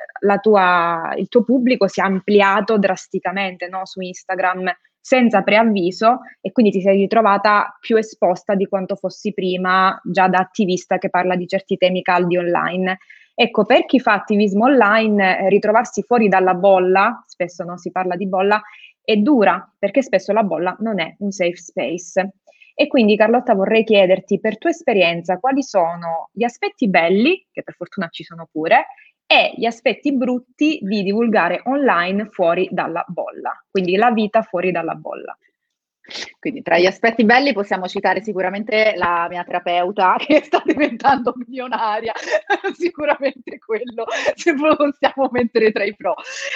tua, 0.40 1.14
il 1.16 1.28
tuo 1.28 1.42
pubblico 1.42 1.88
si 1.88 2.00
è 2.00 2.04
ampliato 2.04 2.78
drasticamente 2.78 3.68
no, 3.68 3.86
su 3.86 4.00
Instagram 4.00 4.70
senza 5.02 5.42
preavviso 5.42 6.20
e 6.40 6.52
quindi 6.52 6.70
ti 6.70 6.80
sei 6.80 6.96
ritrovata 6.96 7.76
più 7.80 7.96
esposta 7.96 8.54
di 8.54 8.66
quanto 8.66 8.94
fossi 8.94 9.34
prima 9.34 10.00
già 10.04 10.28
da 10.28 10.38
attivista 10.38 10.98
che 10.98 11.10
parla 11.10 11.34
di 11.34 11.48
certi 11.48 11.76
temi 11.76 12.02
caldi 12.02 12.36
online. 12.36 12.98
Ecco, 13.34 13.64
per 13.64 13.84
chi 13.84 13.98
fa 13.98 14.12
attivismo 14.12 14.66
online, 14.66 15.40
eh, 15.40 15.48
ritrovarsi 15.48 16.02
fuori 16.02 16.28
dalla 16.28 16.54
bolla, 16.54 17.20
spesso 17.26 17.64
non 17.64 17.78
si 17.78 17.90
parla 17.90 18.14
di 18.14 18.28
bolla, 18.28 18.62
è 19.02 19.16
dura 19.16 19.68
perché 19.76 20.02
spesso 20.02 20.32
la 20.32 20.44
bolla 20.44 20.76
non 20.78 21.00
è 21.00 21.16
un 21.18 21.32
safe 21.32 21.56
space. 21.56 22.34
E 22.74 22.86
quindi 22.86 23.16
Carlotta 23.16 23.54
vorrei 23.54 23.82
chiederti 23.84 24.38
per 24.38 24.56
tua 24.56 24.70
esperienza 24.70 25.38
quali 25.38 25.62
sono 25.64 26.30
gli 26.32 26.44
aspetti 26.44 26.88
belli, 26.88 27.44
che 27.50 27.62
per 27.64 27.74
fortuna 27.74 28.08
ci 28.08 28.22
sono 28.22 28.48
pure, 28.50 28.86
e 29.32 29.54
gli 29.56 29.64
aspetti 29.64 30.12
brutti 30.12 30.78
di 30.82 31.02
divulgare 31.02 31.62
online 31.64 32.26
fuori 32.26 32.68
dalla 32.70 33.02
bolla, 33.08 33.64
quindi 33.70 33.96
la 33.96 34.10
vita 34.10 34.42
fuori 34.42 34.70
dalla 34.70 34.94
bolla. 34.94 35.34
Quindi 36.38 36.62
tra 36.62 36.78
gli 36.78 36.86
aspetti 36.86 37.24
belli 37.24 37.52
possiamo 37.52 37.86
citare 37.86 38.22
sicuramente 38.22 38.94
la 38.96 39.26
mia 39.30 39.44
terapeuta 39.44 40.16
che 40.24 40.42
sta 40.42 40.62
diventando 40.64 41.32
milionaria, 41.36 42.12
sicuramente 42.76 43.58
quello 43.58 44.04
se 44.34 44.54
possiamo 44.54 45.28
mettere 45.30 45.70
tra 45.70 45.84
i 45.84 45.94
pro. 45.94 46.14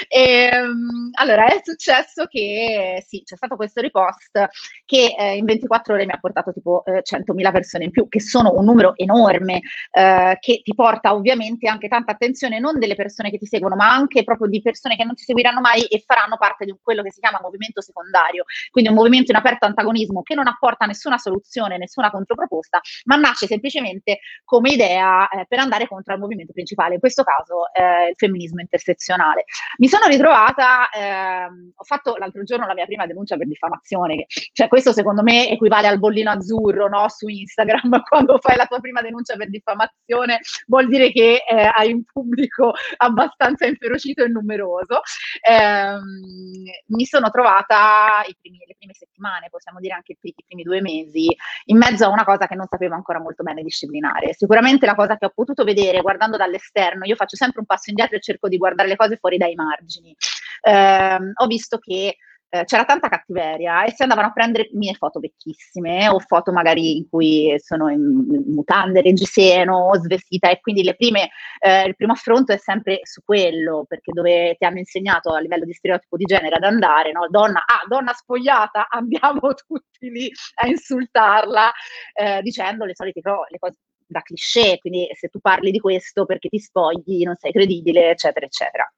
E, 0.09 0.51
um, 0.61 1.11
allora 1.13 1.47
è 1.47 1.61
successo 1.63 2.27
che 2.27 3.03
sì, 3.07 3.23
c'è 3.25 3.37
stato 3.37 3.57
questo 3.57 3.81
ripost 3.81 4.49
che 4.85 5.15
eh, 5.17 5.37
in 5.37 5.45
24 5.45 5.95
ore 5.95 6.07
mi 6.07 6.13
ha 6.13 6.19
portato 6.19 6.53
tipo 6.53 6.85
eh, 6.85 7.03
100.000 7.03 7.53
persone 7.53 7.85
in 7.85 7.91
più, 7.91 8.09
che 8.09 8.21
sono 8.21 8.53
un 8.55 8.65
numero 8.65 8.95
enorme, 8.97 9.61
eh, 9.93 10.37
che 10.41 10.61
ti 10.63 10.75
porta 10.75 11.15
ovviamente 11.15 11.69
anche 11.69 11.89
tanta 11.89 12.13
attenzione 12.13 12.59
non 12.59 12.79
delle 12.79 12.95
persone 12.95 13.31
che 13.31 13.39
ti 13.39 13.47
seguono, 13.47 13.77
ma 13.77 13.93
anche 13.93 14.25
proprio 14.25 14.49
di 14.49 14.61
persone 14.61 14.97
che 14.97 15.05
non 15.05 15.15
ti 15.15 15.23
seguiranno 15.23 15.61
mai 15.61 15.85
e 15.85 16.03
faranno 16.05 16.37
parte 16.37 16.65
di 16.65 16.75
quello 16.83 17.03
che 17.03 17.13
si 17.13 17.21
chiama 17.21 17.39
movimento 17.41 17.81
secondario, 17.81 18.45
quindi 18.71 18.91
un 18.91 18.97
movimento 18.97 19.33
in 19.37 19.43
aperto 19.43 19.67
antagonismo 19.67 20.23
che 20.23 20.35
non 20.35 20.47
apporta 20.47 20.87
nessuna 20.87 21.19
soluzione, 21.19 21.77
nessuna 21.77 22.11
controproposta, 22.11 22.81
ma 23.05 23.17
nasce 23.17 23.47
semplicemente 23.47 24.21
come 24.45 24.71
idea 24.71 25.29
eh, 25.29 25.45
per 25.47 25.59
andare 25.59 25.87
contro 25.87 26.15
il 26.15 26.21
movimento 26.21 26.53
principale, 26.53 26.95
in 26.95 27.01
questo 27.01 27.23
caso 27.23 27.73
eh, 27.73 28.11
il 28.11 28.15
femminismo 28.17 28.61
intersezionale. 28.61 29.45
Mi 29.79 29.89
sono 29.89 30.07
ritrovata, 30.07 30.89
ehm, 30.91 31.73
ho 31.75 31.85
fatto 31.85 32.17
l'altro 32.17 32.43
giorno 32.45 32.67
la 32.67 32.75
mia 32.75 32.87
prima 32.87 33.07
denuncia 33.07 33.37
per 33.37 33.47
diffamazione, 33.47 34.27
cioè 34.53 34.69
questo 34.69 34.93
secondo 34.93 35.23
me 35.23 35.51
equivale 35.51 35.89
al 35.89 35.99
bollino 35.99 36.31
azzurro 36.31 36.89
no? 36.89 37.09
su 37.09 37.29
Instagram, 37.29 38.03
quando 38.09 38.39
fai 38.39 38.57
la 38.57 38.67
tua 38.67 38.81
prima 38.81 39.03
denuncia 39.03 39.37
per 39.37 39.51
diffamazione 39.51 40.41
vuol 40.67 40.89
dire 40.89 41.13
che 41.13 41.43
eh, 41.49 41.71
hai 41.75 41.93
un 41.93 42.03
pubblico 42.05 42.73
abbastanza 42.97 43.67
inferocito 43.67 44.23
e 44.23 44.29
numeroso. 44.29 45.01
Eh, 45.41 45.99
mi 46.89 47.05
sono 47.05 47.31
trovata 47.31 48.25
primi, 48.47 48.59
le 48.67 48.75
prime 48.79 48.95
settimane 48.95 49.26
settimane, 49.27 49.49
possiamo 49.51 49.81
dire 49.81 49.95
anche 49.95 50.17
i 50.21 50.35
primi 50.47 50.63
due 50.63 50.81
mesi, 50.81 51.35
in 51.67 51.77
mezzo 51.77 52.05
a 52.05 52.09
una 52.09 52.25
cosa 52.25 52.47
che 52.47 52.55
non 52.55 52.67
sapevo 52.69 52.95
ancora 52.95 53.21
molto 53.21 53.43
bene 53.43 53.63
disciplinare. 53.63 54.33
Sicuramente 54.35 54.87
la 54.87 54.95
cosa 54.95 55.17
che 55.17 55.27
ho 55.27 55.33
potuto 55.35 55.65
vedere 55.65 56.01
guardando 56.01 56.37
dall'esterno, 56.37 57.05
io 57.05 57.17
faccio 57.17 57.37
sempre 57.37 57.61
un 57.61 57.67
passo 57.67 57.91
indietro 57.91 58.17
e 58.17 58.21
cerco 58.21 58.49
di 58.49 58.57
guardare 58.57 58.89
le 58.89 58.97
cose 58.97 59.17
fuori 59.17 59.37
dai 59.37 59.55
margini. 59.55 60.15
Eh, 60.63 61.19
ho 61.35 61.47
visto 61.47 61.79
che 61.79 62.17
eh, 62.49 62.65
c'era 62.65 62.85
tanta 62.85 63.09
cattiveria 63.09 63.85
e 63.85 63.93
si 63.93 64.03
andavano 64.03 64.29
a 64.29 64.33
prendere 64.33 64.69
mie 64.73 64.95
foto 64.95 65.21
vecchissime 65.21 66.09
o 66.09 66.19
foto 66.21 66.53
magari 66.53 66.97
in 66.97 67.09
cui 67.09 67.55
sono 67.59 67.89
in, 67.91 68.45
mutande, 68.47 69.03
reggiseno, 69.03 69.91
svestita 69.95 70.51
e 70.51 70.61
quindi 70.61 70.83
prime, 70.97 71.31
eh, 71.59 71.85
il 71.87 71.97
primo 71.97 72.13
affronto 72.13 72.53
è 72.53 72.57
sempre 72.57 73.01
su 73.03 73.23
quello 73.25 73.85
perché 73.89 74.13
dove 74.13 74.55
ti 74.57 74.65
hanno 74.65 74.79
insegnato 74.79 75.33
a 75.33 75.41
livello 75.41 75.65
di 75.65 75.73
stereotipo 75.73 76.17
di 76.17 76.25
genere 76.25 76.57
ad 76.57 76.63
andare, 76.65 77.13
no? 77.13 77.27
donna, 77.29 77.65
ah, 77.67 77.85
donna 77.89 78.13
spogliata, 78.13 78.87
andiamo 78.91 79.55
tutti 79.55 80.09
lì 80.11 80.31
a 80.63 80.69
insultarla 80.69 81.73
eh, 82.15 82.43
dicendo 82.43 82.85
le 82.85 82.95
solite 82.95 83.21
le 83.23 83.59
cose 83.59 83.79
da 84.09 84.21
cliché, 84.21 84.79
quindi 84.79 85.09
se 85.15 85.29
tu 85.29 85.41
parli 85.41 85.73
di 85.73 85.81
questo 85.81 86.25
perché 86.27 86.49
ti 86.49 86.59
spogli 86.61 87.25
non 87.25 87.35
sei 87.37 87.51
credibile, 87.53 88.11
eccetera, 88.11 88.47
eccetera 88.47 88.89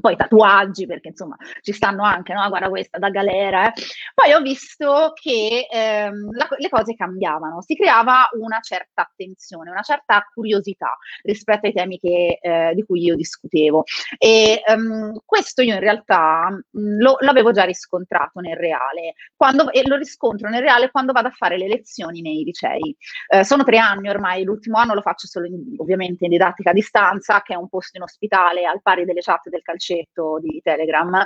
poi 0.00 0.16
tatuaggi, 0.16 0.86
perché 0.86 1.08
insomma 1.08 1.36
ci 1.62 1.72
stanno 1.72 2.02
anche, 2.02 2.32
no? 2.32 2.46
Guarda 2.48 2.68
questa 2.68 2.98
da 2.98 3.10
galera. 3.10 3.68
Eh. 3.68 3.72
Poi 4.14 4.32
ho 4.32 4.40
visto 4.40 5.12
che 5.14 5.66
ehm, 5.70 6.36
la, 6.36 6.48
le 6.58 6.68
cose 6.68 6.94
cambiavano, 6.94 7.62
si 7.62 7.74
creava 7.76 8.28
una 8.38 8.60
certa 8.60 9.02
attenzione, 9.02 9.70
una 9.70 9.82
certa 9.82 10.26
curiosità 10.32 10.96
rispetto 11.22 11.66
ai 11.66 11.72
temi 11.72 11.98
che, 11.98 12.38
eh, 12.40 12.72
di 12.74 12.84
cui 12.84 13.02
io 13.02 13.14
discutevo. 13.16 13.84
E 14.18 14.62
ehm, 14.66 15.20
questo 15.24 15.62
io 15.62 15.74
in 15.74 15.80
realtà 15.80 16.48
mh, 16.50 16.98
lo, 16.98 17.16
l'avevo 17.20 17.52
già 17.52 17.64
riscontrato 17.64 18.40
nel 18.40 18.56
reale, 18.56 19.14
quando, 19.36 19.70
e 19.70 19.86
lo 19.86 19.96
riscontro 19.96 20.48
nel 20.48 20.62
reale 20.62 20.90
quando 20.90 21.12
vado 21.12 21.28
a 21.28 21.32
fare 21.32 21.56
le 21.56 21.68
lezioni 21.68 22.20
nei 22.20 22.42
licei. 22.42 22.96
Eh, 23.28 23.44
sono 23.44 23.64
tre 23.64 23.78
anni 23.78 24.08
ormai, 24.08 24.44
l'ultimo 24.44 24.78
anno 24.78 24.94
lo 24.94 25.02
faccio 25.02 25.26
solo 25.26 25.46
in, 25.46 25.74
ovviamente 25.78 26.24
in 26.24 26.30
didattica 26.30 26.70
a 26.70 26.72
distanza, 26.72 27.42
che 27.42 27.54
è 27.54 27.56
un 27.56 27.68
posto 27.68 27.96
in 27.96 28.02
ospitale 28.02 28.64
al 28.64 28.82
pari 28.82 29.04
delle 29.04 29.20
chat 29.20 29.48
del 29.48 29.62
calcio 29.62 29.83
calcetto 29.84 30.38
di 30.40 30.60
Telegram, 30.62 31.24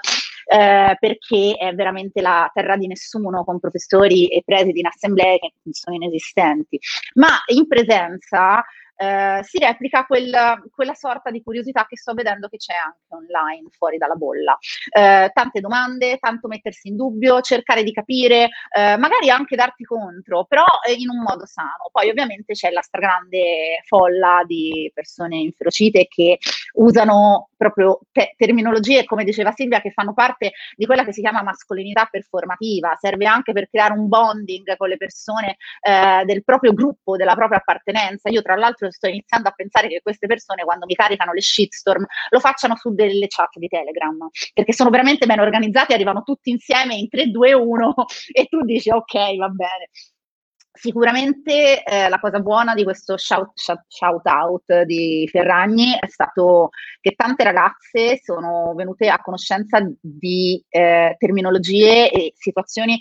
eh, 0.50 0.96
perché 0.98 1.54
è 1.58 1.72
veramente 1.74 2.20
la 2.20 2.50
terra 2.52 2.76
di 2.76 2.88
nessuno 2.88 3.44
con 3.44 3.60
professori 3.60 4.26
e 4.26 4.42
presidi 4.44 4.80
in 4.80 4.86
assemblee 4.86 5.38
che 5.38 5.52
sono 5.70 5.94
inesistenti. 5.96 6.78
Ma 7.14 7.28
in 7.52 7.66
presenza 7.68 8.64
eh, 8.98 9.40
si 9.44 9.58
replica 9.58 10.04
quel, 10.04 10.68
quella 10.74 10.94
sorta 10.94 11.30
di 11.30 11.42
curiosità 11.42 11.86
che 11.86 11.96
sto 11.96 12.14
vedendo 12.14 12.48
che 12.48 12.56
c'è 12.56 12.74
anche 12.74 12.98
online 13.08 13.68
fuori 13.70 13.96
dalla 13.96 14.16
bolla. 14.16 14.58
Eh, 14.90 15.30
tante 15.32 15.60
domande, 15.60 16.18
tanto 16.18 16.48
mettersi 16.48 16.88
in 16.88 16.96
dubbio, 16.96 17.40
cercare 17.40 17.84
di 17.84 17.92
capire, 17.92 18.48
eh, 18.76 18.96
magari 18.96 19.30
anche 19.30 19.54
darti 19.54 19.84
contro, 19.84 20.44
però 20.44 20.64
eh, 20.86 20.94
in 20.94 21.08
un 21.08 21.22
modo 21.22 21.46
sano. 21.46 21.88
Poi 21.92 22.10
ovviamente 22.10 22.54
c'è 22.54 22.70
la 22.70 22.82
stragrande 22.82 23.82
folla 23.86 24.42
di 24.44 24.90
persone 24.92 25.36
inferocite 25.36 26.06
che 26.08 26.38
usano 26.74 27.50
proprio 27.56 28.00
te- 28.10 28.34
terminologie, 28.36 29.04
come 29.04 29.24
diceva 29.24 29.52
Silvia, 29.52 29.80
che 29.80 29.90
fanno 29.90 30.14
parte 30.14 30.52
di 30.74 30.86
quella 30.86 31.04
che 31.04 31.12
si 31.12 31.20
chiama 31.20 31.42
mascolinità 31.42 32.08
performativa, 32.10 32.96
serve 32.98 33.26
anche 33.26 33.52
per 33.52 33.68
creare 33.68 33.92
un 33.92 34.08
bonding 34.08 34.76
con 34.76 34.88
le 34.88 34.96
persone 34.96 35.56
eh, 35.82 36.24
del 36.24 36.44
proprio 36.44 36.72
gruppo, 36.72 37.16
della 37.16 37.34
propria 37.34 37.58
appartenenza. 37.58 38.28
Io 38.28 38.42
tra 38.42 38.54
l'altro 38.54 38.87
sto 38.90 39.08
iniziando 39.08 39.48
a 39.48 39.52
pensare 39.52 39.88
che 39.88 40.00
queste 40.02 40.26
persone 40.26 40.64
quando 40.64 40.86
mi 40.86 40.94
caricano 40.94 41.32
le 41.32 41.40
shitstorm 41.40 42.04
lo 42.30 42.40
facciano 42.40 42.76
su 42.76 42.94
delle 42.94 43.26
chat 43.28 43.56
di 43.58 43.68
Telegram, 43.68 44.16
perché 44.54 44.72
sono 44.72 44.90
veramente 44.90 45.26
ben 45.26 45.40
organizzati, 45.40 45.92
arrivano 45.92 46.22
tutti 46.22 46.50
insieme 46.50 46.94
in 46.94 47.08
3, 47.08 47.30
2, 47.30 47.52
1 47.52 47.94
e 48.32 48.46
tu 48.46 48.62
dici 48.62 48.90
ok, 48.90 49.36
va 49.36 49.48
bene. 49.48 49.90
Sicuramente 50.78 51.82
eh, 51.82 52.08
la 52.08 52.20
cosa 52.20 52.38
buona 52.38 52.72
di 52.74 52.84
questo 52.84 53.16
shout, 53.16 53.50
shout, 53.54 53.82
shout, 53.88 54.24
out 54.26 54.82
di 54.82 55.28
Ferragni 55.28 55.98
è 55.98 56.06
stato 56.06 56.68
che 57.00 57.14
tante 57.16 57.42
ragazze 57.42 58.20
sono 58.22 58.74
venute 58.76 59.08
a 59.08 59.20
conoscenza 59.20 59.80
di 60.00 60.64
eh, 60.68 61.16
terminologie 61.18 62.12
e 62.12 62.32
situazioni 62.36 62.96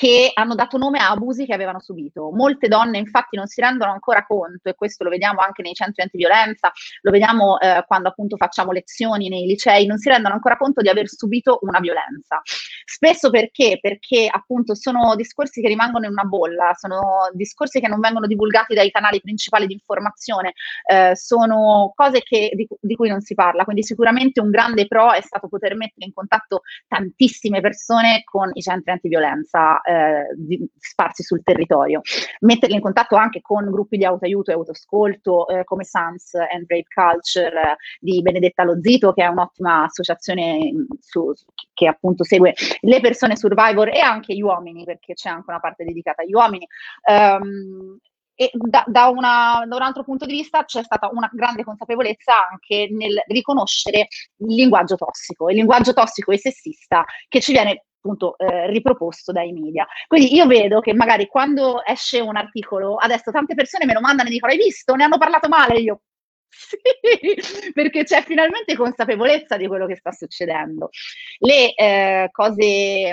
che 0.00 0.30
hanno 0.32 0.54
dato 0.54 0.78
nome 0.78 0.98
a 0.98 1.10
abusi 1.10 1.44
che 1.44 1.52
avevano 1.52 1.78
subito. 1.78 2.30
Molte 2.30 2.68
donne 2.68 2.96
infatti 2.96 3.36
non 3.36 3.46
si 3.46 3.60
rendono 3.60 3.92
ancora 3.92 4.24
conto, 4.24 4.70
e 4.70 4.74
questo 4.74 5.04
lo 5.04 5.10
vediamo 5.10 5.40
anche 5.40 5.60
nei 5.60 5.74
centri 5.74 6.00
antiviolenza, 6.00 6.72
lo 7.02 7.10
vediamo 7.10 7.60
eh, 7.60 7.84
quando 7.86 8.08
appunto 8.08 8.38
facciamo 8.38 8.72
lezioni 8.72 9.28
nei 9.28 9.44
licei, 9.44 9.84
non 9.84 9.98
si 9.98 10.08
rendono 10.08 10.32
ancora 10.32 10.56
conto 10.56 10.80
di 10.80 10.88
aver 10.88 11.06
subito 11.06 11.58
una 11.64 11.80
violenza. 11.80 12.40
Spesso 12.86 13.28
perché? 13.28 13.76
Perché 13.78 14.26
appunto 14.30 14.74
sono 14.74 15.14
discorsi 15.16 15.60
che 15.60 15.68
rimangono 15.68 16.06
in 16.06 16.12
una 16.12 16.24
bolla, 16.24 16.72
sono 16.78 17.28
discorsi 17.34 17.78
che 17.78 17.88
non 17.88 18.00
vengono 18.00 18.26
divulgati 18.26 18.72
dai 18.72 18.90
canali 18.90 19.20
principali 19.20 19.66
di 19.66 19.74
informazione, 19.74 20.54
eh, 20.90 21.14
sono 21.14 21.92
cose 21.94 22.22
che, 22.22 22.52
di, 22.54 22.66
di 22.80 22.96
cui 22.96 23.10
non 23.10 23.20
si 23.20 23.34
parla, 23.34 23.64
quindi 23.64 23.82
sicuramente 23.82 24.40
un 24.40 24.48
grande 24.48 24.86
pro 24.86 25.12
è 25.12 25.20
stato 25.20 25.46
poter 25.46 25.76
mettere 25.76 26.06
in 26.06 26.14
contatto 26.14 26.62
tantissime 26.88 27.60
persone 27.60 28.22
con 28.24 28.48
i 28.54 28.62
centri 28.62 28.92
antiviolenza 28.92 29.82
eh, 29.90 30.28
di, 30.36 30.70
sparsi 30.78 31.22
sul 31.22 31.42
territorio. 31.42 32.00
Metterli 32.40 32.74
in 32.74 32.80
contatto 32.80 33.16
anche 33.16 33.40
con 33.40 33.68
gruppi 33.70 33.96
di 33.96 34.04
autoaiuto 34.04 34.50
e 34.50 34.54
autoascolto 34.54 35.48
eh, 35.48 35.64
come 35.64 35.84
SANS 35.84 36.34
and 36.34 36.66
Brave 36.66 36.84
Culture 36.94 37.76
di 37.98 38.22
Benedetta 38.22 38.62
Lozito, 38.62 39.12
che 39.12 39.24
è 39.24 39.26
un'ottima 39.26 39.84
associazione 39.84 40.72
mm, 40.72 40.84
su, 41.00 41.32
che 41.74 41.86
appunto 41.88 42.24
segue 42.24 42.54
le 42.80 43.00
persone 43.00 43.36
survivor 43.36 43.88
e 43.88 43.98
anche 43.98 44.34
gli 44.34 44.42
uomini, 44.42 44.84
perché 44.84 45.14
c'è 45.14 45.28
anche 45.28 45.50
una 45.50 45.60
parte 45.60 45.84
dedicata 45.84 46.22
agli 46.22 46.34
uomini. 46.34 46.66
Um, 47.10 47.98
e 48.40 48.50
da, 48.54 48.84
da, 48.86 49.08
una, 49.08 49.64
da, 49.66 49.76
un 49.76 49.82
altro 49.82 50.02
punto 50.02 50.24
di 50.24 50.32
vista 50.32 50.64
c'è 50.64 50.82
stata 50.82 51.10
una 51.12 51.28
grande 51.30 51.62
consapevolezza 51.62 52.48
anche 52.48 52.88
nel 52.90 53.22
riconoscere 53.26 54.08
il 54.38 54.54
linguaggio 54.54 54.96
tossico, 54.96 55.50
il 55.50 55.56
linguaggio 55.56 55.92
tossico 55.92 56.32
e 56.32 56.38
sessista 56.38 57.04
che 57.28 57.40
ci 57.42 57.52
viene 57.52 57.84
appunto 58.00 58.36
eh, 58.38 58.66
riproposto 58.70 59.30
dai 59.30 59.52
media. 59.52 59.86
Quindi 60.06 60.34
io 60.34 60.46
vedo 60.46 60.80
che 60.80 60.94
magari 60.94 61.26
quando 61.26 61.84
esce 61.84 62.20
un 62.20 62.36
articolo, 62.36 62.96
adesso 62.96 63.30
tante 63.30 63.54
persone 63.54 63.84
me 63.84 63.92
lo 63.92 64.00
mandano 64.00 64.28
e 64.28 64.32
dicono 64.32 64.52
hai 64.52 64.58
visto, 64.58 64.94
ne 64.94 65.04
hanno 65.04 65.18
parlato 65.18 65.48
male, 65.48 65.78
io 65.78 66.00
sì, 66.48 66.76
perché 67.72 68.04
c'è 68.04 68.22
finalmente 68.22 68.74
consapevolezza 68.74 69.56
di 69.56 69.66
quello 69.66 69.86
che 69.86 69.96
sta 69.96 70.12
succedendo. 70.12 70.90
Le 71.38 71.74
eh, 71.74 72.28
cose 72.32 73.12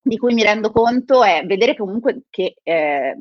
di 0.00 0.18
cui 0.18 0.34
mi 0.34 0.42
rendo 0.42 0.70
conto 0.70 1.24
è 1.24 1.44
vedere 1.46 1.76
comunque 1.76 2.22
che 2.30 2.56
eh, 2.62 3.16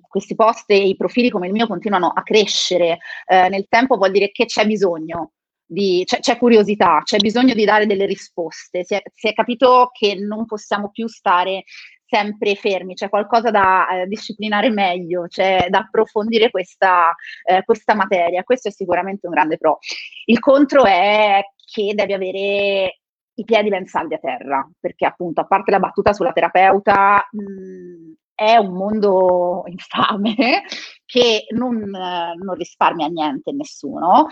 questi 0.00 0.34
post 0.34 0.70
e 0.70 0.88
i 0.88 0.96
profili 0.96 1.30
come 1.30 1.46
il 1.46 1.52
mio 1.52 1.66
continuano 1.66 2.08
a 2.08 2.22
crescere 2.22 2.98
eh, 3.26 3.48
nel 3.48 3.66
tempo, 3.68 3.96
vuol 3.96 4.10
dire 4.10 4.30
che 4.30 4.44
c'è 4.46 4.66
bisogno 4.66 5.32
di, 5.66 6.02
c'è, 6.04 6.20
c'è, 6.20 6.36
curiosità, 6.38 7.00
c'è 7.02 7.18
bisogno 7.18 7.54
di 7.54 7.64
dare 7.64 7.86
delle 7.86 8.06
risposte. 8.06 8.84
Si 8.84 8.94
è, 8.94 9.02
si 9.12 9.28
è, 9.28 9.32
capito 9.32 9.90
che 9.92 10.14
non 10.14 10.46
possiamo 10.46 10.90
più 10.90 11.06
stare 11.08 11.64
sempre 12.06 12.54
fermi, 12.54 12.94
c'è 12.94 13.08
qualcosa 13.08 13.50
da 13.50 13.88
eh, 13.88 14.06
disciplinare 14.06 14.70
meglio, 14.70 15.26
c'è 15.26 15.66
da 15.68 15.78
approfondire 15.78 16.50
questa, 16.50 17.14
eh, 17.44 17.64
questa 17.64 17.94
materia. 17.94 18.44
Questo 18.44 18.68
è 18.68 18.70
sicuramente 18.70 19.26
un 19.26 19.32
grande 19.32 19.56
pro. 19.56 19.78
Il 20.26 20.38
contro 20.38 20.84
è 20.84 21.42
che 21.64 21.92
devi 21.94 22.12
avere 22.12 23.00
i 23.36 23.44
piedi 23.44 23.68
ben 23.68 23.86
saldi 23.86 24.14
a 24.14 24.18
terra, 24.18 24.68
perché 24.78 25.06
appunto, 25.06 25.40
a 25.40 25.46
parte 25.46 25.72
la 25.72 25.80
battuta 25.80 26.12
sulla 26.12 26.32
terapeuta, 26.32 27.26
mh, 27.30 28.12
è 28.34 28.56
un 28.56 28.74
mondo 28.74 29.64
infame 29.66 30.62
che 31.04 31.46
non, 31.50 31.78
non 31.78 32.54
risparmia 32.54 33.06
niente 33.06 33.52
nessuno 33.52 34.28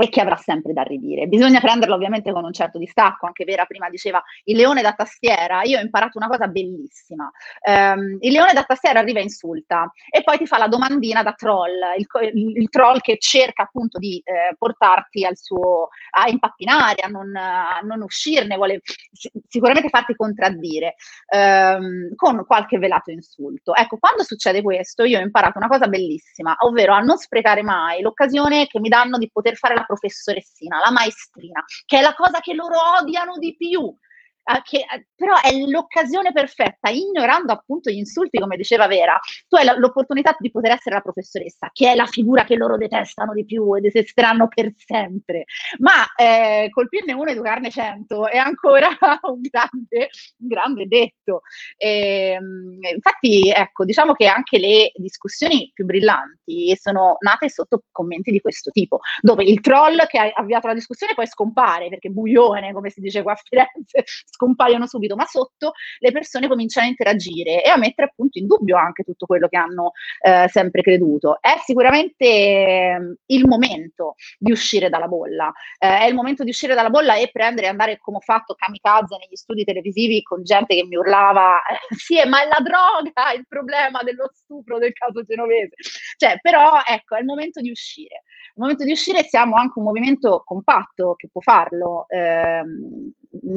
e 0.00 0.08
che 0.08 0.20
avrà 0.20 0.36
sempre 0.36 0.72
da 0.72 0.82
ridire. 0.82 1.26
Bisogna 1.26 1.60
prenderlo 1.60 1.94
ovviamente 1.94 2.32
con 2.32 2.44
un 2.44 2.52
certo 2.52 2.78
distacco, 2.78 3.26
anche 3.26 3.44
Vera 3.44 3.66
prima 3.66 3.90
diceva 3.90 4.22
il 4.44 4.56
leone 4.56 4.80
da 4.80 4.92
tastiera, 4.92 5.62
io 5.62 5.78
ho 5.78 5.82
imparato 5.82 6.18
una 6.18 6.28
cosa 6.28 6.46
bellissima, 6.48 7.30
um, 7.68 8.16
il 8.20 8.32
leone 8.32 8.52
da 8.54 8.62
tastiera 8.62 9.00
arriva 9.00 9.20
e 9.20 9.24
insulta 9.24 9.92
e 10.10 10.22
poi 10.22 10.38
ti 10.38 10.46
fa 10.46 10.58
la 10.58 10.68
domandina 10.68 11.22
da 11.22 11.32
troll, 11.32 11.78
il, 11.96 12.06
il, 12.32 12.56
il 12.62 12.68
troll 12.70 13.00
che 13.00 13.18
cerca 13.18 13.64
appunto 13.64 13.98
di 13.98 14.20
eh, 14.24 14.54
portarti 14.56 15.24
al 15.24 15.36
suo, 15.36 15.88
a 16.10 16.28
impappinare, 16.28 17.02
a 17.02 17.08
non, 17.08 17.34
a 17.36 17.80
non 17.82 18.02
uscirne, 18.02 18.56
vuole 18.56 18.80
sicuramente 19.48 19.88
farti 19.90 20.14
contraddire 20.14 20.94
um, 21.34 22.14
con 22.14 22.44
qualche 22.46 22.78
velato 22.78 23.10
insulto. 23.10 23.74
Ecco, 23.74 23.98
quando 23.98 24.22
succede 24.22 24.62
questo 24.62 25.04
io 25.04 25.18
ho 25.18 25.22
imparato 25.22 25.58
una 25.58 25.68
cosa 25.68 25.86
bellissima, 25.86 26.56
ovvero 26.60 26.94
a 26.94 27.00
non 27.00 27.18
sprecare 27.18 27.62
mai 27.62 28.00
l'occasione 28.00 28.66
che 28.66 28.80
mi 28.80 28.88
danno 28.88 29.18
di 29.18 29.30
poter 29.30 29.56
fare 29.56 29.74
la 29.74 29.81
la 29.82 29.84
professoressina, 29.84 30.78
la 30.78 30.90
maestrina, 30.90 31.62
che 31.84 31.98
è 31.98 32.00
la 32.00 32.14
cosa 32.14 32.40
che 32.40 32.54
loro 32.54 32.78
odiano 33.00 33.36
di 33.38 33.54
più. 33.56 33.94
Che, 34.62 34.84
però 35.14 35.34
è 35.40 35.52
l'occasione 35.66 36.32
perfetta, 36.32 36.90
ignorando 36.90 37.52
appunto 37.52 37.90
gli 37.90 37.96
insulti, 37.96 38.38
come 38.38 38.56
diceva 38.56 38.88
Vera, 38.88 39.18
tu 39.46 39.56
hai 39.56 39.66
l'opportunità 39.78 40.34
di 40.38 40.50
poter 40.50 40.72
essere 40.72 40.96
la 40.96 41.00
professoressa, 41.00 41.70
che 41.72 41.92
è 41.92 41.94
la 41.94 42.06
figura 42.06 42.44
che 42.44 42.56
loro 42.56 42.76
detestano 42.76 43.32
di 43.32 43.44
più 43.44 43.76
e 43.76 43.80
detesteranno 43.80 44.48
per 44.48 44.72
sempre. 44.76 45.44
Ma 45.78 46.04
eh, 46.16 46.68
colpirne 46.70 47.12
uno, 47.12 47.30
educarne 47.30 47.70
cento 47.70 48.26
è 48.28 48.36
ancora 48.36 48.88
un 49.32 49.40
grande, 49.40 50.10
un 50.38 50.48
grande 50.48 50.86
detto. 50.86 51.42
E, 51.76 52.32
ehm, 52.32 52.78
infatti, 52.94 53.48
ecco, 53.48 53.84
diciamo 53.84 54.12
che 54.12 54.26
anche 54.26 54.58
le 54.58 54.92
discussioni 54.96 55.70
più 55.72 55.84
brillanti 55.84 56.76
sono 56.76 57.16
nate 57.20 57.48
sotto 57.48 57.84
commenti 57.90 58.30
di 58.30 58.40
questo 58.40 58.70
tipo, 58.70 59.00
dove 59.20 59.44
il 59.44 59.60
troll 59.60 60.06
che 60.06 60.18
ha 60.18 60.30
avviato 60.34 60.66
la 60.66 60.74
discussione 60.74 61.14
poi 61.14 61.26
scompare, 61.26 61.88
perché 61.88 62.08
buione, 62.10 62.72
come 62.72 62.90
si 62.90 63.00
dice 63.00 63.22
qua 63.22 63.32
a 63.32 63.36
Firenze, 63.36 64.04
scompaiono 64.32 64.86
subito, 64.86 65.14
ma 65.14 65.26
sotto 65.26 65.72
le 65.98 66.10
persone 66.10 66.48
cominciano 66.48 66.86
a 66.86 66.90
interagire 66.90 67.62
e 67.62 67.68
a 67.68 67.76
mettere 67.76 68.08
appunto 68.08 68.38
in 68.38 68.46
dubbio 68.46 68.76
anche 68.76 69.04
tutto 69.04 69.26
quello 69.26 69.48
che 69.48 69.56
hanno 69.56 69.92
eh, 70.20 70.48
sempre 70.48 70.82
creduto. 70.82 71.38
È 71.40 71.54
sicuramente 71.62 72.24
eh, 72.24 73.16
il 73.26 73.46
momento 73.46 74.14
di 74.38 74.50
uscire 74.50 74.88
dalla 74.88 75.08
bolla, 75.08 75.52
eh, 75.78 76.00
è 76.00 76.04
il 76.06 76.14
momento 76.14 76.44
di 76.44 76.50
uscire 76.50 76.74
dalla 76.74 76.90
bolla 76.90 77.16
e 77.16 77.30
prendere 77.30 77.66
e 77.66 77.70
andare 77.70 77.98
come 77.98 78.16
ho 78.16 78.20
fatto 78.20 78.54
kamikaze 78.54 79.16
negli 79.18 79.36
studi 79.36 79.64
televisivi 79.64 80.22
con 80.22 80.42
gente 80.42 80.74
che 80.74 80.84
mi 80.84 80.96
urlava 80.96 81.58
eh, 81.62 81.94
sì, 81.94 82.14
ma 82.26 82.42
è 82.42 82.46
la 82.46 82.60
droga 82.62 83.32
il 83.32 83.46
problema 83.46 84.02
dello 84.02 84.30
stupro 84.32 84.78
del 84.78 84.92
caso 84.92 85.22
genovese. 85.22 85.74
Cioè, 86.16 86.38
però 86.40 86.80
ecco, 86.86 87.16
è 87.16 87.20
il 87.20 87.26
momento 87.26 87.60
di 87.60 87.70
uscire. 87.70 88.22
Il 88.54 88.60
momento 88.60 88.84
di 88.84 88.92
uscire 88.92 89.22
siamo 89.24 89.56
anche 89.56 89.78
un 89.78 89.84
movimento 89.84 90.42
compatto 90.44 91.14
che 91.16 91.28
può 91.30 91.40
farlo 91.40 92.06
ehm, 92.08 93.12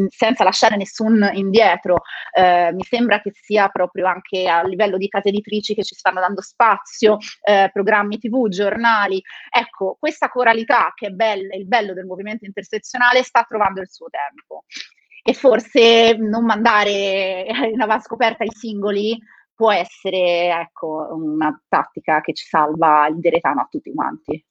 senza 0.10 0.44
lasciare 0.44 0.76
nessun 0.76 1.30
indietro. 1.34 2.02
Eh, 2.32 2.72
mi 2.74 2.84
sembra 2.84 3.22
che 3.22 3.32
sia 3.34 3.70
proprio 3.70 4.08
anche 4.08 4.48
a 4.48 4.64
livello 4.64 4.98
di 4.98 5.08
case 5.08 5.30
editrici 5.30 5.74
che 5.74 5.84
ci 5.84 5.96
stanno 5.96 6.20
dando 6.20 6.42
spazio, 6.42 7.18
eh, 7.44 7.70
programmi 7.72 8.18
tv, 8.18 8.48
giornali. 8.50 9.22
Ecco, 9.50 9.98
questa 10.00 10.30
coralità 10.30 10.92
che 10.96 11.08
è 11.08 11.12
bella, 11.12 11.56
il 11.56 11.68
bello 11.68 11.94
del 11.94 12.06
movimento 12.06 12.46
intersezionale 12.46 13.24
sta 13.24 13.44
trovando 13.44 13.82
il 13.82 13.90
suo 13.90 14.08
tempo. 14.10 14.66
E 15.24 15.34
forse 15.34 16.16
non 16.18 16.46
mandare 16.46 17.48
in 17.74 17.82
avascoperta 17.82 18.44
i 18.44 18.52
singoli 18.52 19.18
può 19.56 19.72
essere 19.72 20.50
ecco, 20.50 21.08
una 21.12 21.60
tattica 21.68 22.22
che 22.22 22.34
ci 22.34 22.46
salva 22.46 23.08
il 23.08 23.20
deretano 23.20 23.62
a 23.62 23.68
tutti 23.70 23.94
quanti. 23.94 24.46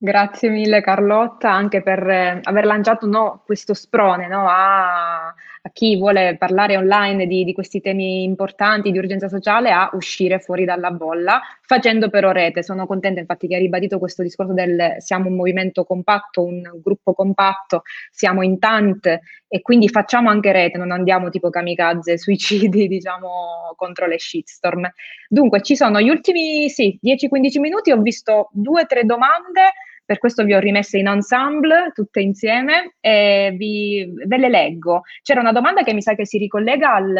Grazie 0.00 0.48
mille 0.48 0.80
Carlotta 0.80 1.52
anche 1.52 1.82
per 1.82 2.08
eh, 2.08 2.38
aver 2.44 2.64
lanciato 2.66 3.04
no, 3.08 3.42
questo 3.44 3.74
sprone 3.74 4.28
no, 4.28 4.46
a, 4.48 5.26
a 5.26 5.70
chi 5.72 5.96
vuole 5.96 6.36
parlare 6.38 6.76
online 6.76 7.26
di, 7.26 7.42
di, 7.42 7.52
questi 7.52 7.80
temi 7.80 8.22
importanti 8.22 8.92
di 8.92 8.98
urgenza 8.98 9.26
sociale 9.26 9.72
a 9.72 9.90
uscire 9.94 10.38
fuori 10.38 10.64
dalla 10.64 10.92
bolla, 10.92 11.40
facendo 11.62 12.10
però 12.10 12.30
rete. 12.30 12.62
Sono 12.62 12.86
contenta 12.86 13.18
infatti 13.18 13.48
che 13.48 13.56
ha 13.56 13.58
ribadito 13.58 13.98
questo 13.98 14.22
discorso 14.22 14.52
del 14.52 14.94
siamo 14.98 15.26
un 15.26 15.34
movimento 15.34 15.82
compatto, 15.82 16.44
un 16.44 16.62
gruppo 16.80 17.12
compatto, 17.12 17.82
siamo 18.12 18.42
in 18.44 18.60
tante 18.60 19.22
e 19.48 19.62
quindi 19.62 19.88
facciamo 19.88 20.30
anche 20.30 20.52
rete, 20.52 20.78
non 20.78 20.92
andiamo 20.92 21.28
tipo 21.28 21.50
kamikaze, 21.50 22.18
suicidi, 22.18 22.86
diciamo, 22.86 23.74
contro 23.74 24.06
le 24.06 24.20
shitstorm. 24.20 24.88
Dunque, 25.28 25.60
ci 25.60 25.74
sono 25.74 26.00
gli 26.00 26.08
ultimi, 26.08 26.68
sì, 26.68 26.96
10-15 27.02 27.58
minuti, 27.58 27.90
ho 27.90 28.00
visto 28.00 28.48
due 28.52 28.82
o 28.82 28.86
tre 28.86 29.02
domande 29.02 29.72
per 30.08 30.18
questo 30.18 30.42
vi 30.42 30.54
ho 30.54 30.58
rimesse 30.58 30.96
in 30.96 31.06
ensemble 31.06 31.92
tutte 31.92 32.20
insieme 32.20 32.94
e 32.98 33.52
vi, 33.54 34.10
ve 34.24 34.38
le 34.38 34.48
leggo. 34.48 35.02
C'era 35.20 35.40
una 35.40 35.52
domanda 35.52 35.82
che 35.82 35.92
mi 35.92 36.00
sa 36.00 36.14
che 36.14 36.24
si 36.24 36.38
ricollega 36.38 36.94
al, 36.94 37.14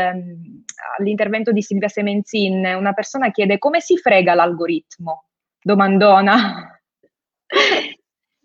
all'intervento 0.99 1.53
di 1.53 1.61
Silvia 1.61 1.89
Semenzin. 1.89 2.65
Una 2.65 2.95
persona 2.95 3.31
chiede 3.31 3.59
come 3.59 3.81
si 3.81 3.99
frega 3.99 4.33
l'algoritmo? 4.33 5.27
Domandona. 5.61 6.81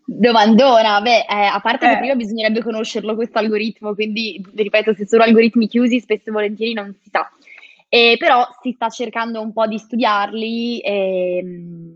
Domandona, 0.06 1.00
beh, 1.00 1.20
eh, 1.20 1.46
a 1.46 1.62
parte 1.62 1.86
eh. 1.86 1.94
che 1.94 1.98
prima 2.00 2.16
bisognerebbe 2.16 2.62
conoscerlo 2.62 3.16
questo 3.16 3.40
algoritmo, 3.40 3.94
quindi 3.94 4.46
ripeto, 4.54 4.94
se 4.94 5.08
sono 5.08 5.24
algoritmi 5.24 5.70
chiusi 5.70 6.02
spesso 6.02 6.28
e 6.28 6.34
volentieri 6.34 6.74
non 6.74 6.94
si 7.02 7.10
sa. 7.10 7.32
Eh, 7.96 8.16
però 8.18 8.44
si 8.60 8.72
sta 8.72 8.90
cercando 8.90 9.40
un 9.40 9.54
po' 9.54 9.68
di 9.68 9.78
studiarli, 9.78 10.80
e, 10.80 11.44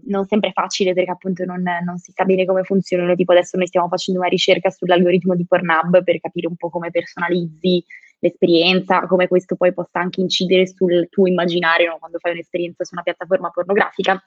non 0.06 0.28
sempre 0.28 0.50
è 0.50 0.52
facile 0.52 0.93
perché 0.93 1.10
appunto 1.10 1.43
non, 1.43 1.64
non, 1.84 1.98
si 1.98 2.12
sa 2.12 2.24
bene 2.24 2.45
come 2.45 2.62
funzionano, 2.62 3.16
tipo 3.16 3.32
adesso 3.32 3.58
noi 3.58 3.66
stiamo 3.66 3.88
facendo 3.88 4.20
una 4.20 4.30
ricerca 4.30 4.70
sull'algoritmo 4.70 5.34
di 5.34 5.48
Pornhub 5.48 6.04
per 6.04 6.20
capire 6.20 6.45
un 6.45 6.56
po' 6.56 6.70
come 6.70 6.91
personalizzi 6.91 7.84
l'esperienza, 8.20 9.08
come 9.08 9.28
questo 9.28 9.56
poi 9.56 9.74
possa 9.74 10.00
anche 10.00 10.22
incidere 10.22 10.68
sul 10.68 11.08
tuo 11.10 11.26
immaginario 11.26 11.89
no? 11.89 11.98
quando 11.98 12.20
fai 12.20 12.34
un'esperienza 12.34 12.84
su 12.84 12.93
una 12.93 13.02
piattaforma 13.02 13.50
pornografica. 13.50 14.24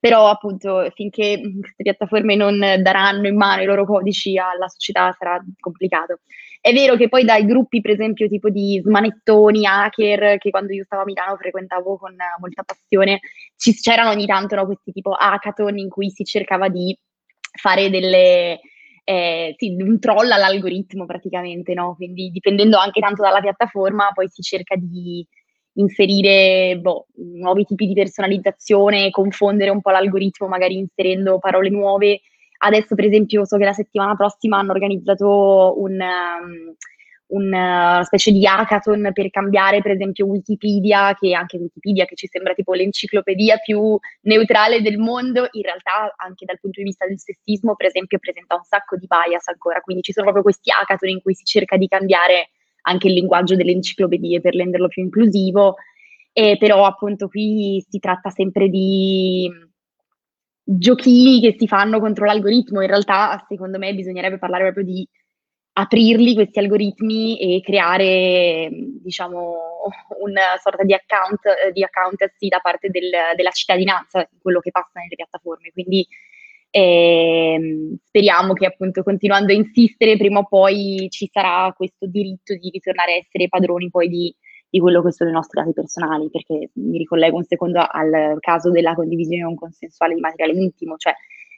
Però 0.00 0.28
appunto 0.28 0.90
finché 0.92 1.40
queste 1.60 1.84
piattaforme 1.84 2.34
non 2.34 2.58
daranno 2.58 3.28
in 3.28 3.36
mano 3.36 3.62
i 3.62 3.66
loro 3.66 3.86
codici 3.86 4.36
alla 4.36 4.66
società 4.66 5.14
sarà 5.16 5.40
complicato. 5.60 6.18
È 6.64 6.72
vero 6.72 6.94
che 6.94 7.08
poi 7.08 7.24
dai 7.24 7.44
gruppi, 7.44 7.80
per 7.80 7.90
esempio, 7.90 8.28
tipo 8.28 8.48
di 8.48 8.80
smanettoni, 8.84 9.66
hacker, 9.66 10.38
che 10.38 10.50
quando 10.50 10.72
io 10.72 10.84
stavo 10.84 11.02
a 11.02 11.04
Milano 11.04 11.36
frequentavo 11.36 11.96
con 11.98 12.14
molta 12.38 12.62
passione, 12.62 13.18
ci, 13.56 13.74
c'erano 13.74 14.10
ogni 14.10 14.26
tanto 14.26 14.54
no, 14.54 14.64
questi 14.66 14.92
tipo 14.92 15.10
hackathon 15.10 15.76
in 15.78 15.88
cui 15.88 16.08
si 16.10 16.22
cercava 16.22 16.68
di 16.68 16.96
fare 17.60 17.90
delle, 17.90 18.60
eh, 19.02 19.54
sì, 19.56 19.76
un 19.80 19.98
troll 19.98 20.30
all'algoritmo 20.30 21.04
praticamente, 21.04 21.74
no? 21.74 21.96
Quindi 21.96 22.30
dipendendo 22.30 22.78
anche 22.78 23.00
tanto 23.00 23.22
dalla 23.22 23.40
piattaforma, 23.40 24.10
poi 24.14 24.28
si 24.28 24.42
cerca 24.42 24.76
di 24.76 25.26
inserire 25.78 26.78
boh, 26.80 27.08
nuovi 27.38 27.64
tipi 27.64 27.88
di 27.88 27.94
personalizzazione, 27.94 29.10
confondere 29.10 29.70
un 29.70 29.80
po' 29.80 29.90
l'algoritmo, 29.90 30.46
magari 30.46 30.76
inserendo 30.76 31.40
parole 31.40 31.70
nuove 31.70 32.20
Adesso, 32.64 32.94
per 32.94 33.06
esempio, 33.06 33.44
so 33.44 33.56
che 33.56 33.64
la 33.64 33.72
settimana 33.72 34.14
prossima 34.14 34.58
hanno 34.58 34.70
organizzato 34.70 35.74
un, 35.78 35.98
um, 36.00 36.74
una 37.32 38.02
specie 38.04 38.30
di 38.30 38.46
hackathon 38.46 39.10
per 39.12 39.30
cambiare, 39.30 39.82
per 39.82 39.92
esempio, 39.92 40.26
Wikipedia, 40.26 41.16
che 41.18 41.34
anche 41.34 41.56
Wikipedia, 41.56 42.04
che 42.04 42.14
ci 42.14 42.28
sembra 42.28 42.54
tipo 42.54 42.72
l'enciclopedia 42.74 43.56
più 43.56 43.98
neutrale 44.22 44.80
del 44.80 44.98
mondo, 44.98 45.48
in 45.50 45.62
realtà 45.62 46.12
anche 46.16 46.44
dal 46.44 46.60
punto 46.60 46.80
di 46.80 46.86
vista 46.86 47.04
del 47.04 47.18
sessismo, 47.18 47.74
per 47.74 47.88
esempio, 47.88 48.18
presenta 48.20 48.54
un 48.54 48.62
sacco 48.62 48.96
di 48.96 49.06
bias 49.08 49.48
ancora. 49.48 49.80
Quindi 49.80 50.04
ci 50.04 50.12
sono 50.12 50.26
proprio 50.26 50.44
questi 50.44 50.70
hackathon 50.70 51.08
in 51.08 51.20
cui 51.20 51.34
si 51.34 51.44
cerca 51.44 51.76
di 51.76 51.88
cambiare 51.88 52.50
anche 52.82 53.08
il 53.08 53.14
linguaggio 53.14 53.56
delle 53.56 53.72
enciclopedie 53.72 54.40
per 54.40 54.54
renderlo 54.54 54.86
più 54.86 55.02
inclusivo. 55.02 55.76
E 56.32 56.56
però 56.58 56.84
appunto 56.84 57.26
qui 57.28 57.84
si 57.88 57.98
tratta 57.98 58.30
sempre 58.30 58.68
di 58.68 59.50
giochini 60.62 61.40
che 61.40 61.56
si 61.58 61.66
fanno 61.66 62.00
contro 62.00 62.24
l'algoritmo. 62.24 62.80
In 62.80 62.88
realtà, 62.88 63.44
secondo 63.48 63.78
me, 63.78 63.94
bisognerebbe 63.94 64.38
parlare 64.38 64.64
proprio 64.64 64.84
di 64.84 65.08
aprirli 65.74 66.34
questi 66.34 66.58
algoritmi 66.58 67.38
e 67.38 67.60
creare, 67.62 68.68
diciamo, 69.02 69.56
una 70.20 70.58
sorta 70.62 70.84
di 70.84 70.92
account 70.92 71.72
di 71.72 71.82
accountancy 71.82 72.48
da 72.48 72.58
parte 72.58 72.88
del, 72.90 73.10
della 73.34 73.50
cittadinanza, 73.50 74.28
quello 74.40 74.60
che 74.60 74.70
passa 74.70 75.00
nelle 75.00 75.14
piattaforme. 75.14 75.70
Quindi 75.72 76.06
eh, 76.70 77.98
speriamo 78.04 78.54
che 78.54 78.66
appunto 78.66 79.02
continuando 79.02 79.52
a 79.52 79.56
insistere 79.56 80.16
prima 80.16 80.38
o 80.40 80.46
poi 80.46 81.06
ci 81.10 81.28
sarà 81.30 81.72
questo 81.76 82.06
diritto 82.06 82.54
di 82.54 82.70
ritornare 82.70 83.12
a 83.12 83.16
essere 83.16 83.48
padroni 83.48 83.90
poi 83.90 84.08
di 84.08 84.34
di 84.72 84.80
quello 84.80 85.02
che 85.02 85.12
sono 85.12 85.28
i 85.28 85.34
nostri 85.34 85.60
dati 85.60 85.74
personali, 85.74 86.30
perché 86.30 86.70
mi 86.76 86.96
ricollego 86.96 87.36
un 87.36 87.44
secondo 87.44 87.86
al 87.86 88.38
caso 88.40 88.70
della 88.70 88.94
condivisione 88.94 89.42
non 89.42 89.54
consensuale 89.54 90.14
di 90.14 90.20
materiale 90.20 90.58
intimo, 90.58 90.96
cioè 90.96 91.12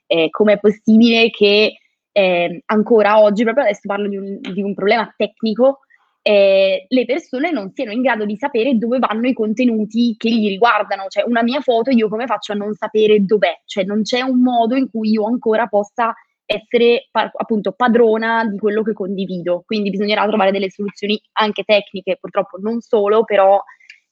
eh, 0.09 0.31
com'è 0.31 0.59
possibile 0.59 1.31
che 1.31 1.79
eh, 2.11 2.63
ancora 2.67 3.21
oggi, 3.21 3.45
proprio 3.45 3.67
adesso 3.67 3.83
parlo 3.85 4.09
di 4.09 4.17
un, 4.17 4.41
di 4.41 4.61
un 4.61 4.75
problema 4.75 5.15
tecnico, 5.17 5.83
eh, 6.23 6.87
le 6.89 7.05
persone 7.05 7.53
non 7.53 7.71
siano 7.73 7.93
in 7.93 8.03
grado 8.03 8.25
di 8.25 8.37
sapere 8.37 8.77
dove 8.77 8.99
vanno 8.99 9.29
i 9.29 9.33
contenuti 9.33 10.17
che 10.19 10.31
gli 10.31 10.49
riguardano, 10.49 11.05
cioè 11.07 11.23
una 11.25 11.45
mia 11.45 11.61
foto 11.61 11.91
io 11.91 12.09
come 12.09 12.27
faccio 12.27 12.51
a 12.51 12.57
non 12.57 12.75
sapere 12.75 13.25
dov'è, 13.25 13.61
cioè 13.65 13.85
non 13.85 14.03
c'è 14.03 14.23
un 14.23 14.43
modo 14.43 14.75
in 14.75 14.91
cui 14.91 15.11
io 15.11 15.25
ancora 15.25 15.69
possa 15.69 16.13
essere 16.47 17.09
pa- 17.11 17.31
appunto 17.35 17.73
padrona 17.73 18.47
di 18.47 18.59
quello 18.59 18.83
che 18.83 18.93
condivido. 18.93 19.63
Quindi 19.67 19.91
bisognerà 19.91 20.27
trovare 20.27 20.51
delle 20.51 20.71
soluzioni 20.71 21.21
anche 21.33 21.63
tecniche, 21.65 22.19
purtroppo 22.21 22.59
non 22.61 22.81
solo, 22.81 23.25
però 23.25 23.63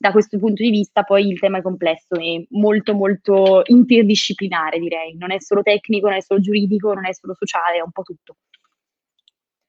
da 0.02 0.10
questo 0.10 0.36
punto 0.38 0.64
di 0.64 0.70
vista 0.70 1.04
poi 1.04 1.28
il 1.28 1.38
tema 1.38 1.58
è 1.58 1.62
complesso 1.62 2.16
e 2.16 2.46
molto 2.50 2.92
molto 2.92 3.62
interdisciplinare 3.64 4.80
direi, 4.80 5.16
non 5.16 5.30
è 5.30 5.40
solo 5.40 5.62
tecnico, 5.62 6.08
non 6.08 6.16
è 6.16 6.20
solo 6.20 6.40
giuridico, 6.40 6.92
non 6.92 7.06
è 7.06 7.14
solo 7.14 7.34
sociale, 7.34 7.76
è 7.76 7.82
un 7.82 7.92
po' 7.92 8.02
tutto. 8.02 8.36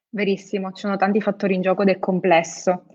Verissimo, 0.10 0.72
ci 0.72 0.82
sono 0.82 0.96
tanti 0.96 1.22
fattori 1.22 1.54
in 1.54 1.62
gioco 1.62 1.84
ed 1.84 1.90
è 1.90 2.00
complesso. 2.00 2.86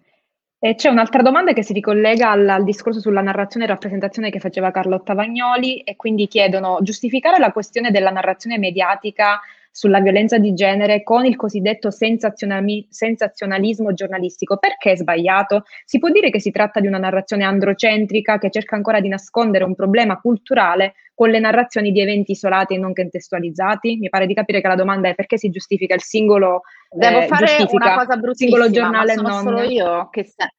E 0.60 0.74
c'è 0.74 0.88
un'altra 0.88 1.22
domanda 1.22 1.52
che 1.52 1.62
si 1.62 1.72
ricollega 1.72 2.32
al, 2.32 2.48
al, 2.48 2.64
discorso 2.64 2.98
sulla 2.98 3.20
narrazione 3.20 3.66
e 3.66 3.68
rappresentazione 3.68 4.30
che 4.30 4.40
faceva 4.40 4.72
Carlotta 4.72 5.14
Vagnoli 5.14 5.82
e 5.82 5.94
quindi 5.94 6.26
chiedono 6.26 6.78
giustificare 6.82 7.38
la 7.38 7.52
questione 7.52 7.92
della 7.92 8.10
narrazione 8.10 8.58
mediatica 8.58 9.40
sulla 9.70 10.00
violenza 10.00 10.38
di 10.38 10.54
genere 10.54 11.02
con 11.02 11.24
il 11.24 11.36
cosiddetto 11.36 11.90
sensazionalismo 11.90 13.92
giornalistico. 13.92 14.58
Perché 14.58 14.92
è 14.92 14.96
sbagliato? 14.96 15.64
Si 15.84 15.98
può 15.98 16.10
dire 16.10 16.30
che 16.30 16.40
si 16.40 16.50
tratta 16.50 16.80
di 16.80 16.86
una 16.86 16.98
narrazione 16.98 17.44
androcentrica 17.44 18.38
che 18.38 18.50
cerca 18.50 18.76
ancora 18.76 19.00
di 19.00 19.08
nascondere 19.08 19.64
un 19.64 19.74
problema 19.74 20.20
culturale 20.20 20.94
con 21.14 21.30
le 21.30 21.38
narrazioni 21.38 21.92
di 21.92 22.00
eventi 22.00 22.32
isolati 22.32 22.74
e 22.74 22.78
non 22.78 22.92
contestualizzati? 22.92 23.96
Mi 23.96 24.08
pare 24.08 24.26
di 24.26 24.34
capire 24.34 24.60
che 24.60 24.68
la 24.68 24.74
domanda 24.74 25.08
è 25.08 25.14
perché 25.14 25.38
si 25.38 25.50
giustifica 25.50 25.94
il 25.94 26.02
singolo 26.02 26.62
Devo 26.90 27.20
eh, 27.20 27.26
fare 27.26 27.66
una 27.70 27.96
cosa 27.96 28.16
bruttissima, 28.16 28.50
singolo 28.50 28.70
giornale 28.70 29.14
sono 29.14 29.28
non... 29.28 29.42
solo 29.42 29.62
io 29.62 30.08
che 30.10 30.24
se... 30.24 30.54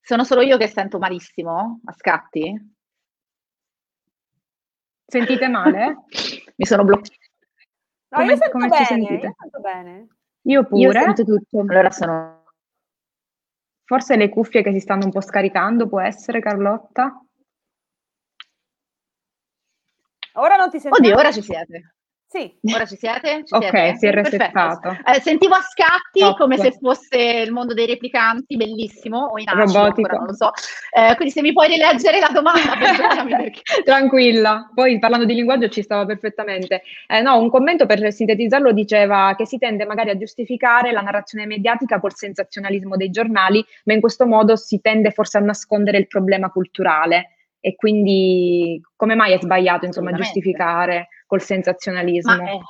sono 0.00 0.24
solo 0.24 0.40
io 0.40 0.56
che 0.56 0.66
sento 0.66 0.98
malissimo 0.98 1.80
a 1.84 1.92
scatti? 1.92 2.76
Sentite 5.06 5.48
male? 5.48 6.04
Mi 6.56 6.66
sono 6.66 6.84
bloccata. 6.84 7.27
No, 8.10 8.18
come, 8.18 8.30
io 8.30 8.36
sento 8.36 8.52
come 8.52 8.68
bene, 8.68 8.84
ci 8.84 8.84
sentite? 8.86 9.26
Io 9.26 9.34
sento 9.38 9.60
bene. 9.60 10.06
Io 10.42 10.64
pure. 10.64 10.80
Io 10.82 10.92
sento 10.92 11.24
tutto. 11.24 11.60
Allora 11.60 11.90
sono... 11.90 12.44
Forse 13.84 14.16
le 14.16 14.28
cuffie 14.28 14.62
che 14.62 14.72
si 14.72 14.80
stanno 14.80 15.04
un 15.04 15.10
po' 15.10 15.20
scaricando, 15.20 15.88
può 15.88 16.00
essere 16.00 16.40
Carlotta? 16.40 17.22
Ora 20.34 20.56
non 20.56 20.70
ti 20.70 20.78
sento. 20.78 20.96
Oddio, 20.98 21.16
ora 21.16 21.32
ci 21.32 21.42
siete. 21.42 21.94
Sì. 22.28 22.52
Ora 22.74 22.84
ci 22.84 22.96
siete? 22.96 23.42
Ci 23.44 23.54
ok, 23.54 23.68
siete? 23.70 23.96
si 23.96 24.06
è 24.06 24.10
resettato. 24.12 24.90
Eh, 24.90 25.20
sentivo 25.20 25.54
a 25.54 25.62
scatti 25.62 26.20
Top. 26.20 26.36
come 26.36 26.58
se 26.58 26.72
fosse 26.72 27.16
il 27.16 27.52
mondo 27.52 27.72
dei 27.72 27.86
replicanti, 27.86 28.56
bellissimo, 28.56 29.30
o 29.32 29.38
in 29.38 29.48
acido, 29.48 29.78
ancora, 29.80 30.16
non 30.18 30.26
lo 30.26 30.34
so. 30.34 30.50
Eh, 30.94 31.14
quindi 31.16 31.32
se 31.32 31.40
mi 31.40 31.52
puoi 31.52 31.68
rileggere 31.68 32.20
la 32.20 32.28
domanda, 32.30 32.76
perché... 33.24 33.62
Tranquilla, 33.82 34.70
poi 34.74 34.98
parlando 34.98 35.24
di 35.24 35.34
linguaggio 35.34 35.68
ci 35.68 35.82
stava 35.82 36.04
perfettamente. 36.04 36.82
Eh, 37.06 37.22
no, 37.22 37.38
un 37.38 37.48
commento 37.48 37.86
per 37.86 38.12
sintetizzarlo 38.12 38.72
diceva 38.72 39.34
che 39.34 39.46
si 39.46 39.56
tende 39.56 39.86
magari 39.86 40.10
a 40.10 40.18
giustificare 40.18 40.92
la 40.92 41.00
narrazione 41.00 41.46
mediatica 41.46 41.98
col 41.98 42.14
sensazionalismo 42.14 42.96
dei 42.96 43.08
giornali, 43.10 43.64
ma 43.84 43.94
in 43.94 44.00
questo 44.00 44.26
modo 44.26 44.54
si 44.56 44.80
tende 44.82 45.12
forse 45.12 45.38
a 45.38 45.40
nascondere 45.40 45.96
il 45.96 46.06
problema 46.06 46.50
culturale 46.50 47.32
e 47.60 47.74
quindi 47.74 48.80
come 48.94 49.16
mai 49.16 49.32
è 49.32 49.40
sbagliato 49.40 49.84
insomma 49.84 50.12
giustificare 50.12 51.08
col 51.28 51.42
sensazionalismo? 51.42 52.36
Ma, 52.36 52.50
eh, 52.50 52.60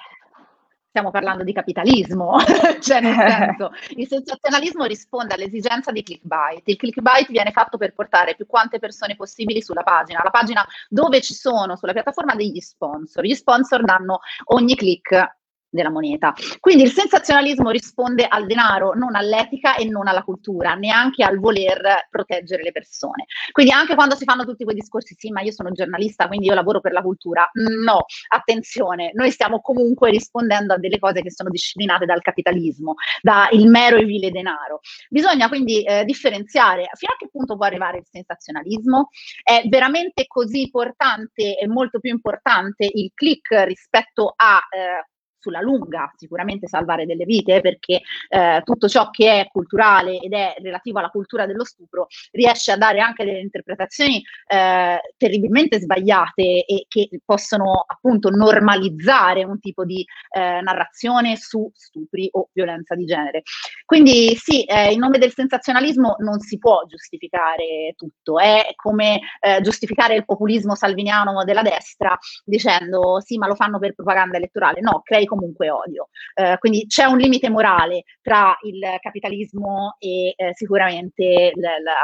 stiamo 0.89 1.11
parlando 1.11 1.45
di 1.45 1.53
capitalismo, 1.53 2.39
cioè 2.81 3.01
nel 3.01 3.15
senso 3.15 3.71
il 3.97 4.07
sensazionalismo 4.09 4.85
risponde 4.85 5.35
all'esigenza 5.35 5.93
di 5.93 6.03
clickbait. 6.03 6.67
Il 6.67 6.77
clickbait 6.77 7.31
viene 7.31 7.53
fatto 7.53 7.79
per 7.79 7.95
portare 7.95 8.35
più 8.35 8.47
quante 8.47 8.81
persone 8.81 9.15
possibili 9.15 9.63
sulla 9.63 9.85
pagina, 9.85 10.21
la 10.25 10.31
pagina 10.31 10.67
dove 10.89 11.21
ci 11.21 11.35
sono 11.35 11.77
sulla 11.77 11.93
piattaforma 11.93 12.35
degli 12.35 12.61
sponsor. 12.61 13.25
Gli 13.25 13.35
sponsor 13.35 13.85
danno 13.85 14.21
ogni 14.47 14.75
click 14.75 15.37
della 15.71 15.91
moneta. 15.91 16.35
Quindi 16.61 16.85
il 16.85 16.93
sensazionalismo 16.93 17.71
risponde 17.71 18.27
al 18.27 18.47
denaro, 18.47 18.95
non 18.95 19.15
all'etica 19.15 19.77
e 19.77 19.85
non 19.85 20.09
alla 20.09 20.23
cultura, 20.23 20.75
neanche 20.75 21.25
al 21.25 21.39
voler 21.39 22.09
proteggere 22.11 22.63
le 22.63 22.73
persone. 22.73 23.27
Quindi 23.53 23.73
anche 23.73 23.95
quando 23.95 24.17
si 24.17 24.25
fanno 24.25 24.45
tutti 24.45 24.65
quei 24.65 24.77
discorsi, 24.77 25.15
sì, 25.17 25.31
ma 25.31 25.41
io 25.41 25.53
sono 25.53 25.71
giornalista, 25.71 26.27
quindi 26.27 26.47
io 26.47 26.55
lavoro 26.55 26.81
per 26.81 26.93
la 26.93 27.03
cultura. 27.03 27.49
No, 27.85 28.05
attenzione, 28.29 29.11
noi 29.15 29.31
stiamo 29.31 29.61
comunque 29.61 30.11
rispondendo 30.11 30.75
a 30.75 30.79
delle 30.79 30.99
cose 30.99 31.23
che 31.23 31.31
sono 31.31 31.51
disciplinate 31.51 32.07
dal 32.07 32.23
capitalismo, 32.23 32.95
dal 33.21 33.49
mero 33.67 33.97
e 33.97 34.05
vile 34.05 34.31
denaro. 34.31 34.81
Bisogna 35.09 35.49
quindi 35.49 35.83
eh, 35.83 36.05
differenziare 36.05 36.89
fino 36.95 37.13
a 37.13 37.17
che 37.17 37.29
punto 37.31 37.57
può 37.57 37.67
arrivare 37.67 37.99
il 37.99 38.07
sensazionalismo. 38.11 39.09
È 39.43 39.63
veramente 39.69 40.27
così 40.27 40.63
importante 40.63 41.59
e 41.59 41.67
molto 41.67 42.01
più 42.01 42.11
importante 42.11 42.89
il 42.91 43.11
click 43.15 43.65
rispetto 43.65 44.33
a 44.37 44.61
eh, 44.71 45.07
sulla 45.49 45.61
lunga 45.61 46.13
sicuramente 46.17 46.69
salvare 46.69 47.07
delle 47.07 47.25
vite 47.25 47.61
perché 47.61 48.03
eh, 48.29 48.61
tutto 48.65 48.87
ciò 48.87 49.09
che 49.09 49.41
è 49.41 49.49
culturale 49.51 50.19
ed 50.19 50.33
è 50.33 50.57
relativo 50.61 50.99
alla 50.99 51.09
cultura 51.09 51.47
dello 51.47 51.65
stupro 51.65 52.07
riesce 52.33 52.73
a 52.73 52.77
dare 52.77 53.01
anche 53.01 53.25
delle 53.25 53.41
interpretazioni 53.41 54.23
eh, 54.47 55.01
terribilmente 55.17 55.81
sbagliate 55.81 56.65
e 56.67 56.85
che 56.87 57.09
possono 57.25 57.85
appunto 57.87 58.29
normalizzare 58.29 59.45
un 59.45 59.59
tipo 59.59 59.85
di 59.85 60.05
eh, 60.31 60.61
narrazione 60.61 61.37
su 61.37 61.71
stupri 61.75 62.29
o 62.33 62.51
violenza 62.53 62.95
di 62.95 63.05
genere. 63.05 63.43
Quindi 63.85 64.35
sì, 64.37 64.65
eh, 64.65 64.93
in 64.93 64.99
nome 64.99 65.19
del 65.19 65.33
sensazionalismo 65.33 66.17
non 66.19 66.41
si 66.41 66.59
può 66.59 66.85
giustificare 66.87 67.95
tutto, 67.97 68.39
è 68.39 68.73
come 68.77 69.21
eh, 69.41 69.61
giustificare 69.63 70.15
il 70.15 70.25
populismo 70.25 70.75
salviniano 70.75 71.45
della 71.45 71.63
destra 71.63 72.17
dicendo 72.45 73.21
sì 73.21 73.39
ma 73.39 73.47
lo 73.47 73.55
fanno 73.55 73.79
per 73.79 73.95
propaganda 73.95 74.37
elettorale, 74.37 74.81
no, 74.81 75.01
crei 75.03 75.25
comunque 75.39 75.71
odio. 75.71 76.09
Eh, 76.35 76.57
quindi 76.59 76.87
c'è 76.87 77.05
un 77.05 77.19
limite 77.19 77.49
morale 77.49 78.03
tra 78.21 78.57
il 78.63 78.81
capitalismo 79.01 79.97
e 79.99 80.35
eh, 80.37 80.51
sicuramente 80.55 81.53
la, 81.55 81.79
la, 81.83 81.95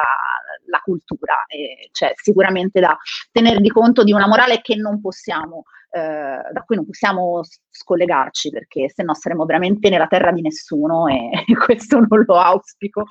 la 0.66 0.78
cultura, 0.82 1.44
e 1.46 1.88
c'è 1.92 2.12
sicuramente 2.14 2.80
da 2.80 2.96
tener 3.32 3.60
di 3.60 3.68
conto 3.68 4.04
di 4.04 4.12
una 4.12 4.28
morale 4.28 4.60
che 4.60 4.76
non 4.76 5.00
possiamo, 5.00 5.64
eh, 5.90 6.00
da 6.00 6.62
cui 6.64 6.76
non 6.76 6.86
possiamo 6.86 7.40
scollegarci 7.70 8.50
perché 8.50 8.88
se 8.88 9.02
no 9.02 9.14
saremo 9.14 9.44
veramente 9.44 9.90
nella 9.90 10.06
terra 10.06 10.32
di 10.32 10.40
nessuno 10.40 11.08
e 11.08 11.30
questo 11.64 11.98
non 11.98 12.24
lo 12.24 12.38
auspico. 12.38 13.04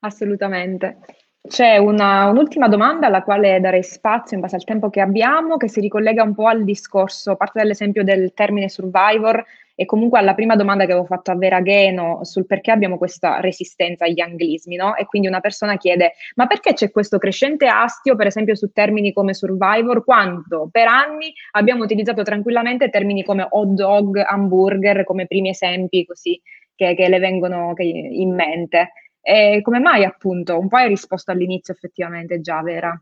Assolutamente. 0.00 0.98
C'è 1.46 1.76
una, 1.76 2.28
un'ultima 2.30 2.68
domanda 2.68 3.06
alla 3.06 3.22
quale 3.22 3.60
darei 3.60 3.82
spazio 3.82 4.34
in 4.34 4.42
base 4.42 4.56
al 4.56 4.64
tempo 4.64 4.88
che 4.88 5.02
abbiamo, 5.02 5.58
che 5.58 5.68
si 5.68 5.78
ricollega 5.80 6.22
un 6.22 6.34
po' 6.34 6.46
al 6.46 6.64
discorso, 6.64 7.36
parte 7.36 7.58
dall'esempio 7.58 8.02
del 8.02 8.32
termine 8.32 8.70
survivor 8.70 9.44
e 9.74 9.84
comunque 9.84 10.18
alla 10.18 10.32
prima 10.32 10.56
domanda 10.56 10.86
che 10.86 10.92
avevo 10.92 11.06
fatto 11.06 11.32
a 11.32 11.36
Vera 11.36 11.60
Gheno 11.60 12.24
sul 12.24 12.46
perché 12.46 12.70
abbiamo 12.70 12.96
questa 12.96 13.40
resistenza 13.40 14.06
agli 14.06 14.20
anglismi, 14.20 14.76
no? 14.76 14.96
E 14.96 15.04
quindi 15.04 15.28
una 15.28 15.40
persona 15.40 15.76
chiede, 15.76 16.14
ma 16.36 16.46
perché 16.46 16.72
c'è 16.72 16.90
questo 16.90 17.18
crescente 17.18 17.66
astio, 17.66 18.16
per 18.16 18.28
esempio, 18.28 18.54
su 18.54 18.70
termini 18.72 19.12
come 19.12 19.34
survivor, 19.34 20.02
quando 20.02 20.70
per 20.72 20.86
anni 20.86 21.30
abbiamo 21.52 21.84
utilizzato 21.84 22.22
tranquillamente 22.22 22.88
termini 22.88 23.22
come 23.22 23.46
hot 23.50 23.68
dog, 23.68 24.16
hamburger, 24.16 25.04
come 25.04 25.26
primi 25.26 25.50
esempi 25.50 26.06
così 26.06 26.40
che, 26.74 26.94
che 26.94 27.08
le 27.08 27.18
vengono 27.18 27.74
in 27.76 28.34
mente. 28.34 28.92
E 29.26 29.62
come 29.62 29.78
mai 29.78 30.04
appunto? 30.04 30.58
Un 30.58 30.68
po' 30.68 30.76
hai 30.76 30.88
risposto 30.88 31.30
all'inizio 31.30 31.72
effettivamente 31.72 32.42
già, 32.42 32.60
Vera. 32.60 32.94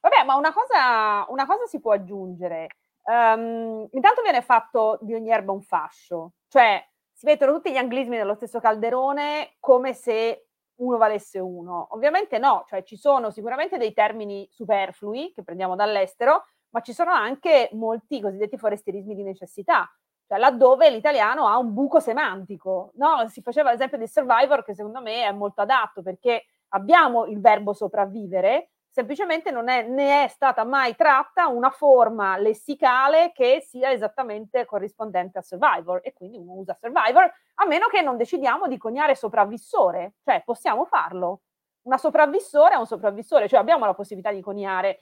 Vabbè, 0.00 0.22
ma 0.24 0.36
una 0.36 0.52
cosa, 0.52 1.26
una 1.30 1.44
cosa 1.44 1.66
si 1.66 1.80
può 1.80 1.90
aggiungere. 1.90 2.68
Um, 3.02 3.88
intanto 3.90 4.22
viene 4.22 4.42
fatto 4.42 4.98
di 5.00 5.14
ogni 5.14 5.30
erba 5.30 5.50
un 5.50 5.62
fascio, 5.62 6.34
cioè 6.48 6.80
si 7.12 7.26
mettono 7.26 7.52
tutti 7.52 7.72
gli 7.72 7.76
anglismi 7.76 8.16
nello 8.16 8.34
stesso 8.34 8.60
calderone 8.60 9.56
come 9.58 9.92
se 9.92 10.46
uno 10.76 10.96
valesse 10.98 11.40
uno. 11.40 11.88
Ovviamente 11.90 12.38
no, 12.38 12.64
cioè 12.68 12.84
ci 12.84 12.96
sono 12.96 13.30
sicuramente 13.30 13.76
dei 13.76 13.92
termini 13.92 14.46
superflui 14.50 15.32
che 15.32 15.42
prendiamo 15.42 15.74
dall'estero, 15.74 16.44
ma 16.70 16.80
ci 16.80 16.92
sono 16.92 17.10
anche 17.10 17.70
molti 17.72 18.20
cosiddetti 18.20 18.56
forestierismi 18.56 19.16
di 19.16 19.24
necessità, 19.24 19.88
cioè 20.26 20.38
laddove 20.38 20.90
l'italiano 20.90 21.46
ha 21.46 21.56
un 21.56 21.72
buco 21.72 22.00
semantico. 22.00 22.90
No? 22.94 23.26
Si 23.28 23.42
faceva 23.42 23.70
l'esempio 23.70 23.98
di 23.98 24.08
survivor 24.08 24.64
che 24.64 24.74
secondo 24.74 25.00
me 25.00 25.24
è 25.24 25.32
molto 25.32 25.60
adatto 25.60 26.02
perché 26.02 26.46
abbiamo 26.70 27.26
il 27.26 27.40
verbo 27.40 27.72
sopravvivere, 27.72 28.70
semplicemente 28.88 29.50
non 29.50 29.68
è, 29.68 29.86
ne 29.86 30.24
è 30.24 30.28
stata 30.28 30.64
mai 30.64 30.96
tratta 30.96 31.46
una 31.48 31.70
forma 31.70 32.36
lessicale 32.38 33.30
che 33.32 33.60
sia 33.60 33.90
esattamente 33.90 34.64
corrispondente 34.64 35.38
a 35.38 35.42
survivor 35.42 36.00
e 36.02 36.12
quindi 36.12 36.38
uno 36.38 36.54
usa 36.54 36.74
survivor 36.74 37.30
a 37.56 37.66
meno 37.66 37.86
che 37.88 38.00
non 38.00 38.16
decidiamo 38.16 38.66
di 38.66 38.78
coniare 38.78 39.14
sopravvissore, 39.14 40.14
cioè 40.24 40.42
possiamo 40.44 40.86
farlo. 40.86 41.42
Una 41.82 41.98
sopravvissore 41.98 42.74
è 42.74 42.78
un 42.78 42.86
sopravvissore, 42.86 43.48
cioè 43.48 43.60
abbiamo 43.60 43.84
la 43.84 43.94
possibilità 43.94 44.32
di 44.32 44.40
coniare. 44.40 44.98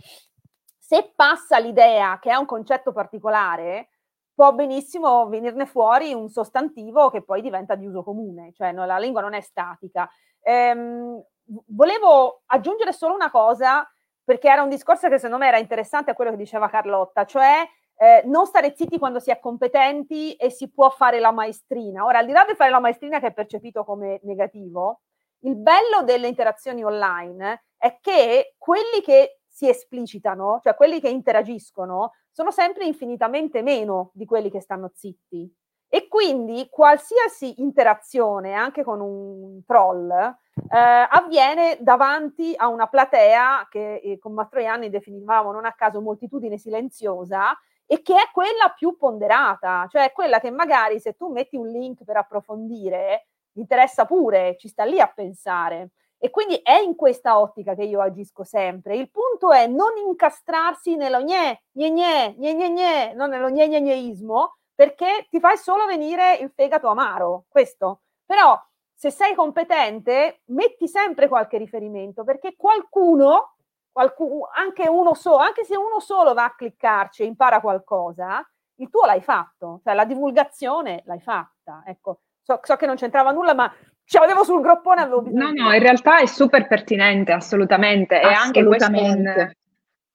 Se 0.77 1.13
passa 1.17 1.59
l'idea 1.59 2.19
che 2.19 2.31
è 2.31 2.35
un 2.35 2.45
concetto 2.45 2.93
particolare, 2.93 3.89
può 4.35 4.53
benissimo 4.53 5.29
venirne 5.29 5.67
fuori 5.67 6.13
un 6.13 6.29
sostantivo 6.29 7.09
che 7.11 7.23
poi 7.23 7.41
diventa 7.41 7.75
di 7.75 7.87
uso 7.87 8.03
comune, 8.03 8.53
cioè 8.53 8.73
no, 8.73 8.85
la 8.85 8.99
lingua 8.99 9.21
non 9.21 9.35
è 9.35 9.41
statica. 9.41 10.09
Ehm, 10.43 11.23
volevo 11.69 12.43
aggiungere 12.47 12.93
solo 12.93 13.15
una 13.15 13.31
cosa, 13.31 13.89
perché 14.25 14.49
era 14.49 14.63
un 14.63 14.71
discorso 14.71 15.09
che 15.09 15.19
secondo 15.19 15.39
me 15.39 15.49
era 15.49 15.59
interessante 15.59 16.11
a 16.11 16.15
quello 16.15 16.31
che 16.31 16.37
diceva 16.37 16.69
Carlotta, 16.69 17.25
cioè 17.25 17.63
eh, 17.97 18.23
non 18.27 18.47
stare 18.47 18.75
zitti 18.75 18.99
quando 18.99 19.21
si 19.21 19.31
è 19.31 19.39
competenti 19.39 20.35
e 20.35 20.51
si 20.51 20.71
può 20.71 20.91
fare 20.91 21.21
la 21.21 21.31
maestrina. 21.31 22.05
Ora, 22.05 22.19
al 22.19 22.27
di 22.27 22.33
là 22.33 22.45
di 22.49 22.55
fare 22.55 22.71
la 22.71 22.81
maestrina 22.81 23.21
che 23.21 23.29
è 23.29 23.33
percepito 23.33 23.85
come 23.85 24.21
negativo, 24.25 25.03
il 25.41 25.57
bello 25.57 26.03
delle 26.05 26.27
interazioni 26.27 26.83
online 26.83 27.65
è 27.77 27.99
che 28.01 28.55
quelli 28.57 29.03
che 29.03 29.41
si 29.47 29.69
esplicitano, 29.69 30.59
cioè 30.63 30.75
quelli 30.75 31.01
che 31.01 31.09
interagiscono, 31.09 32.13
sono 32.35 32.51
sempre 32.51 32.85
infinitamente 32.85 33.63
meno 33.63 34.11
di 34.13 34.25
quelli 34.25 34.51
che 34.51 34.61
stanno 34.61 34.91
zitti. 34.93 35.49
E 35.89 36.09
quindi 36.09 36.67
qualsiasi 36.69 37.61
interazione, 37.63 38.55
anche 38.55 38.83
con 38.83 39.01
un 39.01 39.65
troll, 39.65 40.11
eh, 40.11 41.07
avviene 41.09 41.77
davanti 41.79 42.53
a 42.57 42.67
una 42.67 42.89
platea 42.89 43.69
che 43.71 44.01
eh, 44.03 44.19
con 44.19 44.33
Mastroianni 44.33 44.91
definivamo 44.91 45.53
non 45.53 45.65
a 45.65 45.75
caso 45.75 46.01
moltitudine 46.01 46.59
silenziosa 46.59 47.57
e 47.87 48.03
che 48.03 48.15
è 48.15 48.29
quella 48.33 48.75
più 48.77 48.97
ponderata, 48.97 49.87
cioè 49.89 50.11
quella 50.11 50.41
che 50.41 50.51
magari 50.51 50.99
se 50.99 51.13
tu 51.13 51.31
metti 51.31 51.55
un 51.55 51.69
link 51.69 52.03
per 52.03 52.17
approfondire, 52.17 53.29
interessa 53.53 54.07
pure, 54.07 54.57
ci 54.59 54.67
sta 54.67 54.83
lì 54.83 54.99
a 54.99 55.07
pensare. 55.07 55.91
E 56.25 56.31
quindi 56.31 56.55
è 56.63 56.79
in 56.79 56.97
questa 56.97 57.39
ottica 57.39 57.75
che 57.75 57.83
io 57.83 58.01
agisco 58.01 58.45
sempre. 58.45 58.97
Il 58.97 59.11
punto 59.11 59.53
è 59.53 59.67
non 59.67 59.95
incastrarsi 60.09 60.97
nello 60.97 61.23
gne, 61.23 61.65
gne, 61.71 61.91
gne, 61.91 62.35
gne, 62.39 62.55
gne, 62.55 62.71
gne 62.71 63.13
non 63.13 63.29
nello 63.29 63.51
gne, 63.51 63.69
gne, 63.69 63.83
gneismo, 63.83 64.57
perché 64.75 65.27
ti 65.29 65.39
fai 65.39 65.59
solo 65.59 65.85
venire 65.85 66.37
il 66.37 66.51
fegato 66.51 66.89
amaro, 66.89 67.45
questo. 67.47 68.05
Però 68.25 68.59
se 68.95 69.11
sei 69.11 69.35
competente, 69.35 70.41
metti 70.47 70.89
sempre 70.89 71.29
qualche 71.29 71.59
riferimento, 71.59 72.25
perché 72.25 72.55
qualcuno, 72.57 73.57
qualcuno 73.93 74.49
anche 74.51 74.89
uno 74.89 75.13
solo, 75.13 75.37
anche 75.37 75.65
se 75.65 75.77
uno 75.77 76.01
solo 76.01 76.33
va 76.33 76.45
a 76.45 76.55
cliccarci 76.55 77.23
e 77.23 77.27
impara 77.27 77.61
qualcosa, 77.61 78.43
il 78.77 78.89
tuo 78.89 79.05
l'hai 79.05 79.21
fatto, 79.21 79.81
cioè 79.85 79.93
la 79.93 80.07
divulgazione 80.07 81.03
l'hai 81.05 81.21
fatta. 81.21 81.83
Ecco, 81.85 82.21
so, 82.41 82.61
so 82.63 82.77
che 82.77 82.87
non 82.87 82.97
c'entrava 82.97 83.31
nulla, 83.31 83.53
ma 83.53 83.71
ce 84.05 84.19
l'avevo 84.19 84.45
sul 84.45 84.61
groppone, 84.61 85.03
avevo 85.03 85.23
bisogno. 85.23 85.53
No, 85.53 85.69
no, 85.69 85.73
in 85.73 85.83
realtà 85.83 86.19
è 86.19 86.27
super 86.27 86.67
pertinente, 86.67 87.33
assolutamente. 87.33 88.21
E 88.21 88.27
anche 88.27 88.65
questo 88.65 88.91
un, 88.91 89.53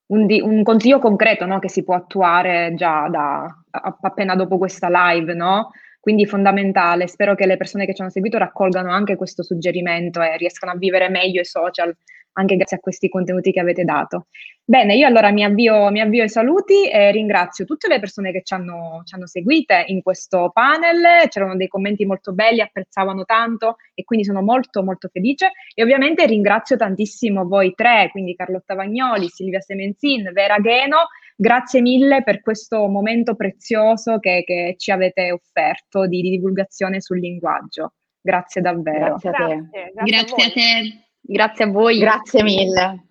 un, 0.07 0.27
un 0.41 0.63
consiglio 0.63 0.99
concreto 0.99 1.45
no, 1.45 1.59
che 1.59 1.69
si 1.69 1.83
può 1.83 1.95
attuare 1.95 2.73
già 2.75 3.07
da, 3.09 3.47
appena 3.71 4.35
dopo 4.35 4.57
questa 4.57 4.87
live, 4.89 5.33
no? 5.33 5.71
Quindi 5.99 6.25
fondamentale. 6.25 7.07
Spero 7.07 7.35
che 7.35 7.45
le 7.45 7.57
persone 7.57 7.85
che 7.85 7.93
ci 7.93 8.01
hanno 8.01 8.09
seguito 8.09 8.37
raccolgano 8.37 8.91
anche 8.91 9.15
questo 9.15 9.43
suggerimento 9.43 10.21
e 10.21 10.37
riescano 10.37 10.71
a 10.71 10.77
vivere 10.77 11.09
meglio 11.09 11.41
i 11.41 11.45
social 11.45 11.95
anche 12.33 12.55
grazie 12.55 12.77
a 12.77 12.79
questi 12.79 13.09
contenuti 13.09 13.51
che 13.51 13.59
avete 13.59 13.83
dato. 13.83 14.27
Bene, 14.63 14.95
io 14.95 15.07
allora 15.07 15.31
mi 15.31 15.43
avvio, 15.43 15.89
mi 15.89 15.99
avvio 15.99 16.21
ai 16.21 16.29
saluti 16.29 16.87
e 16.87 17.11
ringrazio 17.11 17.65
tutte 17.65 17.87
le 17.87 17.99
persone 17.99 18.31
che 18.31 18.43
ci 18.43 18.53
hanno, 18.53 19.01
ci 19.03 19.15
hanno 19.15 19.25
seguite 19.25 19.83
in 19.87 20.03
questo 20.03 20.51
panel, 20.53 21.27
c'erano 21.27 21.55
dei 21.55 21.67
commenti 21.67 22.05
molto 22.05 22.33
belli, 22.33 22.61
apprezzavano 22.61 23.25
tanto 23.25 23.77
e 23.95 24.03
quindi 24.03 24.25
sono 24.25 24.43
molto 24.43 24.83
molto 24.83 25.09
felice 25.11 25.51
e 25.73 25.81
ovviamente 25.81 26.25
ringrazio 26.27 26.77
tantissimo 26.77 27.47
voi 27.47 27.73
tre, 27.73 28.09
quindi 28.11 28.35
Carlotta 28.35 28.75
Vagnoli, 28.75 29.27
Silvia 29.27 29.59
Semenzin, 29.59 30.29
Vera 30.33 30.59
Gheno, 30.59 31.07
grazie 31.35 31.81
mille 31.81 32.21
per 32.21 32.41
questo 32.41 32.87
momento 32.87 33.35
prezioso 33.35 34.19
che, 34.19 34.43
che 34.45 34.75
ci 34.77 34.91
avete 34.91 35.31
offerto 35.31 36.05
di, 36.05 36.21
di 36.21 36.29
divulgazione 36.29 37.01
sul 37.01 37.19
linguaggio. 37.19 37.93
Grazie 38.21 38.61
davvero. 38.61 39.17
Grazie 39.17 39.29
a 39.29 39.33
te. 39.33 39.67
Grazie, 39.71 39.91
grazie 40.03 40.43
a 40.43 40.51
te. 40.51 41.08
Grazie 41.31 41.65
a 41.65 41.67
voi. 41.67 41.99
Grazie 41.99 42.43
mille. 42.43 43.03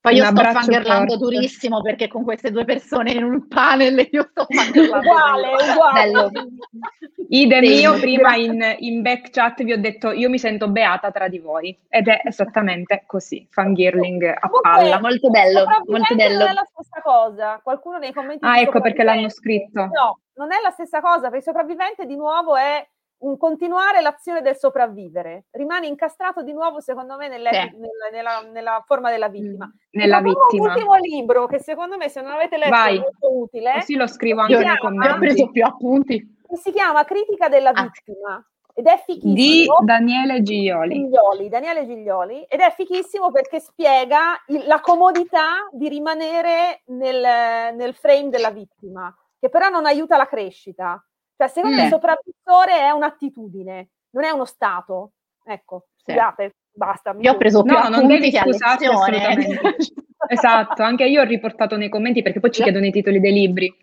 Poi 0.00 0.14
io 0.14 0.22
Un 0.26 0.34
sto 0.34 0.50
fangirlando 0.50 1.18
forte. 1.18 1.24
durissimo 1.36 1.82
perché 1.82 2.08
con 2.08 2.22
queste 2.24 2.50
due 2.50 2.64
persone 2.64 3.12
in 3.12 3.22
un 3.22 3.48
panel 3.48 4.08
io 4.10 4.28
sto 4.30 4.46
fangirlando. 4.48 4.96
Uguale, 5.10 5.48
uguale. 5.72 5.92
Bello. 5.92 6.30
Idem 7.28 7.64
Sì, 7.64 7.80
io 7.80 7.98
prima 7.98 8.34
in, 8.34 8.76
in 8.78 9.02
back 9.02 9.28
chat 9.30 9.62
vi 9.62 9.72
ho 9.72 9.78
detto 9.78 10.10
io 10.10 10.30
mi 10.30 10.38
sento 10.38 10.68
beata 10.68 11.10
tra 11.10 11.28
di 11.28 11.38
voi 11.38 11.78
ed 11.88 12.08
è 12.08 12.22
esattamente 12.24 13.02
così, 13.06 13.46
fangirling 13.50 14.24
a 14.24 14.48
palla. 14.62 15.00
Molto 15.00 15.28
bello, 15.28 15.64
molto 15.86 16.14
bello. 16.14 16.38
Non 16.38 16.48
è 16.48 16.52
la 16.54 16.66
stessa 16.72 17.00
cosa. 17.02 17.60
Qualcuno 17.62 17.98
nei 17.98 18.12
commenti 18.14 18.44
Ah, 18.46 18.54
di 18.54 18.62
ecco 18.62 18.80
perché 18.80 19.02
l'hanno 19.02 19.28
scritto. 19.28 19.80
No, 19.80 20.20
non 20.36 20.50
è 20.50 20.60
la 20.62 20.70
stessa 20.70 21.00
cosa, 21.02 21.28
perché 21.28 21.42
sopravvivente 21.44 22.06
di 22.06 22.16
nuovo 22.16 22.56
è 22.56 22.84
un 23.20 23.36
continuare 23.36 24.00
l'azione 24.00 24.40
del 24.42 24.56
sopravvivere. 24.56 25.44
Rimane 25.50 25.86
incastrato 25.86 26.42
di 26.42 26.52
nuovo, 26.52 26.80
secondo 26.80 27.16
me, 27.16 27.24
Sì. 27.26 27.30
nella, 27.30 27.50
nella- 28.12 28.50
nella 28.50 28.82
forma 28.86 29.10
della 29.10 29.28
vittima. 29.28 29.70
Nella 29.92 30.20
vittima. 30.20 30.64
Un 30.64 30.70
ultimo 30.70 30.94
libro 30.96 31.46
che 31.46 31.58
secondo 31.60 31.96
me, 31.96 32.08
se 32.08 32.20
non 32.22 32.32
avete 32.32 32.56
letto, 32.56 32.70
Vai. 32.70 32.96
è 32.96 33.00
molto 33.00 33.38
utile. 33.38 33.72
Così 33.74 33.94
lo 33.96 34.06
scrivo 34.06 34.40
anche 34.40 34.54
nei 34.56 34.64
Io 34.64 34.72
ho 34.72 34.76
preso 34.78 35.16
commenti. 35.18 35.50
più 35.50 35.64
appunti. 35.64 36.38
Si 36.52 36.72
chiama 36.72 37.04
Critica 37.04 37.48
della 37.48 37.70
Ah. 37.72 37.82
vittima 37.82 38.44
ed 38.74 38.86
è 38.86 39.02
fichissimo. 39.04 39.34
Di 39.34 39.66
Daniele 39.84 40.42
Giglioli. 40.42 40.94
Giglioli, 40.94 41.48
Daniele 41.48 41.86
Giglioli, 41.86 42.42
ed 42.48 42.60
è 42.60 42.72
fichissimo 42.74 43.30
perché 43.30 43.60
spiega 43.60 44.42
il- 44.46 44.66
la 44.66 44.80
comodità 44.80 45.68
di 45.72 45.88
rimanere 45.88 46.82
nel, 46.86 47.74
nel 47.76 47.94
frame 47.94 48.30
della 48.30 48.50
vittima, 48.50 49.14
che 49.38 49.48
però 49.50 49.68
non 49.68 49.84
aiuta 49.86 50.16
la 50.16 50.26
crescita. 50.26 51.04
Cioè, 51.40 51.48
secondo 51.48 51.76
me 51.76 51.82
Mm. 51.82 51.84
il 51.86 51.90
sopravvissore 51.92 52.80
è 52.80 52.90
un'attitudine, 52.90 53.88
non 54.10 54.24
è 54.24 54.30
uno 54.30 54.44
stato. 54.44 55.12
Ecco, 55.42 55.86
Sì. 55.96 56.12
scusate, 56.12 56.56
basta. 56.70 57.14
mi 57.14 57.22
Io 57.24 57.32
ho 57.32 57.36
preso 57.38 57.62
più 57.62 57.72
No, 57.72 57.88
non 57.88 58.06
devi 58.06 58.30
scusarti 58.30 58.84
assolutamente. 58.84 59.60
Esatto, 60.28 60.82
anche 60.82 61.04
io 61.06 61.22
ho 61.22 61.24
riportato 61.24 61.76
nei 61.78 61.88
commenti 61.88 62.20
perché 62.20 62.40
poi 62.40 62.50
ci 62.52 62.62
chiedono 62.62 62.84
i 62.84 62.90
titoli 62.92 63.20
dei 63.20 63.32
libri. 63.32 63.74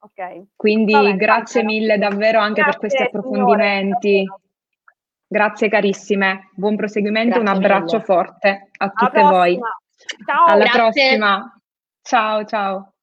Ok. 0.00 0.48
Quindi 0.54 0.92
Vabbè, 0.92 1.16
grazie 1.16 1.62
basta. 1.62 1.74
mille 1.78 1.96
davvero 1.98 2.38
anche 2.38 2.62
per 2.62 2.76
questi 2.76 2.98
Grazie, 3.02 3.18
approfondimenti. 3.18 4.08
signore. 4.18 4.40
Grazie 5.26 5.68
carissime, 5.70 6.50
buon 6.54 6.76
proseguimento, 6.76 7.38
un 7.38 7.44
Grazie 7.44 7.64
abbraccio 7.64 7.92
mille. 7.94 8.04
forte 8.04 8.68
a 8.76 8.90
tutte 8.90 9.22
voi. 9.22 9.58
Ciao. 10.26 10.44
Alla 10.44 10.64
Grazie. 10.64 10.80
prossima. 10.82 11.60
Ciao 12.02 12.44
ciao. 12.44 12.95